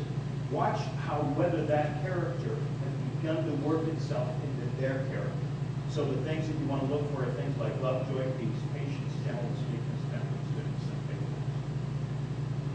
watch 0.54 0.78
how 1.02 1.18
whether 1.34 1.66
that 1.66 1.98
character 2.06 2.54
has 2.54 2.94
begun 3.18 3.42
to 3.42 3.52
work 3.66 3.82
itself 3.90 4.30
into 4.46 4.70
their 4.78 5.02
character. 5.10 5.42
So 5.90 6.06
the 6.06 6.22
things 6.22 6.46
that 6.46 6.54
you 6.62 6.66
want 6.70 6.86
to 6.86 6.94
look 6.94 7.02
for 7.10 7.26
are 7.26 7.34
things 7.34 7.58
like 7.58 7.74
love, 7.82 8.06
joy, 8.06 8.22
peace, 8.38 8.62
patience, 8.70 9.18
gentleness, 9.26 9.58
meekness, 9.66 10.02
temperance, 10.14 10.46
goodness, 10.54 10.86
and 10.94 11.00
faithfulness. 11.10 11.50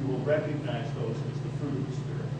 You 0.03 0.05
will 0.11 0.23
recognize 0.27 0.91
those 0.99 1.15
as 1.15 1.37
the 1.39 1.51
fruit 1.63 1.71
of 1.71 1.87
the 1.87 1.95
Spirit. 2.03 2.31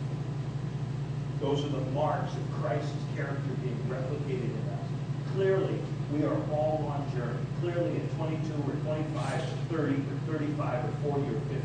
Those 1.40 1.64
are 1.64 1.72
the 1.72 1.88
marks 1.96 2.36
of 2.36 2.44
Christ's 2.60 3.00
character 3.16 3.48
being 3.64 3.80
replicated 3.88 4.52
in 4.52 4.64
us. 4.76 4.84
Clearly, 5.32 5.80
we 6.12 6.24
are 6.24 6.36
all 6.52 6.92
on 6.92 7.10
journey. 7.16 7.38
Clearly, 7.60 7.96
at 7.96 8.16
22 8.16 8.52
or 8.68 8.74
25 8.84 9.42
or 9.72 9.76
30 9.76 9.94
or 9.94 10.38
35 10.38 10.84
or 10.84 11.10
40 11.12 11.22
or 11.22 11.40
50, 11.40 11.56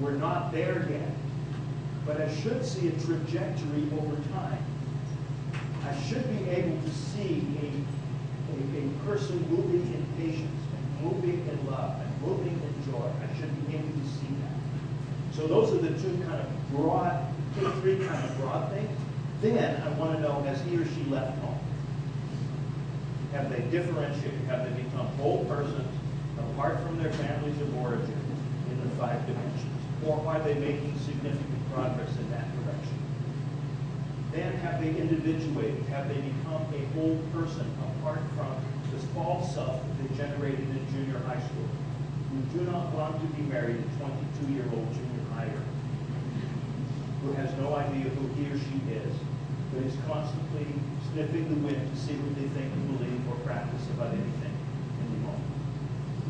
we're 0.00 0.12
not 0.12 0.52
there 0.52 0.88
yet. 0.90 1.10
But 2.06 2.20
I 2.20 2.34
should 2.34 2.64
see 2.64 2.88
a 2.88 2.92
trajectory 2.92 3.84
over 4.00 4.16
time. 4.32 4.64
I 5.84 6.00
should 6.02 6.26
be 6.30 6.48
able 6.50 6.80
to 6.82 6.90
see 6.90 7.46
a, 7.60 7.66
a, 8.56 8.84
a 8.84 8.88
person 9.04 9.38
moving 9.50 9.82
in 9.92 10.06
patience 10.16 10.60
and 10.76 11.04
moving 11.04 11.46
in 11.46 11.70
love 11.70 12.00
and 12.00 12.22
moving 12.22 12.52
in 12.52 12.92
joy. 12.92 13.04
I 13.04 13.38
should 13.38 13.66
be 13.66 13.76
able 13.76 13.88
to 13.88 14.08
see 14.08 14.32
that. 14.40 15.36
So 15.36 15.46
those 15.46 15.72
are 15.74 15.78
the 15.78 15.90
two 16.00 16.16
kind 16.24 16.40
of 16.40 16.70
broad, 16.70 17.26
two, 17.58 17.70
three 17.82 17.98
kind 18.06 18.24
of 18.24 18.38
broad 18.38 18.70
things. 18.72 18.98
Then 19.42 19.82
I 19.82 19.88
want 19.98 20.16
to 20.16 20.20
know, 20.20 20.42
has 20.42 20.60
he 20.62 20.76
or 20.76 20.84
she 20.86 21.04
left 21.04 21.38
home? 21.40 21.59
Have 23.32 23.48
they 23.50 23.60
differentiated? 23.70 24.40
Have 24.48 24.64
they 24.64 24.82
become 24.82 25.06
whole 25.18 25.44
persons 25.44 25.88
apart 26.38 26.80
from 26.80 27.00
their 27.02 27.12
families 27.12 27.60
of 27.60 27.76
origin 27.78 28.20
in 28.70 28.80
the 28.80 28.96
five 28.96 29.24
dimensions? 29.26 29.70
Or 30.06 30.24
are 30.26 30.40
they 30.40 30.54
making 30.54 30.98
significant 30.98 31.72
progress 31.72 32.10
in 32.16 32.30
that 32.30 32.48
direction? 32.64 32.98
Then 34.32 34.52
have 34.58 34.80
they 34.80 34.90
individuated? 34.90 35.82
Have 35.90 36.08
they 36.08 36.20
become 36.20 36.62
a 36.74 36.82
whole 36.94 37.18
person 37.32 37.66
apart 37.98 38.20
from 38.36 38.56
this 38.92 39.04
false 39.14 39.54
self 39.54 39.80
that 39.82 40.08
they 40.08 40.16
generated 40.16 40.68
in 40.70 40.86
junior 40.92 41.18
high 41.20 41.40
school? 41.40 41.68
We 42.34 42.58
do 42.58 42.70
not 42.70 42.92
want 42.92 43.20
to 43.20 43.26
be 43.36 43.42
married 43.42 43.76
to 43.76 44.04
a 44.04 44.08
22-year-old 44.08 44.94
junior 44.94 45.24
higher 45.34 45.62
who 47.22 47.32
has 47.32 47.52
no 47.58 47.74
idea 47.74 48.08
who 48.10 48.26
he 48.34 48.50
or 48.50 48.58
she 48.58 48.94
is, 48.94 49.12
but 49.72 49.84
is 49.84 49.96
constantly 50.06 50.66
sniffing 51.12 51.48
the 51.48 51.60
wind 51.66 51.80
to 51.80 51.96
see 51.98 52.14
what 52.18 52.34
they 52.34 52.48
think 52.54 52.72
and 52.72 52.98
believe 52.98 53.20
or 53.30 53.36
practice 53.46 53.86
about 53.94 54.10
anything 54.10 54.54
in 55.00 55.06
the 55.14 55.20
moment. 55.26 55.50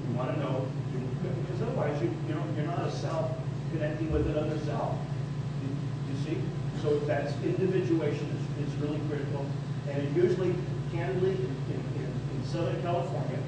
You 0.09 0.15
want 0.17 0.35
to 0.35 0.41
know, 0.41 0.69
because 1.23 1.63
otherwise 1.63 2.01
you, 2.03 2.13
you 2.29 2.37
you're 2.57 2.67
not 2.67 2.85
a 2.85 2.91
self 2.91 3.33
connecting 3.73 4.11
with 4.11 4.27
another 4.27 4.59
self. 4.67 4.97
You, 5.63 5.71
you 6.11 6.17
see? 6.25 6.37
So 6.83 6.99
that's 7.01 7.33
individuation 7.45 8.27
is, 8.35 8.67
is 8.67 8.75
really 8.81 9.01
critical. 9.09 9.47
And 9.89 10.03
it 10.03 10.11
usually, 10.17 10.55
candidly, 10.93 11.33
in, 11.33 11.81
in, 11.97 12.09
in 12.35 12.45
Southern 12.45 12.81
California, 12.83 13.39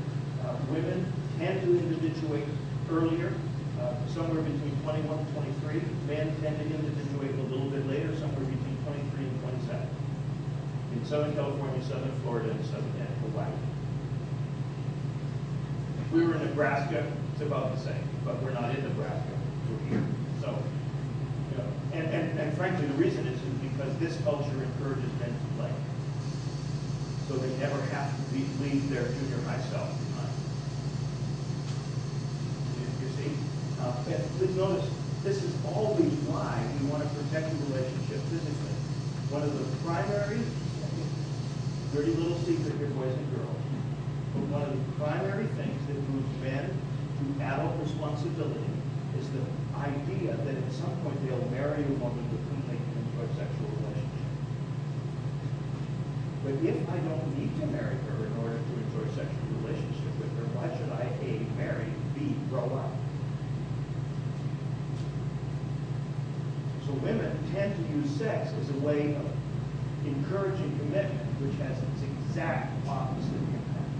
uh, 0.45 0.57
women 0.70 1.12
tend 1.38 1.62
to 1.62 1.70
individuate 1.70 2.45
earlier, 2.90 3.32
uh, 3.80 3.95
somewhere 4.12 4.43
between 4.43 4.76
21 4.82 5.18
and 5.18 5.34
23. 5.34 5.82
Men 6.07 6.34
tend 6.43 6.59
to 6.59 6.64
individuate 6.64 7.34
a 7.38 7.43
little 7.51 7.70
bit 7.70 7.86
later, 7.88 8.14
somewhere 8.18 8.45
between 8.45 8.76
23 8.84 9.24
and 9.24 9.40
27. 9.43 9.88
In 10.93 11.02
Southern 11.13 11.35
California, 11.35 11.85
Southern 11.85 12.11
Florida, 12.23 12.49
and 12.49 12.65
Southern 12.65 12.89
and 12.97 13.15
Hawaii. 13.21 13.53
If 16.01 16.11
we 16.11 16.25
were 16.25 16.37
in 16.37 16.47
Nebraska, 16.47 17.05
it's 17.35 17.43
about 17.43 17.77
the 17.77 17.81
same, 17.85 18.09
but 18.25 18.43
we're 18.43 18.57
not 18.57 18.75
in 18.75 18.83
Nebraska. 18.83 19.29
We're 19.69 19.91
here. 19.91 20.07
So, 20.41 20.57
you 21.51 21.59
know, 21.59 21.69
and, 21.93 22.09
and, 22.09 22.41
and 22.41 22.57
frankly, 22.57 22.87
the 22.87 22.95
reason 22.95 23.27
is, 23.27 23.37
is 23.37 23.55
because 23.61 23.95
this 23.99 24.17
culture 24.25 24.57
encourages 24.57 25.13
men 25.21 25.29
to 25.29 25.49
play. 25.61 25.71
So 27.29 27.37
they 27.37 27.53
never 27.61 27.79
have 27.93 28.09
to 28.09 28.35
leave, 28.35 28.49
leave 28.63 28.89
their 28.89 29.05
junior 29.05 29.37
high 29.45 29.61
self 29.69 29.93
behind. 29.93 30.33
You, 32.81 32.89
you 33.05 33.13
see? 33.21 33.37
Uh, 33.85 33.93
please 34.41 34.57
notice, 34.57 34.89
this 35.25 35.43
is 35.43 35.53
always 35.77 36.09
why 36.25 36.57
we 36.81 36.89
want 36.89 37.05
to 37.05 37.09
protect 37.21 37.53
the 37.53 37.57
relationship 37.69 38.17
physically. 38.33 38.73
One 39.29 39.43
of 39.43 39.53
the 39.53 39.65
primary, 39.85 40.41
dirty 41.93 42.12
little 42.16 42.38
secret 42.40 42.72
here, 42.80 42.88
boys 42.97 43.12
and 43.12 43.28
girls, 43.36 43.61
but 44.32 44.49
one 44.49 44.64
of 44.64 44.72
the 44.72 44.80
primary 44.97 45.45
things 45.61 45.76
that 45.93 45.97
moves 46.09 46.32
men 46.40 46.72
to 46.72 47.24
adult 47.45 47.76
responsibility 47.84 48.72
is 49.20 49.28
the 49.36 49.45
idea 49.76 50.32
that 50.32 50.57
at 50.57 50.72
some 50.72 50.88
point 51.05 51.20
they'll 51.28 51.53
marry 51.53 51.84
a 51.84 51.93
woman 52.01 52.24
with 52.32 52.40
whom 52.49 52.64
they 52.64 52.80
can 52.80 52.97
enjoy 52.97 53.28
sexual 53.36 53.68
relationship. 53.84 54.32
But 56.40 56.55
if 56.64 56.80
I 56.88 56.97
don't 56.97 57.28
need 57.36 57.53
to 57.61 57.66
marry 57.76 58.01
her 58.09 58.16
in 58.24 58.32
order 58.40 58.57
to 58.57 58.72
enjoy 58.88 59.05
sexual 59.12 59.53
relationship 59.61 60.12
with 60.16 60.32
her, 60.40 60.49
why 60.57 60.72
should 60.72 60.97
I 60.97 61.12
A, 61.28 61.45
marry, 61.61 61.93
B, 62.16 62.32
grow 62.49 62.72
up? 62.72 62.97
So 66.88 66.97
women 67.05 67.36
tend 67.53 67.76
to 67.76 67.84
use 67.93 68.09
sex 68.16 68.49
as 68.57 68.70
a 68.72 68.80
way 68.80 69.12
of 69.12 69.28
encouraging 70.09 70.72
commitment, 70.80 71.22
which 71.43 71.59
has 71.59 71.76
its 71.76 72.03
exact 72.07 72.70
opposite 72.86 73.34
impact. 73.34 73.90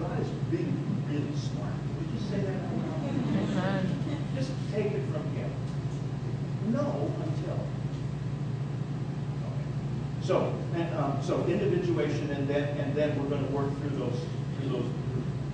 God 0.00 0.20
is 0.20 0.28
really, 0.48 0.72
really 1.04 1.36
smart. 1.36 1.76
Would 1.76 2.08
you 2.08 2.20
say 2.30 2.40
that 2.48 2.64
out? 2.64 3.84
Just 4.34 4.52
take 4.72 4.86
it 4.86 5.04
from 5.12 5.24
him. 5.36 5.50
No 6.72 7.12
until. 7.20 7.60
Okay. 9.44 9.66
So, 10.22 10.54
and, 10.74 10.94
um, 10.96 11.18
so 11.22 11.44
individuation, 11.44 12.30
and 12.30 12.48
then, 12.48 12.78
and 12.78 12.94
then 12.94 13.20
we're 13.20 13.28
going 13.28 13.46
to 13.46 13.52
work 13.52 13.68
through 13.80 13.98
those, 13.98 14.18
through 14.56 14.70
those 14.70 14.90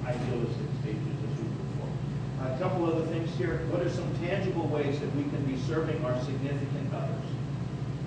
idealistic 0.04 0.70
stages 0.82 1.02
as 1.02 1.38
we 1.38 1.48
move 1.50 1.66
forward. 1.78 2.54
A 2.54 2.58
couple 2.60 2.86
other 2.86 3.06
things 3.06 3.34
here. 3.36 3.66
What 3.70 3.82
are 3.82 3.90
some 3.90 4.14
tangible 4.20 4.68
ways 4.68 5.00
that 5.00 5.12
we 5.16 5.24
can 5.24 5.42
be 5.46 5.58
serving 5.62 6.04
our 6.04 6.22
significant 6.22 6.94
others 6.94 7.15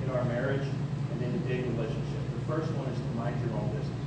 in 0.04 0.10
our 0.12 0.24
marriage 0.26 0.68
and 1.12 1.22
in 1.22 1.32
the 1.34 1.48
dating 1.48 1.76
relationship? 1.78 2.22
The 2.40 2.46
first 2.54 2.72
one 2.74 2.88
is 2.90 2.98
to 2.98 3.12
mind 3.18 3.36
your 3.46 3.56
own 3.60 3.70
business. 3.76 4.04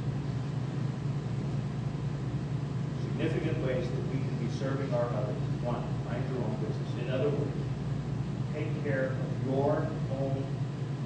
Significant 3.03 3.67
ways 3.67 3.89
that 3.89 4.05
we 4.09 4.19
can 4.19 4.37
be 4.41 4.51
serving 4.59 4.93
our 4.95 5.07
others. 5.07 5.43
One, 5.63 5.85
mind 6.07 6.25
your 6.33 6.43
own 6.45 6.57
business. 6.65 6.91
In 7.01 7.11
other 7.11 7.31
words, 7.31 7.61
take 8.55 8.71
care 8.83 9.13
of 9.15 9.47
your 9.47 9.87
own 10.19 10.45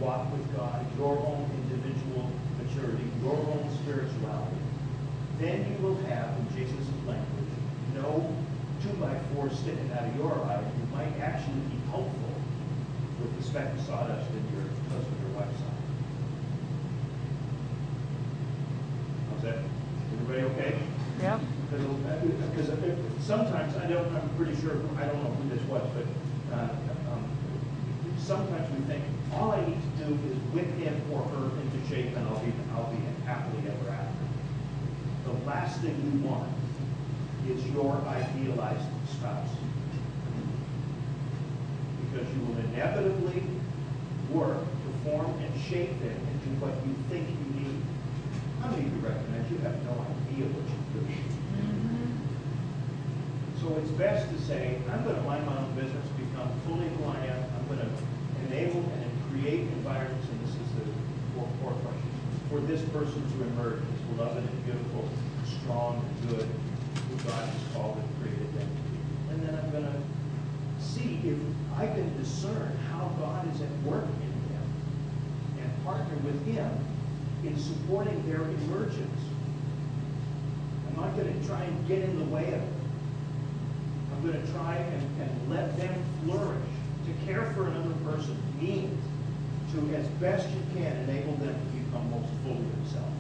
walk 0.01 0.31
with 0.33 0.45
God, 0.57 0.85
your 0.99 1.19
own 1.19 1.49
individual 1.65 2.31
maturity, 2.63 3.05
your 3.23 3.37
own 3.37 3.69
spirituality. 3.83 4.61
Then 5.39 5.67
you 5.73 5.77
will 5.87 5.97
have, 6.09 6.37
in 6.39 6.47
Jesus' 6.57 6.89
language, 7.07 7.53
no 7.95 8.35
two 8.83 8.93
by 9.01 9.19
four 9.35 9.51
sticking 9.51 9.91
out 9.93 10.09
of 10.09 10.17
your 10.17 10.33
eye. 10.45 10.61
You 10.63 10.97
might 10.97 11.19
actually 11.21 11.61
be 11.73 11.79
helpful 11.91 12.26
with 13.21 13.37
the 13.37 13.43
speck 13.43 13.73
of 13.73 13.81
sawdust 13.81 14.31
in 14.31 14.45
your 14.53 14.69
husband 14.91 15.19
or 15.25 15.41
wife's 15.41 15.61
eye. 15.63 15.81
How's 19.33 19.43
that? 19.43 19.59
Everybody 20.13 20.43
okay? 20.55 20.79
Yeah. 21.21 21.41
Because 21.71 22.71
sometimes, 23.21 23.77
I 23.77 23.87
don't, 23.87 24.15
I'm 24.15 24.29
pretty 24.37 24.55
sure, 24.61 24.73
I 24.99 25.07
don't 25.07 25.23
know 25.25 25.31
who 25.31 25.49
this 25.49 25.63
was, 25.69 25.83
but 25.95 26.57
uh, 26.57 26.69
um, 27.13 27.25
sometimes 28.19 28.71
we 28.79 28.85
think, 28.87 29.05
all 29.33 29.53
I 29.53 29.67
need 29.67 29.81
to 29.99 30.05
do 30.05 30.15
is 30.31 30.37
whip 30.55 30.71
him 30.79 31.03
or 31.13 31.23
her 31.23 31.51
into 31.61 31.89
shape 31.89 32.17
and 32.17 32.27
I'll 32.29 32.39
be, 32.39 32.53
I'll 32.75 32.91
be 32.91 32.99
happily 33.25 33.63
ever 33.67 33.91
after. 33.91 34.25
The 35.25 35.33
last 35.47 35.81
thing 35.81 35.97
you 36.05 36.29
want 36.29 36.49
is 37.49 37.67
your 37.71 37.97
idealized 38.07 38.87
spouse. 39.11 39.49
Because 42.13 42.29
you 42.35 42.41
will 42.45 42.59
inevitably 42.73 43.43
work 44.31 44.59
to 44.61 45.11
form 45.11 45.35
and 45.41 45.61
shape 45.61 45.99
them 46.01 46.17
into 46.33 46.46
what 46.61 46.73
you 46.87 46.95
think 47.11 47.27
you 47.29 47.49
need. 47.61 47.83
How 48.61 48.71
many 48.71 48.87
of 48.87 48.93
you 48.93 49.01
recognize 49.03 49.51
you 49.51 49.59
have 49.67 49.77
no 49.85 50.07
idea 50.07 50.47
what 50.47 50.65
you 50.71 50.79
do? 50.95 51.03
So 53.61 53.75
it's 53.83 53.91
best 53.99 54.31
to 54.31 54.39
say, 54.47 54.79
I'm 54.93 55.03
going 55.03 55.17
to 55.17 55.23
mind 55.23 55.45
my 55.47 55.59
own 55.59 55.75
business, 55.75 56.07
become 56.15 56.49
fully 56.69 56.87
who 56.87 57.11
I 57.11 57.19
am. 57.35 57.41
I'm 57.59 57.67
going 57.67 57.83
to 57.83 57.91
enable 58.47 58.85
and 58.95 59.11
create 59.33 59.67
environments, 59.83 60.29
and 60.29 60.39
this 60.47 60.55
is 60.55 60.69
the 60.79 60.87
four, 61.35 61.49
four 61.61 61.73
questions, 61.83 62.15
for 62.49 62.61
this 62.61 62.77
this 62.77 62.89
person 62.91 63.23
to 63.33 63.45
emerge 63.45 63.81
as 63.81 64.01
beloved 64.17 64.45
and 64.45 64.65
beautiful, 64.67 65.09
strong 65.63 66.05
and 66.05 66.29
good, 66.29 66.47
who 67.09 67.17
God 67.25 67.49
has 67.49 67.63
called 67.73 67.97
and 67.97 68.21
created 68.21 68.53
them 68.53 68.69
to 68.69 68.83
be. 68.93 68.99
And 69.33 69.43
then 69.43 69.55
I'm 69.57 69.71
going 69.71 69.85
to 69.85 70.85
see 70.85 71.21
if 71.25 71.39
I 71.79 71.87
can 71.87 72.15
discern 72.19 72.77
how 72.93 73.09
God 73.19 73.49
is 73.55 73.63
at 73.63 73.71
work 73.83 74.05
in 74.05 74.33
them 74.53 74.67
and 75.63 75.85
partner 75.85 76.17
with 76.17 76.45
Him 76.45 76.71
in 77.45 77.59
supporting 77.97 78.29
their 78.29 78.43
emergence. 78.43 79.21
I'm 80.89 80.97
not 81.01 81.17
going 81.17 81.33
to 81.33 81.49
try 81.49 81.63
and 81.63 81.89
get 81.89 82.01
in 82.01 82.19
the 82.19 82.27
way 82.27 82.49
of 82.49 82.61
it. 82.61 82.69
I'm 84.13 84.21
going 84.21 84.39
to 84.39 84.53
try 84.53 84.77
and, 84.77 85.03
and 85.23 85.51
let 85.51 85.75
them 85.79 85.95
flourish. 86.23 86.61
To 87.07 87.27
care 87.27 87.53
for 87.55 87.69
another 87.69 87.95
person 88.05 88.37
means 88.61 89.01
to, 89.73 89.79
as 89.97 90.07
best 90.21 90.47
you 90.51 90.61
can, 90.75 90.95
enable 91.09 91.37
them 91.37 91.55
to 91.55 91.73
become 91.73 92.11
most 92.11 92.29
fully 92.45 92.69
themselves. 92.85 93.17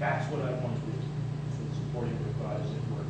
That's 0.00 0.28
what 0.32 0.42
I 0.42 0.50
want 0.58 0.74
to 0.74 0.82
do 0.90 0.98
in 0.98 1.70
supporting 1.78 2.16
what 2.26 2.34
God 2.42 2.58
is 2.58 2.72
at 2.74 2.84
work 2.90 3.06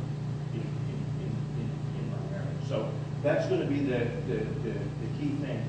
in, 0.53 0.61
in, 0.61 0.99
in, 1.25 1.31
in, 1.57 1.67
in 1.97 2.05
my 2.13 2.21
marriage. 2.37 2.61
So 2.69 2.91
that's 3.23 3.47
going 3.47 3.61
to 3.61 3.67
be 3.67 3.81
the, 3.81 4.05
the, 4.29 4.45
the, 4.61 4.73
the 4.77 5.09
key 5.17 5.33
thing 5.41 5.65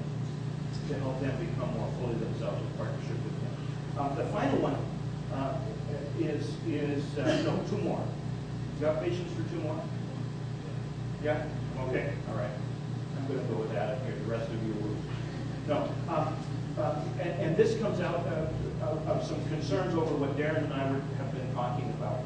to 0.88 0.94
help 1.00 1.18
them 1.22 1.32
become 1.40 1.72
more 1.78 1.88
fully 1.96 2.20
themselves 2.20 2.60
in 2.60 2.68
partnership 2.76 3.16
with. 3.24 3.45
Um, 3.98 4.14
the 4.14 4.24
final 4.26 4.58
one 4.60 4.76
uh, 5.32 5.56
is, 6.20 6.52
is 6.68 7.18
uh, 7.18 7.42
no, 7.44 7.62
two 7.70 7.82
more. 7.82 8.02
You 8.76 8.86
got 8.86 9.02
patience 9.02 9.32
for 9.32 9.48
two 9.50 9.60
more? 9.60 9.80
Yeah? 11.22 11.46
Okay, 11.88 12.12
all 12.28 12.36
right. 12.36 12.50
I'm 13.16 13.26
going 13.26 13.40
to 13.40 13.46
go 13.52 13.60
with 13.60 13.72
that 13.72 14.02
here. 14.04 14.14
The 14.16 14.30
rest 14.30 14.50
of 14.50 14.66
you 14.66 14.74
will. 14.74 14.96
No. 15.66 15.88
Um, 16.08 16.36
uh, 16.78 17.00
and, 17.20 17.30
and 17.40 17.56
this 17.56 17.80
comes 17.80 18.00
out 18.00 18.16
of, 18.16 18.52
of, 18.82 19.08
of 19.08 19.26
some 19.26 19.42
concerns 19.48 19.94
over 19.94 20.14
what 20.16 20.36
Darren 20.36 20.64
and 20.64 20.74
I 20.74 20.92
were, 20.92 21.00
have 21.16 21.32
been 21.32 21.54
talking 21.54 21.88
about 21.96 22.20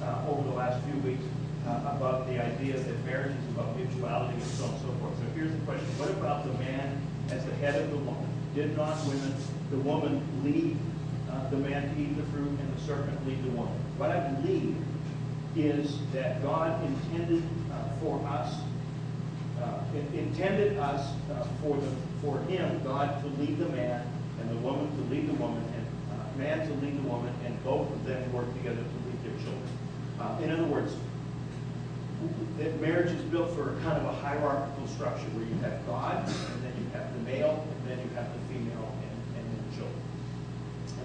uh, 0.00 0.30
over 0.30 0.48
the 0.48 0.54
last 0.54 0.78
few 0.84 0.94
weeks 1.02 1.24
uh, 1.66 1.96
about 1.98 2.28
the 2.28 2.38
idea 2.38 2.78
that 2.78 3.04
marriage 3.04 3.34
is 3.34 3.48
about 3.50 3.76
mutuality 3.76 4.34
and 4.34 4.44
so 4.44 4.64
on 4.64 4.70
and 4.70 4.80
so 4.80 4.88
forth. 5.02 5.18
So 5.18 5.24
here's 5.34 5.50
the 5.50 5.58
question. 5.66 5.86
What 5.98 6.10
about 6.10 6.46
the 6.46 6.54
man 6.62 7.02
as 7.30 7.44
the 7.44 7.54
head 7.56 7.74
of 7.74 7.90
the 7.90 7.98
woman? 7.98 8.30
Did 8.54 8.76
not 8.76 8.96
women, 9.06 9.34
the 9.70 9.76
woman 9.78 10.22
lead 10.44 10.76
uh, 11.30 11.48
the 11.50 11.56
man 11.56 11.94
to 11.94 12.00
eat 12.00 12.16
the 12.16 12.22
fruit 12.32 12.48
and 12.48 12.76
the 12.76 12.80
serpent 12.80 13.26
lead 13.26 13.42
the 13.44 13.50
woman? 13.50 13.74
What 13.96 14.10
I 14.10 14.28
believe 14.30 14.76
is 15.56 15.98
that 16.12 16.42
God 16.42 16.84
intended 16.84 17.42
uh, 17.72 17.88
for 18.00 18.24
us, 18.26 18.60
uh, 19.60 19.80
in- 19.94 20.18
intended 20.18 20.78
us 20.78 21.12
uh, 21.32 21.46
for 21.62 21.76
the, 21.76 21.88
for 22.22 22.38
him, 22.50 22.80
God, 22.84 23.20
to 23.22 23.42
lead 23.42 23.58
the 23.58 23.68
man 23.68 24.06
and 24.40 24.50
the 24.50 24.56
woman 24.56 24.86
to 24.96 25.14
lead 25.14 25.28
the 25.28 25.34
woman 25.34 25.62
and 25.74 25.86
uh, 26.12 26.38
man 26.38 26.66
to 26.66 26.74
lead 26.74 26.96
the 26.96 27.08
woman 27.08 27.34
and 27.44 27.62
both 27.64 27.90
of 27.90 28.04
them 28.04 28.32
work 28.32 28.52
together 28.54 28.76
to 28.76 28.82
lead 28.82 29.24
their 29.24 29.42
children. 29.42 29.68
Uh, 30.20 30.38
in 30.42 30.50
other 30.50 30.64
words, 30.64 30.94
that 32.58 32.80
marriage 32.80 33.10
is 33.12 33.22
built 33.30 33.50
for 33.54 33.76
a 33.76 33.80
kind 33.82 33.98
of 33.98 34.04
a 34.04 34.12
hierarchical 34.20 34.86
structure 34.88 35.26
where 35.34 35.46
you 35.46 35.54
have 35.62 35.86
God 35.86 36.26
and 36.26 36.62
then 36.64 36.72
you 36.78 36.90
have 36.92 37.12
the 37.14 37.20
male 37.20 37.64
and 37.70 37.90
then 37.90 37.98
you 37.98 38.14
have 38.16 38.26
the 38.32 38.54
female 38.54 38.90
and, 39.02 39.38
and 39.38 39.44
then 39.46 39.78
children. 39.78 40.02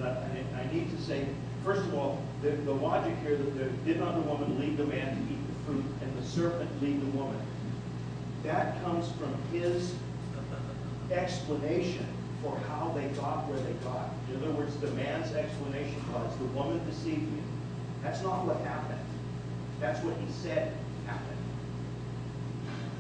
I, 0.04 0.62
I, 0.62 0.74
need 0.74 0.89
to 0.95 1.01
say, 1.01 1.26
first 1.64 1.82
of 1.82 1.93
all, 1.93 2.22
the, 2.41 2.51
the 2.51 2.72
logic 2.72 3.16
here 3.24 3.38
that 3.38 3.58
the, 3.58 3.66
did 3.86 3.99
not 3.99 4.16
the 4.16 4.22
woman 4.22 4.60
lead 4.60 4.78
the 4.78 4.86
man 4.86 5.16
to 5.16 5.34
eat 5.34 5.39
the 5.47 5.66
fruit 5.66 5.86
and 6.01 6.18
the 6.18 6.28
serpent 6.28 6.70
lead 6.82 7.01
the 7.01 7.18
woman, 7.18 7.39
that 8.43 8.82
comes 8.84 9.12
from 9.14 9.34
his 9.51 9.95
explanation 11.12 12.06
for 12.41 12.58
how 12.68 12.91
they 12.95 13.08
got 13.16 13.47
where 13.47 13.60
they 13.60 13.74
got. 13.86 14.10
In 14.30 14.43
other 14.43 14.51
words, 14.51 14.76
the 14.78 14.91
man's 14.91 15.34
explanation 15.34 16.01
was 16.12 16.36
the 16.38 16.45
woman 16.45 16.86
deceived 16.86 17.32
me. 17.32 17.41
That's 18.01 18.22
not 18.22 18.45
what 18.45 18.58
happened. 18.62 18.99
That's 19.80 20.04
what 20.04 20.16
he 20.18 20.32
said 20.32 20.74
happened. 21.06 21.38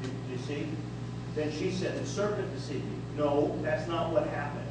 Do 0.03 0.09
you 0.31 0.37
see? 0.39 0.67
Then 1.35 1.51
she 1.51 1.71
said, 1.71 1.99
the 1.99 2.05
serpent 2.05 2.53
deceived 2.55 2.85
me. 2.85 2.97
No, 3.17 3.57
that's 3.61 3.87
not 3.87 4.11
what 4.11 4.27
happened. 4.27 4.67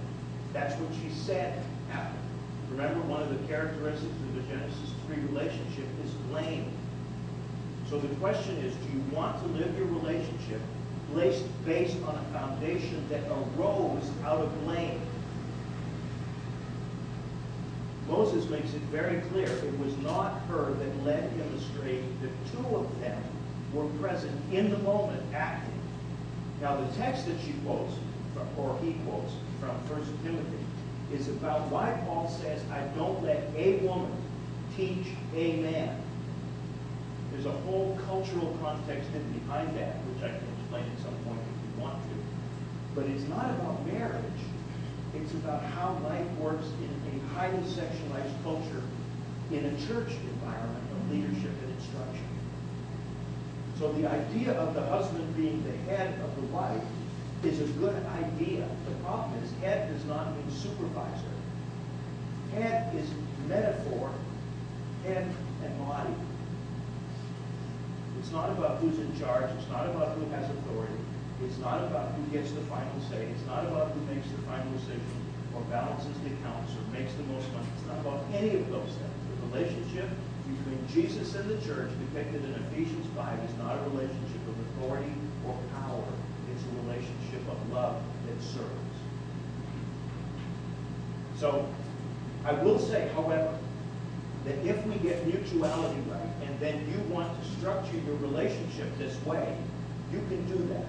That's 0.53 0.75
what 0.81 0.91
she 1.03 1.11
said. 1.11 1.63
Remember, 2.73 3.01
one 3.03 3.21
of 3.21 3.29
the 3.29 3.47
characteristics 3.49 4.05
of 4.05 4.35
the 4.35 4.43
Genesis 4.43 4.95
3 5.07 5.17
relationship 5.29 5.85
is 6.05 6.11
blame. 6.31 6.73
So 7.91 7.99
the 7.99 8.15
question 8.17 8.57
is, 8.59 8.75
do 8.75 8.97
you 8.97 9.05
want 9.13 9.39
to 9.43 9.49
live 9.49 9.77
your 9.77 9.89
relationship 9.89 10.61
based, 11.15 11.45
based 11.67 11.97
on 12.07 12.15
a 12.15 12.39
foundation 12.39 13.07
that 13.11 13.21
arose 13.29 14.11
out 14.25 14.41
of 14.41 14.65
blame? 14.65 14.99
Moses 18.09 18.49
makes 18.49 18.73
it 18.73 18.81
very 18.91 19.21
clear 19.29 19.47
it 19.47 19.79
was 19.79 19.97
not 19.99 20.41
her 20.49 20.73
that 20.73 21.05
led 21.05 21.31
him 21.33 21.55
astray. 21.59 22.03
The 22.23 22.29
two 22.57 22.67
of 22.75 23.01
them 23.01 23.23
were 23.75 23.87
present 24.01 24.33
in 24.51 24.71
the 24.71 24.79
moment 24.79 25.23
acting. 25.35 25.79
Now 26.63 26.81
the 26.81 26.91
text 26.97 27.27
that 27.27 27.39
she 27.45 27.53
quotes, 27.65 27.93
or 28.57 28.79
he 28.83 28.95
quotes 29.05 29.33
from 29.61 29.77
1 29.89 30.19
Timothy, 30.25 30.62
is 31.15 31.29
about 31.29 31.69
why 31.69 31.99
Paul 32.07 32.29
says, 32.29 32.63
I 32.71 32.81
don't 32.97 33.23
let 33.23 33.45
a 33.57 33.79
woman 33.79 34.13
teach 34.77 35.07
a 35.35 35.57
man. 35.57 36.01
There's 37.31 37.47
a 37.47 37.53
whole 37.65 37.99
cultural 38.07 38.57
context 38.63 39.11
hidden 39.11 39.33
behind 39.33 39.77
that, 39.77 39.97
which 40.07 40.25
I 40.25 40.29
can 40.29 40.47
explain 40.59 40.85
at 40.85 40.99
some 41.03 41.15
point 41.25 41.41
if 41.41 41.77
you 41.77 41.83
want 41.83 42.03
to. 42.03 42.17
But 42.95 43.07
it's 43.07 43.25
not 43.29 43.51
about 43.51 43.87
marriage. 43.87 44.25
It's 45.15 45.33
about 45.33 45.63
how 45.63 45.99
life 46.05 46.27
works 46.39 46.67
in 46.81 46.93
a 47.13 47.35
highly 47.35 47.63
sexualized 47.65 48.43
culture 48.43 48.83
in 49.51 49.65
a 49.67 49.87
church 49.87 50.13
environment 50.13 50.85
of 50.93 51.13
leadership 51.13 51.53
and 51.63 51.75
instruction. 51.77 52.29
So 53.79 53.93
the 53.93 54.09
idea 54.09 54.53
of 54.53 54.75
the 54.75 54.83
husband 54.83 55.37
being 55.37 55.63
the 55.65 55.77
head 55.91 56.19
of 56.21 56.35
the 56.37 56.47
wife 56.49 56.83
is 57.45 57.61
a 57.61 57.73
good 57.75 57.97
idea. 58.07 58.69
The 58.87 58.95
problem 59.05 59.33
is 59.43 59.51
head 59.61 59.93
does 59.93 60.05
not 60.07 60.37
mean 60.37 60.51
supervisor. 60.51 61.35
Head 62.55 62.95
is 62.95 63.09
metaphor, 63.49 64.11
head 65.05 65.27
and 65.65 65.79
body. 65.79 66.15
It's 68.21 68.31
not 68.31 68.51
about 68.51 68.79
who's 68.79 68.99
in 68.99 69.19
charge. 69.19 69.51
It's 69.59 69.69
not 69.69 69.87
about 69.87 70.17
who 70.17 70.29
has 70.31 70.49
authority. 70.49 70.95
It's 71.45 71.59
not 71.59 71.83
about 71.83 72.13
who 72.15 72.23
gets 72.31 72.53
the 72.53 72.61
final 72.63 73.01
say. 73.11 73.27
It's 73.27 73.47
not 73.47 73.67
about 73.67 73.91
who 73.91 74.01
makes 74.15 74.29
the 74.31 74.39
final 74.47 74.71
decision 74.73 75.03
or 75.55 75.63
balances 75.63 76.15
the 76.23 76.31
accounts 76.39 76.73
or 76.79 76.87
makes 76.93 77.13
the 77.15 77.25
most 77.25 77.51
money. 77.53 77.67
It's 77.77 77.87
not 77.87 77.99
about 77.99 78.23
any 78.33 78.55
of 78.55 78.71
those 78.71 78.95
things. 78.95 79.19
The 79.43 79.59
relationship 79.59 80.09
between 80.47 80.87
Jesus 80.95 81.35
and 81.35 81.51
the 81.51 81.59
church 81.67 81.91
depicted 81.99 82.45
in 82.45 82.55
Ephesians 82.71 83.07
5 83.17 83.39
is 83.41 83.57
not 83.59 83.77
a 83.79 83.83
relationship 83.91 84.43
of 84.47 84.55
authority 84.71 85.13
or 85.47 85.59
power. 85.75 86.05
Relationship 86.85 87.49
of 87.51 87.73
love 87.73 88.03
that 88.27 88.43
serves. 88.43 88.69
So 91.39 91.67
I 92.45 92.53
will 92.53 92.79
say, 92.79 93.11
however, 93.15 93.59
that 94.45 94.59
if 94.65 94.85
we 94.87 94.95
get 94.97 95.27
mutuality 95.27 96.01
right, 96.11 96.21
and 96.47 96.59
then 96.61 96.87
you 96.91 97.15
want 97.15 97.41
to 97.41 97.49
structure 97.59 97.97
your 98.07 98.17
relationship 98.17 98.87
this 98.99 99.17
way, 99.25 99.57
you 100.13 100.19
can 100.29 100.45
do 100.47 100.59
that. 100.75 100.87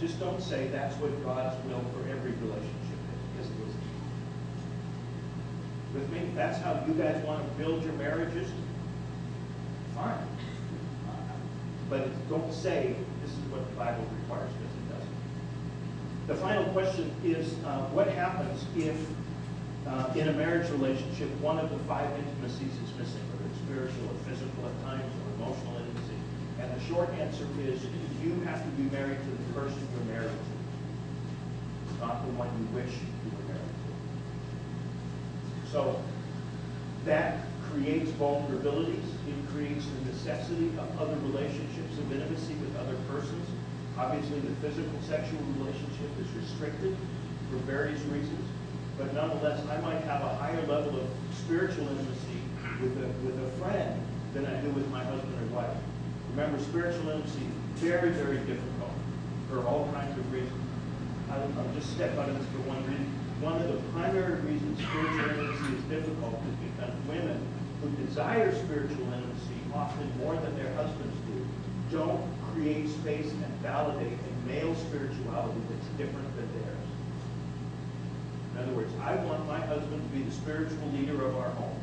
Just 0.00 0.18
don't 0.20 0.40
say 0.42 0.68
that's 0.68 0.94
what 0.96 1.10
God's 1.24 1.56
will 1.66 1.82
for 1.92 2.08
every 2.08 2.32
relationship 2.32 2.98
is, 3.40 3.46
because 3.46 3.50
it 3.50 3.68
isn't. 3.68 3.82
With 5.94 6.10
me, 6.12 6.30
that's 6.34 6.58
how 6.62 6.84
you 6.86 6.94
guys 6.94 7.24
want 7.24 7.44
to 7.44 7.50
build 7.62 7.82
your 7.84 7.94
marriages, 7.94 8.50
fine. 9.94 10.26
But 11.88 12.28
don't 12.28 12.52
say 12.52 12.94
this 13.28 13.36
is 13.44 13.52
what 13.52 13.60
the 13.68 13.76
Bible 13.76 14.08
requires, 14.24 14.48
because 14.56 14.72
it 14.72 14.88
doesn't. 14.88 15.16
The 16.32 16.36
final 16.40 16.64
question 16.72 17.12
is, 17.24 17.52
uh, 17.64 17.84
what 17.92 18.08
happens 18.08 18.64
if 18.76 18.96
uh, 19.86 20.12
in 20.16 20.28
a 20.28 20.32
marriage 20.32 20.70
relationship, 20.70 21.28
one 21.40 21.58
of 21.58 21.70
the 21.70 21.78
five 21.84 22.08
intimacies 22.16 22.72
is 22.72 22.90
missing, 22.96 23.20
whether 23.32 23.44
it's 23.48 23.60
spiritual 23.64 24.08
or 24.08 24.16
physical 24.24 24.64
at 24.64 24.76
times 24.84 25.04
or 25.04 25.44
emotional 25.44 25.76
intimacy. 25.76 26.16
And 26.60 26.72
the 26.72 26.80
short 26.88 27.08
answer 27.20 27.46
is 27.64 27.84
you 28.24 28.40
have 28.44 28.64
to 28.64 28.70
be 28.76 28.88
married 28.90 29.16
to 29.16 29.30
the 29.30 29.48
person 29.52 29.76
you're 29.92 30.08
married 30.12 30.32
to, 30.32 30.52
not 32.00 32.24
the 32.24 32.32
one 32.32 32.48
you 32.60 32.66
wish 32.76 32.92
you 32.92 33.30
were 33.32 33.46
married 33.52 33.76
to. 33.84 33.92
So 35.72 36.00
that 37.04 37.47
creates 37.72 38.10
vulnerabilities. 38.12 39.08
It 39.26 39.38
creates 39.52 39.86
the 39.86 40.12
necessity 40.12 40.68
of 40.78 41.00
other 41.00 41.16
relationships 41.26 41.98
of 41.98 42.12
intimacy 42.12 42.54
with 42.54 42.76
other 42.76 42.96
persons. 43.08 43.46
Obviously, 43.96 44.40
the 44.40 44.54
physical 44.62 44.98
sexual 45.06 45.40
relationship 45.58 46.10
is 46.20 46.28
restricted 46.32 46.96
for 47.50 47.56
various 47.66 48.00
reasons 48.12 48.44
but 48.98 49.14
nonetheless, 49.14 49.64
I 49.70 49.80
might 49.80 50.02
have 50.02 50.22
a 50.22 50.34
higher 50.34 50.60
level 50.66 50.98
of 50.98 51.06
spiritual 51.32 51.86
intimacy 51.88 52.42
with 52.82 52.98
a, 52.98 53.06
with 53.24 53.38
a 53.38 53.50
friend 53.62 54.02
than 54.34 54.44
I 54.44 54.60
do 54.60 54.70
with 54.70 54.88
my 54.90 55.04
husband 55.04 55.32
or 55.40 55.54
wife. 55.54 55.76
Remember, 56.30 56.58
spiritual 56.58 57.08
intimacy 57.10 57.46
is 57.46 57.80
very, 57.80 58.10
very 58.10 58.38
difficult 58.38 58.90
for 59.48 59.64
all 59.64 59.88
kinds 59.94 60.18
of 60.18 60.32
reasons. 60.32 60.60
I'll, 61.30 61.42
I'll 61.42 61.74
just 61.74 61.94
step 61.94 62.18
out 62.18 62.28
of 62.28 62.38
this 62.38 62.48
for 62.48 62.68
one 62.68 62.82
reason. 62.90 63.06
one 63.40 63.62
of 63.62 63.68
the 63.70 63.78
primary 63.94 64.42
reasons 64.42 64.82
spiritual 64.82 65.30
intimacy 65.30 65.78
is 65.78 65.84
difficult 65.86 66.34
is 66.50 66.56
because 66.66 66.92
women 67.06 67.38
who 67.80 67.88
desire 68.06 68.52
spiritual 68.64 69.04
intimacy 69.12 69.60
often 69.74 70.10
more 70.18 70.36
than 70.36 70.56
their 70.56 70.72
husbands 70.74 71.16
do, 71.26 71.46
don't 71.96 72.22
create 72.52 72.88
space 72.88 73.30
and 73.30 73.44
validate 73.62 74.12
a 74.12 74.48
male 74.48 74.74
spirituality 74.74 75.60
that's 75.70 75.86
different 75.96 76.36
than 76.36 76.52
theirs. 76.60 76.76
In 78.52 78.58
other 78.62 78.72
words, 78.72 78.92
I 79.00 79.14
want 79.16 79.46
my 79.46 79.60
husband 79.60 80.02
to 80.02 80.16
be 80.16 80.24
the 80.24 80.32
spiritual 80.32 80.88
leader 80.92 81.24
of 81.24 81.36
our 81.36 81.50
home. 81.50 81.78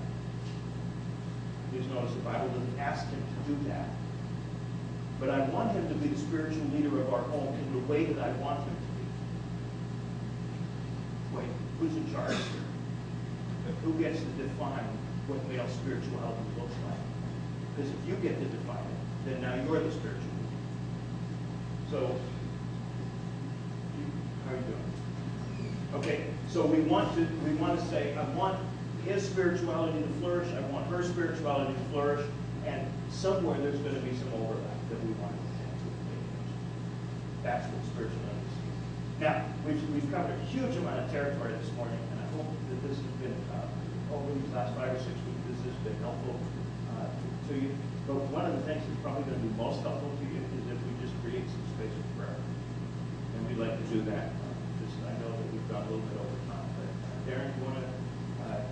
Please 1.72 1.88
notice 1.88 2.14
the 2.14 2.20
Bible 2.20 2.48
doesn't 2.50 2.80
ask 2.80 3.08
him 3.08 3.22
to 3.22 3.54
do 3.54 3.70
that. 3.70 3.88
But 5.20 5.30
I 5.30 5.39
want 5.48 5.72
him 5.72 5.88
to 5.88 5.96
be 5.96 6.10
the 6.10 6.20
spiritual 6.20 6.66
leader 6.74 7.00
of 7.00 7.14
our 7.14 7.22
home 7.22 7.54
in 7.54 7.74
the 7.74 7.80
way 7.88 8.04
that 8.06 8.22
I 8.22 8.32
want 8.34 8.60
him 8.60 8.76
to 8.76 8.82
be. 11.38 11.38
Wait, 11.38 11.48
who's 11.80 11.96
in 11.96 12.14
charge 12.14 12.36
here? 12.36 12.62
Who 13.84 13.93
gets 13.93 14.20
to 14.20 14.26
define 14.26 14.86
what 15.28 15.41
male 15.49 15.67
spirituality 15.67 16.41
looks 16.57 16.76
like? 16.86 17.01
Because 17.76 17.91
if 17.91 18.07
you 18.07 18.15
get 18.15 18.39
to 18.39 18.45
define 18.45 18.78
it, 18.78 19.30
then 19.30 19.41
now 19.41 19.55
you're 19.55 19.82
the 19.82 19.91
spiritual. 19.91 20.21
So, 21.91 22.15
how 24.45 24.53
are 24.53 24.57
you 24.57 24.63
doing? 24.63 24.86
Okay, 25.95 26.26
so 26.49 26.65
we 26.65 26.82
want 26.82 27.13
to, 27.15 27.28
we 27.43 27.55
want 27.55 27.80
to 27.80 27.86
say, 27.88 28.15
I 28.15 28.23
want 28.36 28.59
his 29.05 29.26
spirituality 29.26 30.01
to 30.01 30.07
flourish, 30.19 30.47
I 30.53 30.61
want 30.71 30.88
her 30.88 31.03
spirituality 31.03 31.73
to 31.73 31.80
flourish, 31.91 32.26
and 32.65 32.88
somewhere 33.09 33.57
there's 33.59 33.80
going 33.80 33.95
to 33.95 34.01
be 34.01 34.15
some 34.17 34.34
overlap 34.34 34.78
that 34.89 34.99
we 35.03 35.11
want 35.21 35.32
to 35.32 35.41
attend 35.45 35.78
to. 35.80 35.89
That's 37.43 37.65
what 37.71 37.86
spirituality 37.86 38.43
is. 38.45 39.21
Now, 39.21 39.45
we've, 39.65 39.89
we've 39.93 40.11
covered 40.11 40.34
a 40.34 40.45
huge 40.45 40.76
amount 40.76 40.99
of 40.99 41.11
territory 41.11 41.53
this 41.53 41.71
morning, 41.73 41.99
and 42.11 42.19
I 42.19 42.28
hope 42.36 42.49
that 42.69 42.88
this 42.88 42.97
has 42.97 43.13
been, 43.21 43.36
uh, 43.53 43.67
over 44.16 44.32
these 44.34 44.51
last 44.55 44.72
five 44.80 44.95
or 44.95 45.01
six 45.03 45.16
weeks, 45.28 45.43
this 45.51 45.59
has 45.68 45.78
been 45.84 45.97
helpful 45.99 46.36
uh, 46.95 47.07
to 47.49 47.53
you. 47.59 47.72
But 48.07 48.22
one 48.32 48.45
of 48.47 48.53
the 48.55 48.63
things 48.63 48.80
that's 48.86 49.01
probably 49.03 49.26
going 49.28 49.39
to 49.41 49.45
be 49.45 49.53
most 49.59 49.82
helpful 49.84 50.07
to 50.07 50.24
you 50.30 50.39
is 50.39 50.63
if 50.72 50.80
we 50.88 50.91
just 51.03 51.13
create 51.26 51.43
some 51.49 51.66
space 51.76 51.91
for 51.91 52.07
prayer. 52.24 52.38
And 52.39 53.39
we'd 53.49 53.59
like 53.59 53.76
to 53.76 53.88
do 53.91 53.99
that. 54.13 54.32
Uh, 54.32 54.53
Just, 54.80 54.95
I 55.03 55.11
know 55.20 55.30
that 55.34 55.47
we've 55.51 55.68
gone 55.68 55.84
a 55.84 55.89
little 55.91 56.05
bit 56.07 56.18
over 56.22 56.38
time, 56.47 56.68
but 56.80 56.88
uh, 56.88 57.18
Darren, 57.28 57.49
you 57.57 57.61
want 57.68 57.78
to 57.82 57.88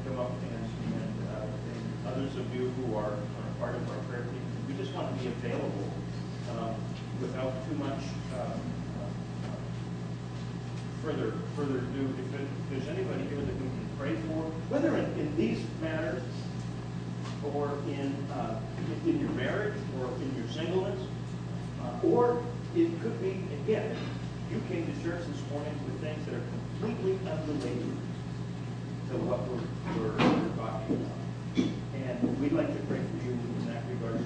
come 0.07 0.19
up 0.19 0.31
and, 0.35 0.63
and 0.95 1.15
uh, 1.31 1.47
and 1.47 1.83
others 2.07 2.35
of 2.39 2.45
you 2.55 2.69
who 2.79 2.95
are 2.95 3.15
are 3.15 3.49
part 3.59 3.75
of 3.75 3.83
our 3.89 3.99
prayer 4.07 4.23
team, 4.27 4.43
we 4.67 4.73
just 4.79 4.91
want 4.93 5.07
to 5.11 5.15
be 5.19 5.27
available 5.31 5.87
um, 6.55 6.75
without 7.23 7.51
too 7.67 7.75
much 7.79 8.03
um, 8.35 8.59
uh, 8.99 9.57
further, 11.01 11.33
further 11.55 11.79
ado. 11.79 12.03
If 12.19 12.33
it- 12.39 12.47
if 12.47 12.63
there's 12.69 12.87
anybody 12.97 13.23
here 13.29 13.37
that 13.39 13.55
can 13.57 13.69
pray 13.97 14.15
for, 14.27 14.43
whether 14.69 14.95
in, 14.97 15.05
in 15.19 15.35
these 15.37 15.59
matters 15.81 16.21
or 17.53 17.77
in, 17.87 18.15
uh, 18.31 18.59
in- 19.05 19.19
your 19.19 19.31
marriage 19.31 19.75
or 19.99 20.05
in 20.21 20.35
your 20.37 20.47
singleness, 20.51 20.99
uh, 21.81 22.07
or 22.07 22.41
it 22.75 22.89
could 23.01 23.21
be, 23.21 23.37
again, 23.63 23.95
you 24.51 24.61
came 24.69 24.85
to 24.85 25.03
church 25.03 25.21
this 25.25 25.51
morning 25.51 25.73
with 25.85 25.99
things 26.01 26.25
that 26.25 26.35
are 26.35 26.45
completely 26.79 27.19
unrelated 27.29 27.97
to 29.09 29.17
what 29.17 29.39
we're, 29.47 29.61
we're 29.97 30.15
we're 30.15 30.55
talking 30.57 30.95
about. 30.95 31.69
And 31.93 32.39
we'd 32.41 32.53
like 32.53 32.67
to 32.67 32.81
pray 32.87 32.99
for 32.99 33.25
you 33.25 33.31
in 33.31 33.65
that 33.67 33.83
regard. 33.89 34.23